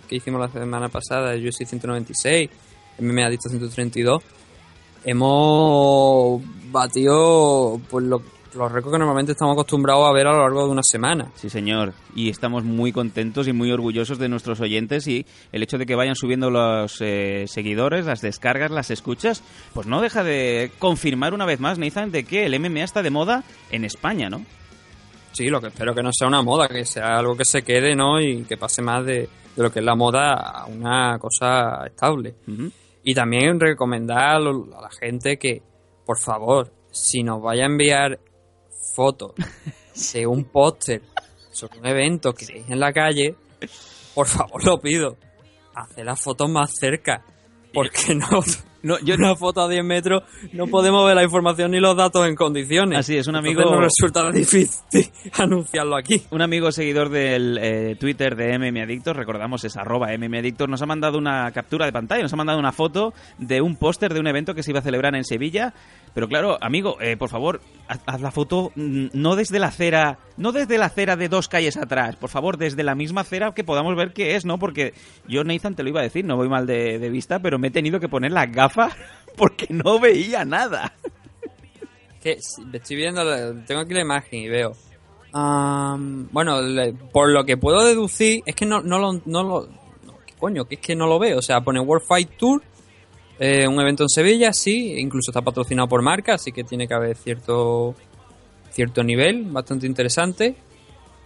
[0.09, 2.49] que hicimos la semana pasada, de UFC 196,
[2.99, 4.21] MMA Adicto 132,
[5.05, 6.41] hemos
[6.71, 8.21] batido pues lo-
[8.55, 11.31] los récords que normalmente estamos acostumbrados a ver a lo largo de una semana.
[11.35, 11.93] Sí, señor.
[12.15, 15.95] Y estamos muy contentos y muy orgullosos de nuestros oyentes y el hecho de que
[15.95, 21.45] vayan subiendo los eh, seguidores, las descargas, las escuchas, pues no deja de confirmar una
[21.45, 24.45] vez más, Nathan, de que el MMA está de moda en España, ¿no?
[25.31, 27.95] Sí, lo que espero que no sea una moda, que sea algo que se quede,
[27.95, 28.21] ¿no?
[28.21, 32.35] Y que pase más de, de lo que es la moda a una cosa estable.
[33.03, 35.61] Y también recomendar a la gente que,
[36.05, 38.19] por favor, si nos vaya a enviar
[38.95, 39.33] fotos
[40.13, 41.01] de un póster
[41.51, 43.35] sobre un evento que veis en la calle,
[44.13, 45.17] por favor lo pido,
[45.73, 47.23] hacer las fotos más cerca.
[47.73, 48.29] Porque no,
[48.83, 50.23] no yo una foto a 10 metros
[50.53, 52.99] no podemos ver la información ni los datos en condiciones.
[52.99, 56.21] Así es, un Entonces amigo- nos resulta difícil anunciarlo aquí.
[56.31, 60.81] Un amigo seguidor del eh, Twitter de MM Adictos, recordamos es arroba MM Adictos, nos
[60.81, 64.21] ha mandado una captura de pantalla, nos ha mandado una foto de un póster de
[64.21, 65.73] un evento que se iba a celebrar en Sevilla.
[66.15, 67.59] Pero claro, amigo, eh, por favor,
[67.89, 71.47] haz, haz la foto mm, no desde la acera, no desde la acera de dos
[71.49, 74.57] calles atrás, por favor, desde la misma acera que podamos ver qué es, ¿no?
[74.57, 74.93] Porque
[75.27, 77.71] yo, Nathan, te lo iba a decir, no voy mal de, vista, pero me he
[77.71, 78.95] tenido que poner las gafas
[79.37, 80.93] porque no veía nada.
[82.23, 82.39] Que
[82.73, 83.21] estoy viendo,
[83.65, 84.71] tengo aquí la imagen y veo.
[85.33, 89.21] Am, bueno, le- por lo que puedo deducir, es que no, no lo.
[89.25, 89.67] No lo
[90.05, 91.39] no, ¿qué coño, que es que no lo veo.
[91.39, 92.63] O sea, pone World Fight Tour,
[93.39, 96.93] eh, un evento en Sevilla, sí, incluso está patrocinado por marca, así que tiene que
[96.93, 97.95] haber cierto
[98.71, 100.55] cierto nivel, bastante interesante.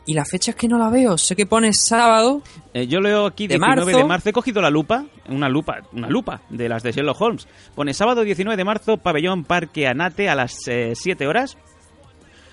[0.06, 2.42] Y la fecha es que no la veo, sé que pone sábado.
[2.74, 3.98] Eh, yo leo aquí de 19 marzo.
[3.98, 4.30] de marzo.
[4.30, 7.48] He cogido la lupa, una lupa, una lupa de las de Sherlock Holmes.
[7.76, 11.58] Pone sábado 19 de marzo, pabellón Parque Anate a las eh, 7 horas.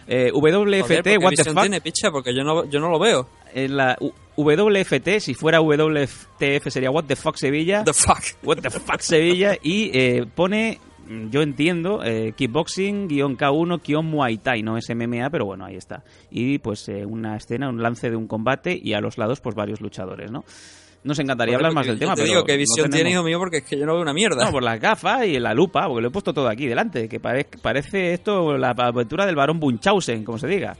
[0.08, 1.62] Eh, Joder, WFT, ¿por qué what the visión fuck.
[1.62, 2.10] tiene picha?
[2.10, 3.28] Porque yo no, yo no lo veo.
[3.58, 3.96] En la
[4.36, 7.84] WFT, si fuera WTF sería What the fuck Sevilla.
[7.84, 8.22] The fuck.
[8.42, 9.56] What the fuck Sevilla.
[9.62, 10.78] Y eh, pone,
[11.08, 14.62] mm, yo entiendo, eh, kickboxing, guion K1, guion Muay Thai.
[14.62, 16.02] No es MMA, pero bueno, ahí está.
[16.30, 19.54] Y pues eh, una escena, un lance de un combate y a los lados pues
[19.54, 20.44] varios luchadores, ¿no?
[21.04, 22.94] Nos encantaría hablar más del yo tema, te pero digo, ¿qué no visión tenemos.
[22.96, 23.38] tiene, hijo mío?
[23.38, 24.44] Porque es que yo no veo una mierda.
[24.44, 27.20] No, por las gafas y la lupa, porque lo he puesto todo aquí delante, que
[27.20, 30.76] pare- parece esto la aventura del varón Bunchausen, como se diga.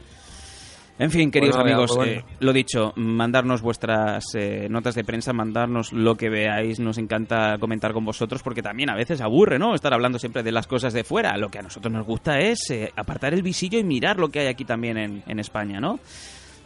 [0.98, 2.12] En fin, queridos Bueno, amigos, bueno.
[2.12, 7.58] eh, lo dicho, mandarnos vuestras eh, notas de prensa, mandarnos lo que veáis, nos encanta
[7.58, 9.74] comentar con vosotros porque también a veces aburre, ¿no?
[9.74, 11.36] Estar hablando siempre de las cosas de fuera.
[11.36, 14.40] Lo que a nosotros nos gusta es eh, apartar el visillo y mirar lo que
[14.40, 16.00] hay aquí también en, en España, ¿no?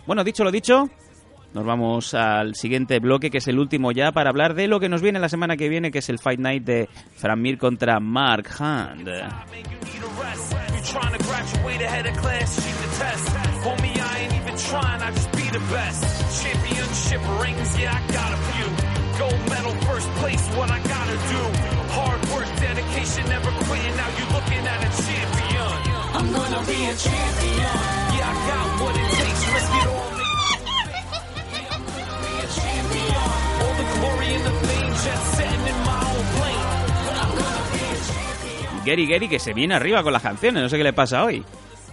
[0.06, 0.88] Bueno, dicho lo dicho,
[1.52, 4.88] nos vamos al siguiente bloque, que es el último ya, para hablar de lo que
[4.88, 8.48] nos viene la semana que viene, que es el Fight Night de Framir contra Mark
[8.60, 9.08] Hunt.
[14.68, 16.00] Trying I just be the best.
[16.42, 18.68] Championship rings, yeah, I got a few.
[19.18, 21.42] Gold medal, first place, what I gotta do.
[21.96, 23.96] Hard work, dedication, never quitting.
[23.96, 25.72] Now you looking at a champion.
[26.16, 27.72] I'm gonna be a champion.
[28.14, 30.10] Yeah, I got what it takes, risk it all.
[33.60, 34.20] All the glory.
[38.84, 41.44] Gary Gary que se viene arriba con las canciones, no sé qué le pasa hoy.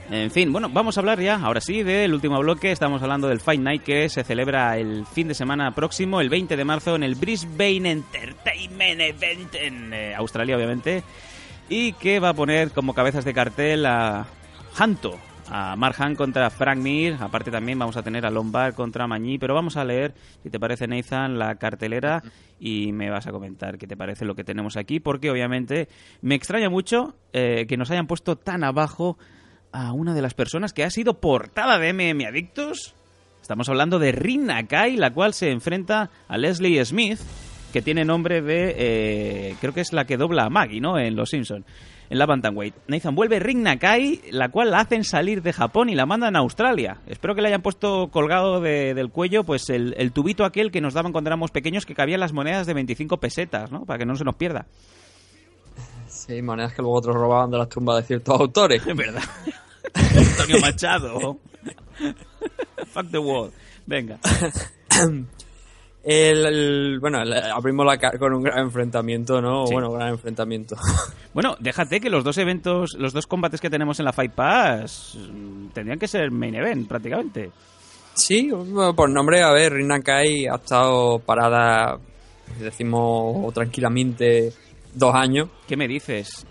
[0.10, 2.72] En fin, bueno, vamos a hablar ya, ahora sí, del último bloque.
[2.72, 6.56] Estamos hablando del Fight Night que se celebra el fin de semana próximo, el 20
[6.56, 11.04] de marzo, en el Brisbane Entertainment Event en eh, Australia, obviamente.
[11.68, 14.28] Y que va a poner como cabezas de cartel a
[14.78, 15.20] Hanto,
[15.50, 17.18] a Mark Hunt contra Frank Mir.
[17.20, 19.38] Aparte también vamos a tener a Lombard contra Mañí.
[19.38, 22.24] Pero vamos a leer, si te parece, Nathan, la cartelera
[22.62, 25.02] y me vas a comentar qué te parece lo que tenemos aquí.
[25.02, 25.90] Porque obviamente
[26.22, 29.18] me extraña mucho eh, que nos hayan puesto tan abajo
[29.72, 32.94] a una de las personas que ha sido portada de MM Adictos.
[33.42, 37.20] Estamos hablando de Rin Nakai, la cual se enfrenta a Leslie Smith,
[37.72, 38.76] que tiene nombre de...
[38.78, 40.98] eh, creo que es la que dobla a Maggie, ¿no?
[41.00, 41.64] En Los Simpson
[42.10, 42.74] en la Bantamweight.
[42.88, 46.40] Nathan vuelve Rin Nakai, la cual la hacen salir de Japón y la mandan a
[46.40, 47.00] Australia.
[47.06, 50.80] Espero que le hayan puesto colgado de- del cuello pues el, el tubito aquel que
[50.80, 53.84] nos daban cuando éramos pequeños que cabían las monedas de 25 pesetas, ¿no?
[53.84, 54.68] Para que no se nos pierda.
[56.28, 58.86] Sí, monedas que luego otros robaban de las tumbas de ciertos autores.
[58.86, 59.24] Es verdad.
[59.94, 61.38] Antonio Machado.
[62.94, 63.54] Fuck the world.
[63.86, 64.20] Venga.
[66.04, 69.66] El, el- bueno, el- abrimos la cara con un gran enfrentamiento, ¿no?
[69.68, 69.74] Sí.
[69.74, 70.76] Bueno, gran enfrentamiento.
[71.34, 75.16] Bueno, déjate que los dos eventos, los dos combates que tenemos en la Fight Pass
[75.32, 77.52] mm, tendrían que ser main event prácticamente.
[78.16, 78.50] Sí,
[78.96, 82.00] por nombre, a ver, Rin Nakai ha estado parada,
[82.60, 84.52] decimos tranquilamente,
[84.98, 85.50] dos años.
[85.68, 86.46] ¿Qué me dices?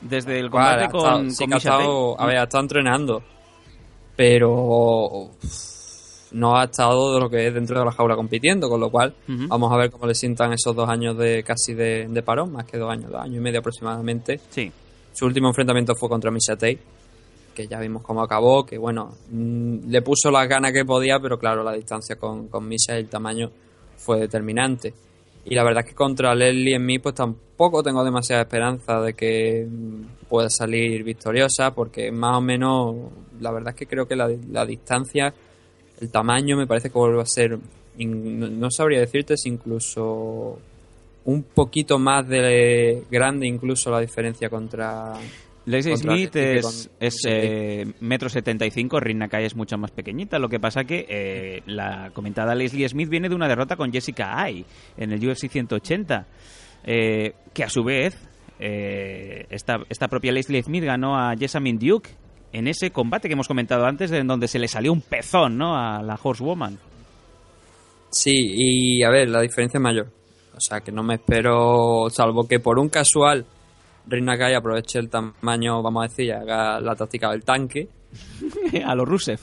[0.00, 3.22] Desde el combate con, sí con estado- a ver, ha estado entrenando,
[4.14, 5.30] pero
[6.32, 9.14] no ha estado de lo que es dentro de la jaula compitiendo, con lo cual
[9.48, 12.64] vamos a ver cómo le sientan esos dos años de casi de, de parón, más
[12.66, 14.40] que dos años, dos años y medio aproximadamente.
[14.50, 14.70] Sí.
[15.12, 16.78] Su último enfrentamiento fue contra Misha Tate,
[17.54, 21.38] que ya vimos cómo acabó, que bueno, mm, le puso las ganas que podía, pero
[21.38, 23.50] claro, la distancia con, con Misha y el tamaño
[23.96, 24.92] fue determinante.
[25.48, 29.14] Y la verdad es que contra Leslie en mí, pues tampoco tengo demasiada esperanza de
[29.14, 32.96] que mm, pueda salir victoriosa, porque más o menos,
[33.40, 35.32] la verdad es que creo que la, la distancia,
[36.00, 37.58] el tamaño, me parece que vuelve a ser,
[37.96, 40.58] no sabría decirte si incluso
[41.26, 45.14] un poquito más de grande, incluso la diferencia contra.
[45.66, 49.76] Leslie contra Smith es, con- es eh, metro setenta y cinco, Rin Nakai es mucho
[49.76, 50.38] más pequeñita.
[50.38, 54.40] Lo que pasa que eh, la comentada Leslie Smith viene de una derrota con Jessica
[54.40, 54.64] Ai
[54.96, 56.26] en el UFC 180,
[56.84, 58.16] eh, que a su vez
[58.60, 62.10] eh, esta, esta propia Leslie Smith ganó a Jessamine Duke
[62.52, 65.76] en ese combate que hemos comentado antes, en donde se le salió un pezón, ¿no?
[65.76, 66.78] A la Horsewoman.
[68.10, 70.06] Sí, y a ver, la diferencia es mayor.
[70.56, 73.44] O sea, que no me espero, salvo que por un casual
[74.08, 77.88] Nakai aproveche el tamaño, vamos a decir, y haga la táctica del tanque.
[78.86, 79.38] a los Rusev.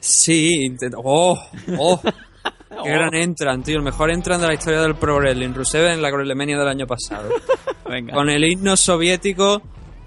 [0.00, 1.38] Sí, intento- ¡Oh!
[1.78, 2.00] ¡Oh!
[2.84, 3.76] ¡Qué gran entran, tío!
[3.78, 5.52] El mejor entran de la historia del Pro Wrestling.
[5.54, 7.28] Rusev en la Wrestlemania del año pasado.
[7.88, 8.14] Venga.
[8.14, 9.60] Con el himno soviético...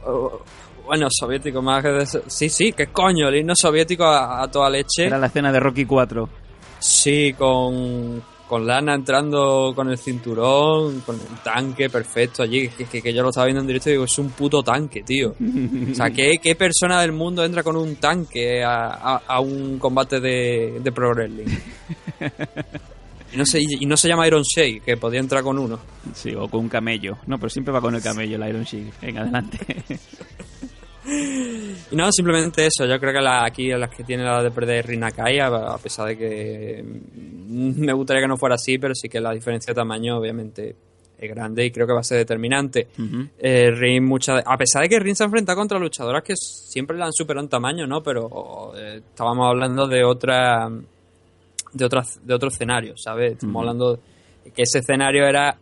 [0.05, 0.41] oh,
[0.85, 1.89] bueno, soviético más que...
[1.89, 3.27] de- sí, sí, ¿qué coño?
[3.27, 5.05] El himno soviético a, a toda leche.
[5.07, 6.29] Era la escena de Rocky 4.
[6.79, 12.67] Sí, con, con Lana entrando con el cinturón, con el tanque perfecto allí.
[12.67, 15.29] Que, que- yo lo estaba viendo en directo y digo, es un puto tanque, tío.
[15.29, 20.91] O sea, ¿qué, persona del mundo entra con un tanque a, un combate de, de
[20.91, 21.45] Pro Wrestling?
[23.33, 25.79] Y no, se, y no se llama Iron Sheik, que podía entrar con uno.
[26.13, 27.19] Sí, o con un camello.
[27.27, 28.99] No, pero siempre va con el camello, el Iron Sheik.
[28.99, 29.59] Venga, adelante.
[31.91, 32.85] Y no, simplemente eso.
[32.85, 36.07] Yo creo que la, aquí las que tiene la de perder Rinakai, a, a pesar
[36.07, 39.75] de que mm, me gustaría que no fuera así, pero sí que la diferencia de
[39.75, 40.75] tamaño obviamente
[41.17, 42.87] es grande y creo que va a ser determinante.
[43.37, 47.05] Eh, Rin, mucha, a pesar de que Rin se enfrenta contra luchadoras que siempre la
[47.05, 48.01] han superado en tamaño, ¿no?
[48.01, 50.69] Pero eh, estábamos hablando de otra
[51.73, 53.33] de otra, de otro escenario, ¿sabes?
[53.33, 53.99] Estamos hablando
[54.43, 55.57] de que ese escenario era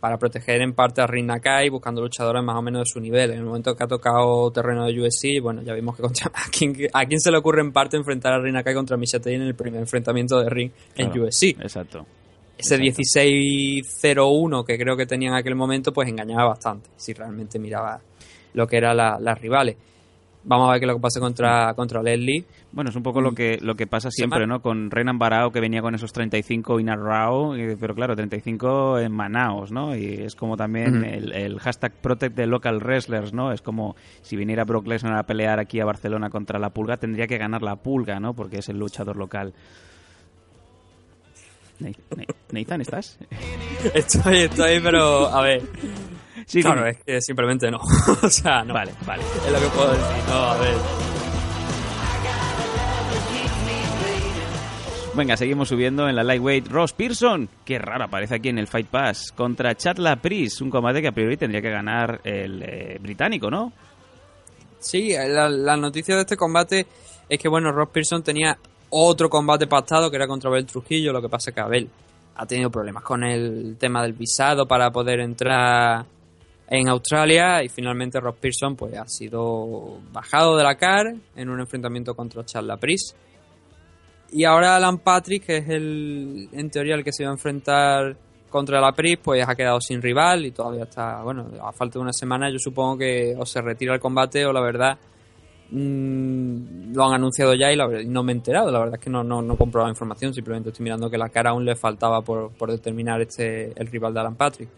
[0.00, 3.32] para proteger en parte a Rin Nakai, buscando luchadoras más o menos de su nivel.
[3.32, 6.50] En el momento que ha tocado terreno de UFC, bueno, ya vimos que contra, a,
[6.50, 9.42] quién, a quién se le ocurre en parte enfrentar a Rin Nakai contra Tate en
[9.42, 11.42] el primer enfrentamiento de Ring en Claro, UFC.
[11.60, 12.06] Exacto.
[12.58, 18.00] Ese 16-0-1 que creo que tenía en aquel momento, pues engañaba bastante, si realmente miraba
[18.54, 19.76] lo que eran la- las rivales.
[20.42, 22.44] Vamos a ver qué es lo que pasa contra, contra Leslie.
[22.72, 24.46] Bueno, es un poco lo que lo que pasa siempre.
[24.46, 24.62] ¿no?
[24.62, 28.98] Con Renan Barao que venía con esos 35 in a row, y- pero claro, 35
[29.00, 29.94] en Manaos, ¿no?
[29.94, 33.52] Y es como también el, el hashtag protect the local wrestlers, ¿no?
[33.52, 37.26] Es como si viniera Brock Lesnar a pelear aquí a Barcelona contra la Pulga, tendría
[37.26, 38.32] que ganar la Pulga, ¿no?
[38.32, 39.52] Porque es el luchador local.
[42.52, 43.18] Nathan, ¿estás?
[43.94, 45.62] Estoy, estoy, pero a ver.
[46.50, 47.78] Sí, claro, es que simplemente no.
[48.22, 48.74] o sea, no.
[48.74, 49.22] Vale, vale.
[49.22, 50.24] Es lo que puedo decir.
[50.28, 50.74] No, a ver.
[55.14, 56.66] Venga, seguimos subiendo en la lightweight.
[56.66, 61.00] Ross Pearson, qué raro aparece aquí en el Fight Pass, contra Chad Lapris, un combate
[61.00, 63.72] que a priori tendría que ganar el eh, británico, ¿no?
[64.80, 66.84] Sí, la, la noticia de este combate
[67.28, 68.58] es que, bueno, Ross Pearson tenía
[68.88, 71.12] otro combate pactado que era contra Abel Trujillo.
[71.12, 71.88] Lo que pasa es que Abel
[72.34, 76.06] ha tenido problemas con el tema del visado para poder entrar
[76.70, 81.58] en Australia y finalmente Ross Pearson pues ha sido bajado de la CAR en un
[81.58, 83.16] enfrentamiento contra Charles Lapris.
[84.32, 88.16] Y ahora Alan Patrick, que es el, en teoría el que se iba a enfrentar
[88.48, 92.02] contra la PRI, pues ha quedado sin rival y todavía está, bueno, a falta de
[92.02, 94.96] una semana yo supongo que o se retira el combate o la verdad
[95.70, 98.70] mm, lo han anunciado ya y, la verdad- y no me he enterado.
[98.70, 99.56] La verdad es que no, no, no
[99.88, 103.86] información, simplemente estoy mirando que la cara aún le faltaba por, por determinar este el
[103.86, 104.68] rival de Alan Patrick.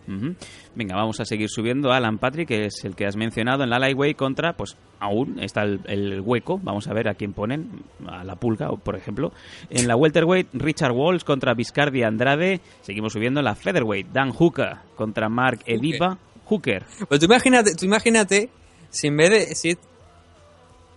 [0.74, 1.92] Venga, vamos a seguir subiendo.
[1.92, 5.62] Alan Patrick, que es el que has mencionado en la Lightweight contra, pues aún está
[5.62, 6.58] el, el hueco.
[6.62, 7.82] Vamos a ver a quién ponen.
[8.06, 9.32] A la pulga, por ejemplo.
[9.70, 12.60] En la Welterweight, Richard Walsh contra Viscardi Andrade.
[12.82, 14.08] Seguimos subiendo en la Featherweight.
[14.12, 16.18] Dan Hooker contra Mark Edipa.
[16.44, 16.84] Hooker.
[17.08, 18.50] Pues tú imagínate, tú imagínate
[18.90, 19.76] si en vez de si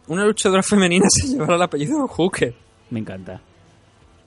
[0.08, 2.54] una luchadora femenina se llevara el apellido de Hooker.
[2.90, 3.42] Me encanta.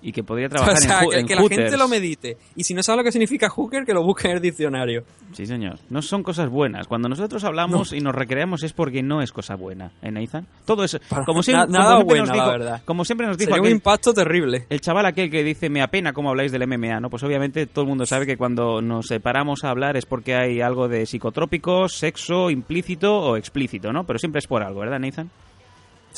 [0.00, 2.38] Y que podría trabajar o sea, en, que, en que la gente lo medite.
[2.54, 5.02] Y si no sabe lo que significa Hooker, que lo busque en el diccionario.
[5.32, 5.78] Sí, señor.
[5.90, 6.86] No son cosas buenas.
[6.86, 10.46] Cuando nosotros hablamos y nos recreamos es porque no es cosa buena, ¿eh, Nathan?
[10.64, 12.82] Todo es como nada como siempre buena, nos dijo, la verdad.
[12.84, 14.66] Como siempre nos dijo un impacto terrible.
[14.70, 17.10] El chaval aquel que dice, me apena cómo habláis del MMA, ¿no?
[17.10, 20.60] Pues obviamente todo el mundo sabe que cuando nos separamos a hablar es porque hay
[20.60, 24.04] algo de psicotrópicos, sexo, implícito o explícito, ¿no?
[24.04, 25.28] Pero siempre es por algo, ¿verdad, Nathan?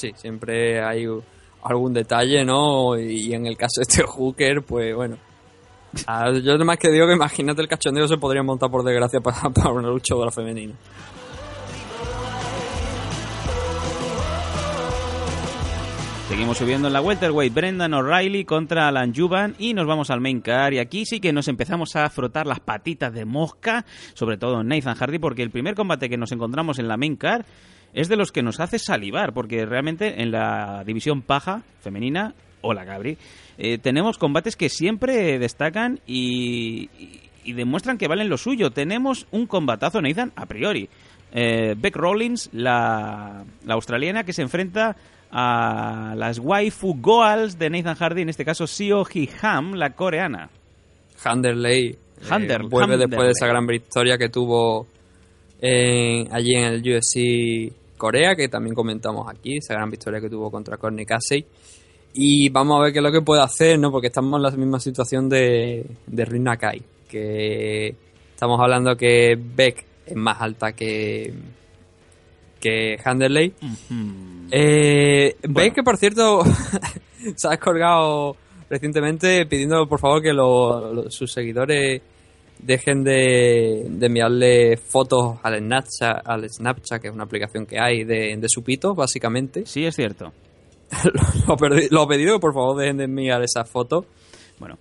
[0.00, 1.04] Sí, siempre hay
[1.62, 2.98] algún detalle, ¿no?
[2.98, 5.18] Y en el caso de este Hooker, pues bueno.
[6.42, 9.72] Yo más que digo que imagínate el cachondeo se podría montar por desgracia para, para
[9.72, 10.72] una luchadora femenina.
[16.30, 20.40] Seguimos subiendo en la welterweight, Brendan O'Reilly contra Alan Juban y nos vamos al main
[20.40, 24.62] car y aquí sí que nos empezamos a frotar las patitas de mosca, sobre todo
[24.62, 27.44] Nathan Hardy, porque el primer combate que nos encontramos en la main car
[27.94, 32.84] es de los que nos hace salivar, porque realmente en la división paja femenina, hola
[32.84, 33.16] Gabri,
[33.58, 38.70] eh, tenemos combates que siempre destacan y, y- y demuestran que valen lo suyo.
[38.70, 40.88] Tenemos un combatazo, Nathan, a priori.
[41.32, 44.94] Eh, Beck Rollins, la, la australiana, que se enfrenta
[45.32, 49.06] a las waifu goals de Nathan Hardy, en este caso Seo
[49.42, 50.50] Ham, la coreana.
[51.24, 51.96] Handerley eh,
[52.28, 54.86] Hander- vuelve después de esa gran victoria que tuvo
[55.60, 60.50] eh, allí en el UFC Corea, que también comentamos aquí, esa gran victoria que tuvo
[60.50, 61.44] contra Corny Casey.
[62.14, 63.92] Y vamos a ver qué es lo que puede hacer, ¿no?
[63.92, 67.94] Porque estamos en la misma situación de, de Rin Nakai, que
[68.34, 71.32] estamos hablando que Beck es más alta que,
[72.58, 73.52] que Handerley.
[74.50, 76.42] Eh, Beck, que por cierto,
[77.36, 78.36] se ha colgado
[78.68, 82.00] recientemente pidiendo por favor que lo- lo- sus seguidores
[82.62, 88.04] dejen de, de enviarle fotos al Snapchat, al Snapchat, que es una aplicación que hay
[88.04, 89.64] de, de su pito, básicamente.
[89.66, 90.32] Sí, es cierto.
[91.46, 91.56] lo,
[91.90, 94.06] lo he pedido por favor dejen de enviar esas fotos.
[94.58, 94.78] Bueno,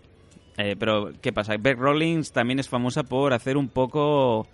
[0.58, 1.56] eh, pero ¿qué pasa?
[1.58, 4.48] Beck Rollins también es famosa por hacer un poco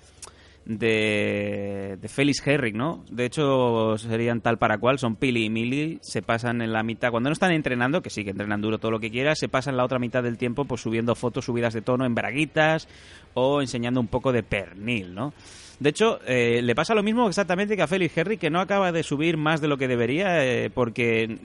[0.66, 3.04] de, de Felix Herrick, ¿no?
[3.10, 7.12] De hecho, serían tal para cual, son Pili y Millie, se pasan en la mitad,
[7.12, 9.78] cuando no están entrenando, que sí que entrenan duro todo lo que quieras, se pasan
[9.78, 12.88] la otra mitad del tiempo pues subiendo fotos subidas de tono en braguitas
[13.36, 15.34] o enseñando un poco de pernil, ¿no?
[15.80, 18.92] De hecho, eh, le pasa lo mismo exactamente que a Felix Herrick, que no acaba
[18.92, 21.38] de subir más de lo que debería, eh, porque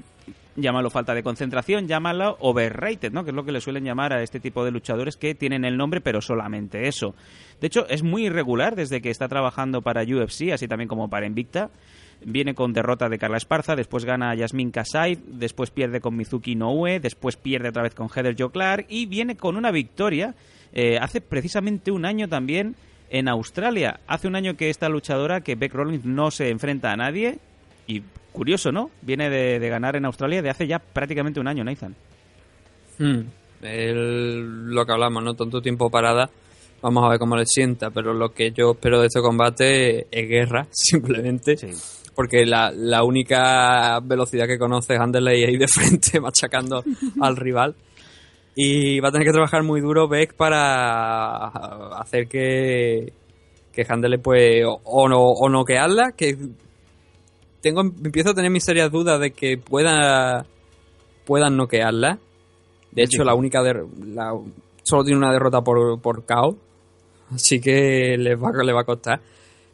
[0.56, 3.24] llámalo falta de concentración, llámalo overrated, ¿no?
[3.24, 5.76] Que es lo que le suelen llamar a este tipo de luchadores que tienen el
[5.76, 7.14] nombre, pero solamente eso.
[7.60, 11.26] De hecho, es muy irregular desde que está trabajando para UFC, así también como para
[11.26, 11.70] Invicta.
[12.24, 16.54] Viene con derrota de Carla Esparza, después gana a Yasmin Kasai, después pierde con Mizuki
[16.54, 20.34] Noue, después pierde otra vez con Heather Joe Clark y viene con una victoria
[20.72, 22.76] eh, hace precisamente un año también
[23.08, 24.00] en Australia.
[24.06, 27.38] Hace un año que esta luchadora, que Beck Rollins no se enfrenta a nadie
[27.86, 28.90] y curioso, ¿no?
[29.02, 31.94] Viene de, ganar en Australia de hace ya prácticamente un año, Nathan.
[32.98, 33.20] Hmm.
[33.62, 35.34] Lo que hablamos, ¿no?
[35.34, 36.30] Tanto tiempo parada.
[36.82, 40.28] Vamos a ver cómo le sienta, pero lo que yo espero de este combate es
[40.28, 41.56] guerra, simplemente.
[42.14, 46.82] Porque la, la única velocidad que conoce es Anderley ahí de frente, machacando
[47.20, 47.74] al rival.
[48.54, 51.46] Y va a tener que trabajar muy duro Beck para
[51.98, 53.12] hacer que,
[53.72, 56.36] que Handley pues o, o no o noquearla, que
[57.60, 60.46] tengo empiezo a tener mis serias dudas de que pueda
[61.24, 62.18] puedan noquearla.
[62.90, 64.32] De hecho, la única la,
[64.82, 66.56] solo tiene una derrota por, por KO,
[67.34, 69.20] así que les va, le va a costar.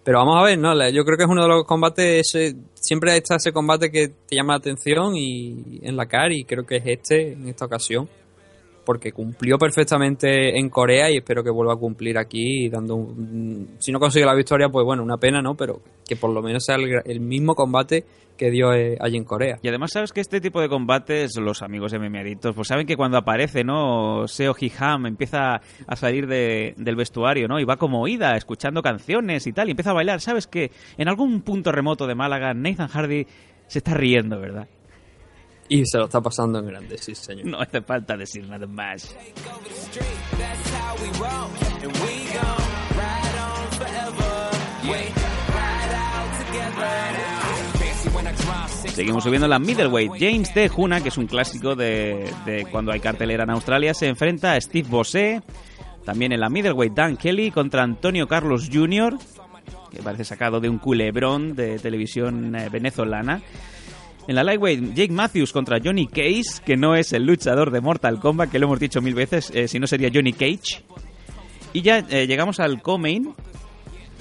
[0.04, 0.72] Pero vamos a ver, ¿no?
[0.90, 4.36] Yo creo que es uno de los combates, ese- siempre está ese combate que te
[4.36, 8.08] llama la atención y en la cara y creo que es este en esta ocasión.
[8.86, 13.90] Porque cumplió perfectamente en Corea y espero que vuelva a cumplir aquí dando un, si
[13.92, 15.56] no consigue la victoria, pues bueno, una pena, ¿no?
[15.56, 18.04] Pero que por lo menos sea el, mismo combate
[18.38, 19.58] que dio eh, allí en Corea.
[19.60, 22.96] Y además sabes que este tipo de combates, los amigos de MMAdictos, pues saben que
[22.96, 24.28] cuando aparece, ¿no?
[24.28, 27.58] Seo Hiham empieza a salir de- del vestuario, ¿no?
[27.58, 30.20] Y va como oída, escuchando canciones y tal, y empieza a bailar.
[30.20, 33.26] Sabes que en algún punto remoto de Málaga, Nathan Hardy
[33.66, 34.68] se está riendo, ¿verdad?
[35.68, 37.46] Y se lo está pasando en grande, sí, señor.
[37.46, 39.14] No hace falta decir nada más.
[48.96, 50.12] Seguimos subiendo la middleweight.
[50.18, 54.54] James de Juna, que es un clásico de, cuando hay cartelera en Australia, se enfrenta
[54.54, 55.42] a Steve Bossé.
[56.04, 59.18] También en la middleweight Dan Kelly contra Antonio Carlos Jr.,
[59.90, 63.42] que parece sacado de un culebrón de televisión eh, venezolana.
[64.28, 68.18] En la lightweight, Jake Matthews contra Johnny Cage, que no es el luchador de Mortal
[68.18, 70.82] Kombat, que lo hemos dicho mil veces, eh, si no sería Johnny Cage.
[71.72, 73.34] Y ya eh, llegamos al co-main,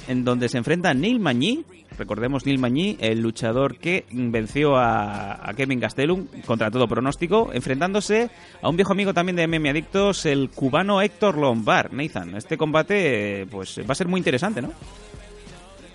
[0.08, 1.66] en donde se enfrenta Neil Magny.
[1.98, 8.30] Recordemos Neil Magny, el luchador que venció a, Kevin Gastelum contra todo pronóstico, enfrentándose
[8.62, 11.94] a un viejo amigo también de MM Adictos, el cubano Héctor Lombard.
[11.94, 14.72] Nathan, este combate pues va a ser muy interesante, ¿no?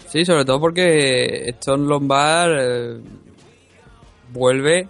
[0.08, 3.00] Sí, sobre todo porque Stone Lombard eh,
[4.32, 4.88] vuelve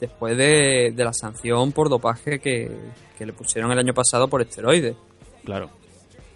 [0.00, 2.70] después de, de la sanción por dopaje que,
[3.16, 4.96] que le pusieron el año pasado por esteroides.
[5.44, 5.70] Claro.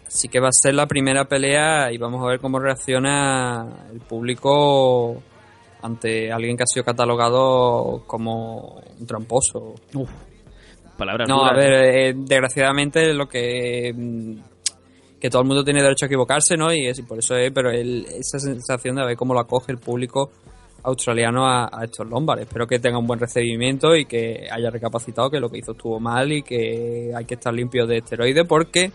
[0.07, 4.01] Así que va a ser la primera pelea y vamos a ver cómo reacciona el
[4.01, 5.21] público
[5.83, 9.75] ante alguien que ha sido catalogado como un tramposo.
[10.97, 11.57] Palabras No, a duras.
[11.57, 14.39] ver, eh, desgraciadamente lo que mm,
[15.21, 16.73] que todo el mundo tiene derecho a equivocarse, ¿no?
[16.73, 19.73] Y es, y por eso es, pero el- esa sensación de ver cómo lo acoge
[19.73, 20.31] el público
[20.83, 22.41] australiano a, a estos Lombard.
[22.41, 25.99] Espero que tenga un buen recibimiento y que haya recapacitado que lo que hizo estuvo
[26.01, 28.93] mal y que hay que estar limpio de esteroides porque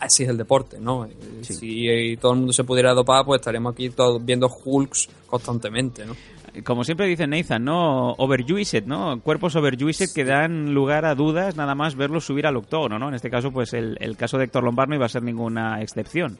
[0.00, 1.04] así es el deporte, ¿no?
[1.06, 1.12] Eh,
[1.42, 6.04] Si eh, todo el mundo se pudiera dopar, pues estaríamos aquí todos viendo Hulks constantemente,
[6.04, 6.14] ¿no?
[6.62, 8.12] Como siempre dice Nathan, ¿no?
[8.12, 9.20] Overjuiced, ¿no?
[9.20, 13.08] Cuerpos overjuiced que dan lugar a dudas nada más verlos subir al octógono, ¿no?
[13.08, 15.82] En este caso, pues el, el caso de Héctor Lombard no iba a ser ninguna
[15.82, 16.38] excepción.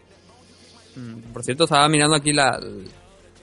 [0.95, 2.61] Mm, Por cierto, estaba mirando aquí la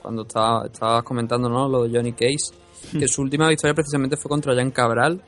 [0.02, 1.68] cuando estaba, estabas comentando ¿no?
[1.68, 2.52] lo de Johnny Case,
[2.98, 5.20] que su última victoria precisamente fue contra Jan Cabral.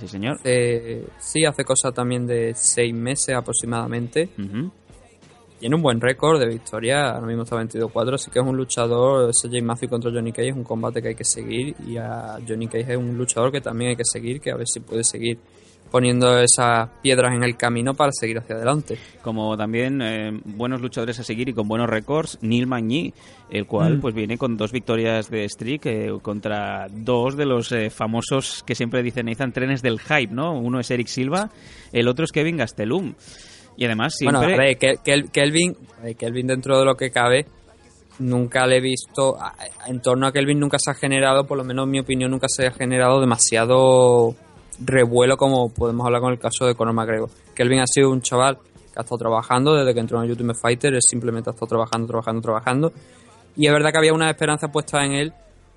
[0.00, 0.36] Sí, señor.
[0.36, 4.28] Hace- sí, hace cosa también de seis meses aproximadamente.
[5.58, 9.28] Tiene un buen récord de victoria, ahora mismo está 22-4, así que es un luchador,
[9.30, 12.38] ese James Matthew contra Johnny Cage es un combate que hay que seguir y a
[12.46, 15.02] Johnny Cage es un luchador que también hay que seguir, que a ver si puede
[15.02, 15.36] seguir
[15.90, 18.98] poniendo esas piedras en el camino para seguir hacia adelante.
[19.22, 23.12] Como también eh, buenos luchadores a seguir y con buenos récords, Neil Magny,
[23.50, 24.00] el cual Mm.
[24.00, 28.74] pues viene con dos victorias de streak eh, contra dos de los eh, famosos que
[28.74, 30.58] siempre dicen trenes del hype, ¿no?
[30.58, 31.50] Uno es Eric Silva,
[31.92, 33.14] el otro es Kevin Gastelum.
[33.76, 34.40] Y además siempre...
[34.40, 35.76] Bueno, a ver, Kelvin,
[36.18, 37.46] Kelvin dentro de lo que cabe,
[38.18, 39.36] nunca le he visto,
[39.86, 42.48] en torno a Kelvin nunca se ha generado, por lo menos en mi opinión, nunca
[42.48, 44.34] se ha generado demasiado
[44.80, 47.30] revuelo como podemos hablar con el caso de Conor McGregor.
[47.54, 50.58] Kelvin ha sido un chaval que ha estado trabajando desde que entró en el Ultimate
[50.60, 52.92] Fighter, él simplemente ha estado trabajando, trabajando, trabajando.
[53.56, 55.32] Y es verdad que había una esperanza puesta en él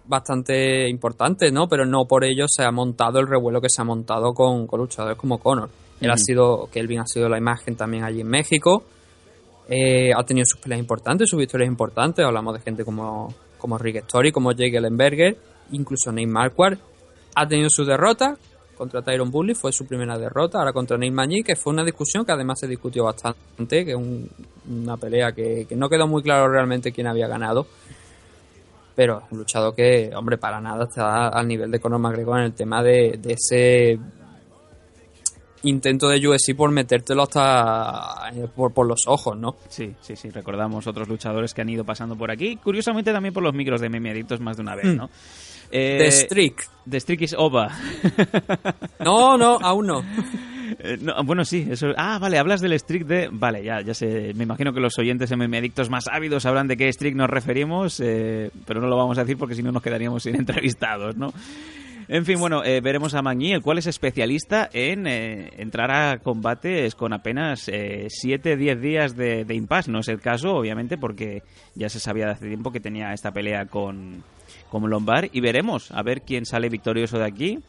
[0.05, 1.67] bastante importante, ¿no?
[1.67, 4.79] Pero no por ello se ha montado el revuelo que se ha montado con, con
[4.79, 5.69] luchadores como Conor.
[5.99, 8.83] Él ha sido, Kelvin ha sido la imagen también allí en México.
[9.69, 12.25] Eh, ha tenido sus peleas importantes, sus victorias importantes.
[12.25, 15.37] Hablamos de gente como, como Rick Story, como Jake Ellenberger,
[15.71, 16.79] incluso Nate Marquardt.
[17.35, 18.35] Ha tenido su derrota
[18.81, 20.57] contra Tyron Bully, fue su primera derrota.
[20.57, 23.95] Ahora contra Nate Magny, que fue una discusión que además se discutió bastante, que es
[23.95, 24.27] un-
[24.71, 27.67] una pelea que, que no quedó muy claro realmente quién había ganado.
[28.95, 32.53] Pero un luchador que, hombre, para nada está al nivel de Conor McGregor en el
[32.53, 33.99] tema de, de ese
[35.63, 39.57] intento de UFC por metértelo hasta eh, por, por los ojos, ¿no?
[39.69, 42.55] Sí, sí, sí, recordamos otros luchadores que han ido pasando por aquí.
[42.57, 44.97] Curiosamente también por los micros de Meme Adictos más de una vez, Mm.
[45.72, 45.80] ¿No?
[45.80, 46.68] Eh, The Streak.
[46.89, 47.69] The Streak is over.
[48.99, 50.03] No, no, aún no.
[50.80, 51.88] Eh, no, bueno, sí, eso.
[51.98, 53.30] Ah, vale, hablas del streak de.
[53.31, 54.34] Vale, ya, ya sé.
[54.35, 57.99] Me imagino que los oyentes MM adictos más ávidos sabrán de qué streak nos referimos,
[57.99, 61.34] eh, pero no lo vamos a decir porque si no nos quedaríamos sin entrevistados, ¿no?
[62.07, 66.95] En fin, bueno, eh, veremos a Magny, el cual es especialista en entrar a combates
[66.95, 69.91] con apenas 7-10 días de, de impasse.
[69.91, 71.43] No es el caso, obviamente, porque
[71.73, 74.23] ya se sabía de hace tiempo que tenía esta pelea con,
[74.72, 75.30] con Lombard.
[75.31, 77.60] Y veremos a ver quién sale victorioso de aquí.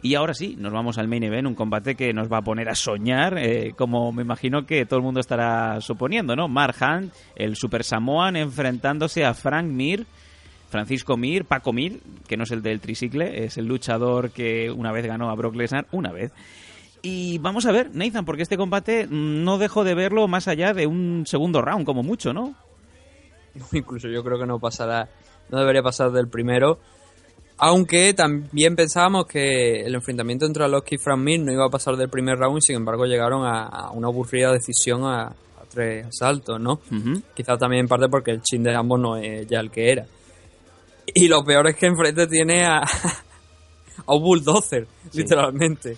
[0.00, 2.68] Y ahora sí, nos vamos al main event, un combate que nos va a poner
[2.68, 6.48] a soñar, eh, como me imagino que todo el mundo estará suponiendo, ¿no?
[6.48, 10.06] Mark Hunt, el Super Samoan, enfrentándose a Frank Mir,
[10.68, 14.92] Francisco Mir, Paco Mir, que no es el del tricicle, es el luchador que una
[14.92, 16.32] vez ganó a Brock Lesnar, una vez.
[17.02, 20.86] Y vamos a ver, Nathan, porque este combate no dejo de verlo más allá de
[20.86, 22.54] un segundo round, como mucho, ¿no?
[23.72, 25.08] Incluso yo creo que no pasará,
[25.50, 26.78] no debería pasar del primero.
[27.58, 31.96] Aunque también pensábamos que el enfrentamiento entre Alowski y Frank Mir no iba a pasar
[31.96, 35.34] del primer round sin embargo llegaron a, a una aburrida decisión a, a
[35.70, 36.80] tres asaltos, ¿no?
[37.34, 40.06] Quizás también en parte porque el chin de ambos no es ya el que era.
[41.14, 42.78] Y lo peor es que enfrente tiene a,
[44.06, 45.96] a un bulldozer, literalmente.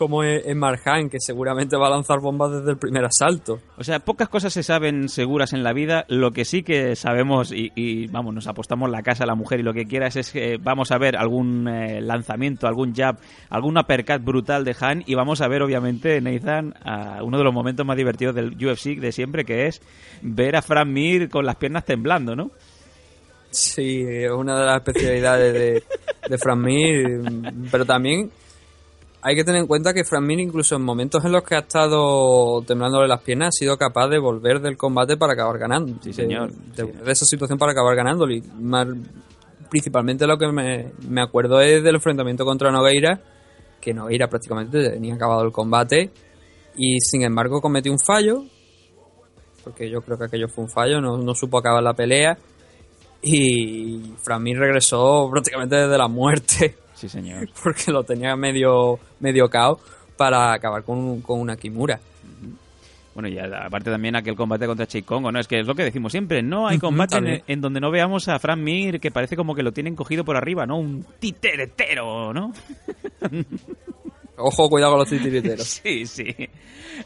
[0.00, 3.60] Como es, es Marjan, que seguramente va a lanzar bombas desde el primer asalto.
[3.76, 6.06] O sea, pocas cosas se saben seguras en la vida.
[6.08, 9.60] Lo que sí que sabemos, y, y, vamos, nos apostamos la casa a la mujer
[9.60, 13.18] y lo que quieras, es que vamos a ver algún eh, lanzamiento, algún jab,
[13.50, 15.04] algún uppercut brutal de Han.
[15.04, 18.98] Y vamos a ver, obviamente, Nathan, a uno de los momentos más divertidos del UFC
[18.98, 19.82] de siempre, que es
[20.22, 22.52] ver a Frank Mir con las piernas temblando, ¿no?
[23.50, 25.82] Sí, es una de las especialidades de,
[26.26, 27.20] de Frank Mir,
[27.70, 28.30] pero también
[29.22, 31.60] hay que tener en cuenta que Frank Mir, incluso en momentos en los que ha
[31.60, 35.94] estado temblándole las piernas, ha sido capaz de volver del combate para acabar ganando.
[36.02, 36.52] Sí, señor.
[36.52, 37.96] De, de, de esa situación para acabar.
[38.30, 38.86] Y más,
[39.68, 43.20] principalmente lo que me, me, acuerdo es del enfrentamiento contra Nogueira,
[43.80, 46.10] que Nogueira prácticamente tenía acabado el combate
[46.76, 48.44] y sin embargo cometió un fallo,
[49.64, 52.38] porque yo creo que aquello fue un fallo, no, no supo acabar la pelea
[53.22, 56.76] y Frank Mir regresó prácticamente desde la muerte.
[57.00, 57.48] Sí, señor.
[57.64, 59.80] Porque lo tenía medio, medio cao
[60.18, 61.98] para acabar con, con una Kimura.
[63.14, 65.40] Bueno, y aparte también aquel combate contra Chei Congo, ¿no?
[65.40, 68.28] Es que es lo que decimos siempre, no hay combate en, en, donde no veamos
[68.28, 70.78] a Frank Mir que parece como que lo tienen cogido por arriba, ¿no?
[70.78, 72.52] Un titeretero, ¿no?
[74.40, 75.66] Ojo, cuidado con los titiriteros.
[75.84, 76.34] sí, sí.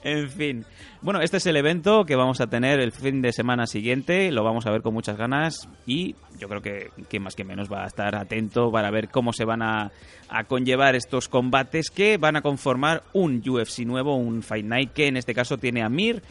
[0.02, 0.64] En fin.
[1.02, 4.30] Bueno, este es el evento que vamos a tener el fin de semana siguiente.
[4.30, 7.84] Lo vamos a ver con muchas ganas y yo creo que, más que menos va
[7.84, 9.92] a estar atento para ver cómo se van a,
[10.28, 15.08] a, conllevar estos combates que van a conformar un UFC nuevo, un Fight Night que
[15.08, 16.22] en este caso tiene a Mir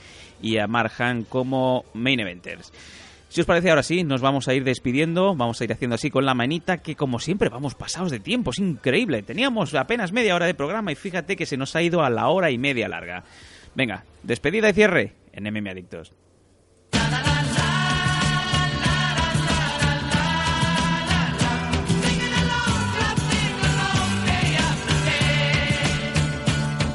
[0.41, 2.71] y a Marhan como main eventers.
[3.33, 6.11] Si os parece, ahora sí, nos vamos a ir despidiendo, vamos a ir haciendo así
[6.11, 9.23] con la manita, que como siempre vamos pasados de tiempo, es increíble.
[9.23, 12.27] Teníamos apenas media hora de programa y fíjate que se nos ha ido a la
[12.27, 13.23] hora y media larga.
[13.73, 16.13] Venga, despedida y cierre en MM Adictos.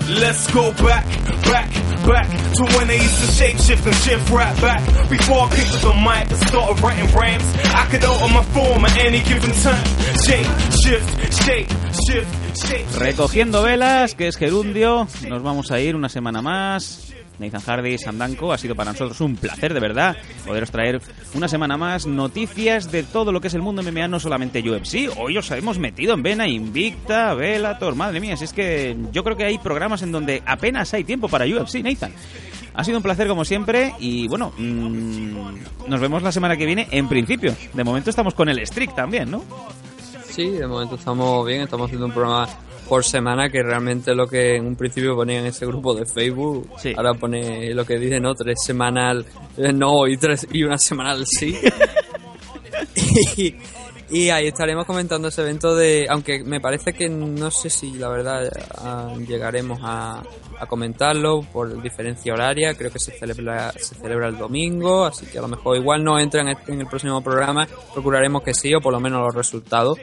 [0.09, 1.05] Let's go back,
[1.51, 2.27] back, back
[2.57, 4.81] to when they used to shape shift and shift right back.
[5.11, 7.45] Before I picked up the mic and started writing rhymes,
[7.75, 9.85] I could alter my form at any given time.
[10.25, 10.49] Shape,
[10.83, 11.09] shift,
[11.45, 11.69] shape,
[12.07, 12.31] shift,
[12.67, 12.87] shape.
[12.99, 17.13] Recogiendo velas, que es gerundio, nos vamos a ir una semana más.
[17.39, 20.17] Nathan Hardy, Sandanko, ha sido para nosotros un placer, de verdad,
[20.47, 21.01] poderos traer
[21.35, 25.11] una semana más noticias de todo lo que es el mundo MMA, no solamente UFC.
[25.17, 29.37] Hoy os hemos metido en vena Invicta, Bellator, madre mía, si es que yo creo
[29.37, 32.13] que hay programas en donde apenas hay tiempo para UFC, Nathan.
[32.75, 36.87] Ha sido un placer como siempre y bueno, mmm, nos vemos la semana que viene
[36.93, 37.55] en principio.
[37.75, 39.43] De momento estamos con el Strict también, ¿no?
[40.29, 42.49] Sí, de momento estamos bien, estamos haciendo un programa
[42.89, 46.71] por semana, que realmente lo que en un principio ponía en ese grupo de Facebook,
[46.79, 46.95] sí.
[46.97, 48.35] ahora pone lo que dice, ¿no?
[48.35, 49.25] Tres semanal
[49.75, 51.57] no y tres y una semanal sí.
[53.37, 53.55] y,
[54.11, 58.09] y, ahí estaremos comentando ese evento de, aunque me parece que no sé si la
[58.09, 58.51] verdad
[59.27, 60.23] llegaremos a,
[60.59, 65.39] a comentarlo por diferencia horaria, creo que se celebra, se celebra el domingo, así que
[65.39, 68.81] a lo mejor igual no entra en en el próximo programa, procuraremos que sí, o
[68.81, 69.99] por lo menos los resultados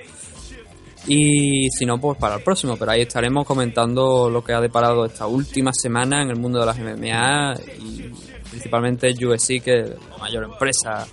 [1.08, 2.76] y si no, pues para el próximo.
[2.78, 6.66] Pero ahí estaremos comentando lo que ha deparado esta última semana en el mundo de
[6.66, 8.10] las MMA y
[8.50, 11.06] principalmente USC, que es la mayor empresa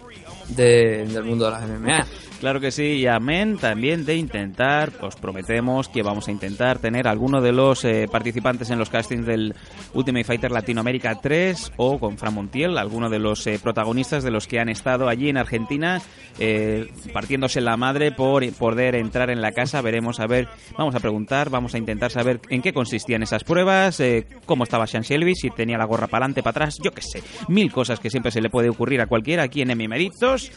[0.48, 2.06] de, del mundo de las MMA.
[2.42, 7.06] Claro que sí, y amén también de intentar, os prometemos que vamos a intentar tener
[7.06, 9.54] alguno de los eh, participantes en los castings del
[9.94, 14.48] Ultimate Fighter Latinoamérica 3 o con Fran Montiel, alguno de los eh, protagonistas de los
[14.48, 16.02] que han estado allí en Argentina
[16.38, 19.82] eh, partiéndose la madre por poder entrar en la casa.
[19.82, 24.00] Veremos a ver, vamos a preguntar, vamos a intentar saber en qué consistían esas pruebas,
[24.00, 27.02] eh, cómo estaba Sean Shelby, si tenía la gorra para adelante, para atrás, yo qué
[27.02, 30.50] sé, mil cosas que siempre se le puede ocurrir a cualquiera aquí en Mimeritos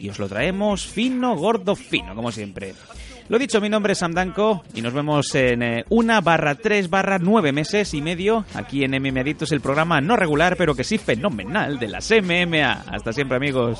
[0.00, 2.74] y os lo traemos fino, gordo, fino, como siempre.
[3.28, 6.90] Lo dicho, mi nombre es Sam Danko y nos vemos en eh, una barra tres
[6.90, 10.82] barra nueve meses y medio aquí en MM Adictos, el programa no regular pero que
[10.82, 12.86] sí fenomenal de las MMA.
[12.90, 13.78] Hasta siempre, amigos.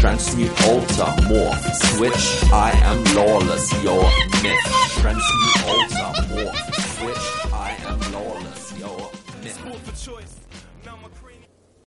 [0.00, 2.50] Transmute, alter, morph, switch.
[2.50, 4.02] I am lawless, your
[4.42, 4.56] myth.
[4.96, 7.39] Transmute, alter, morph, switch.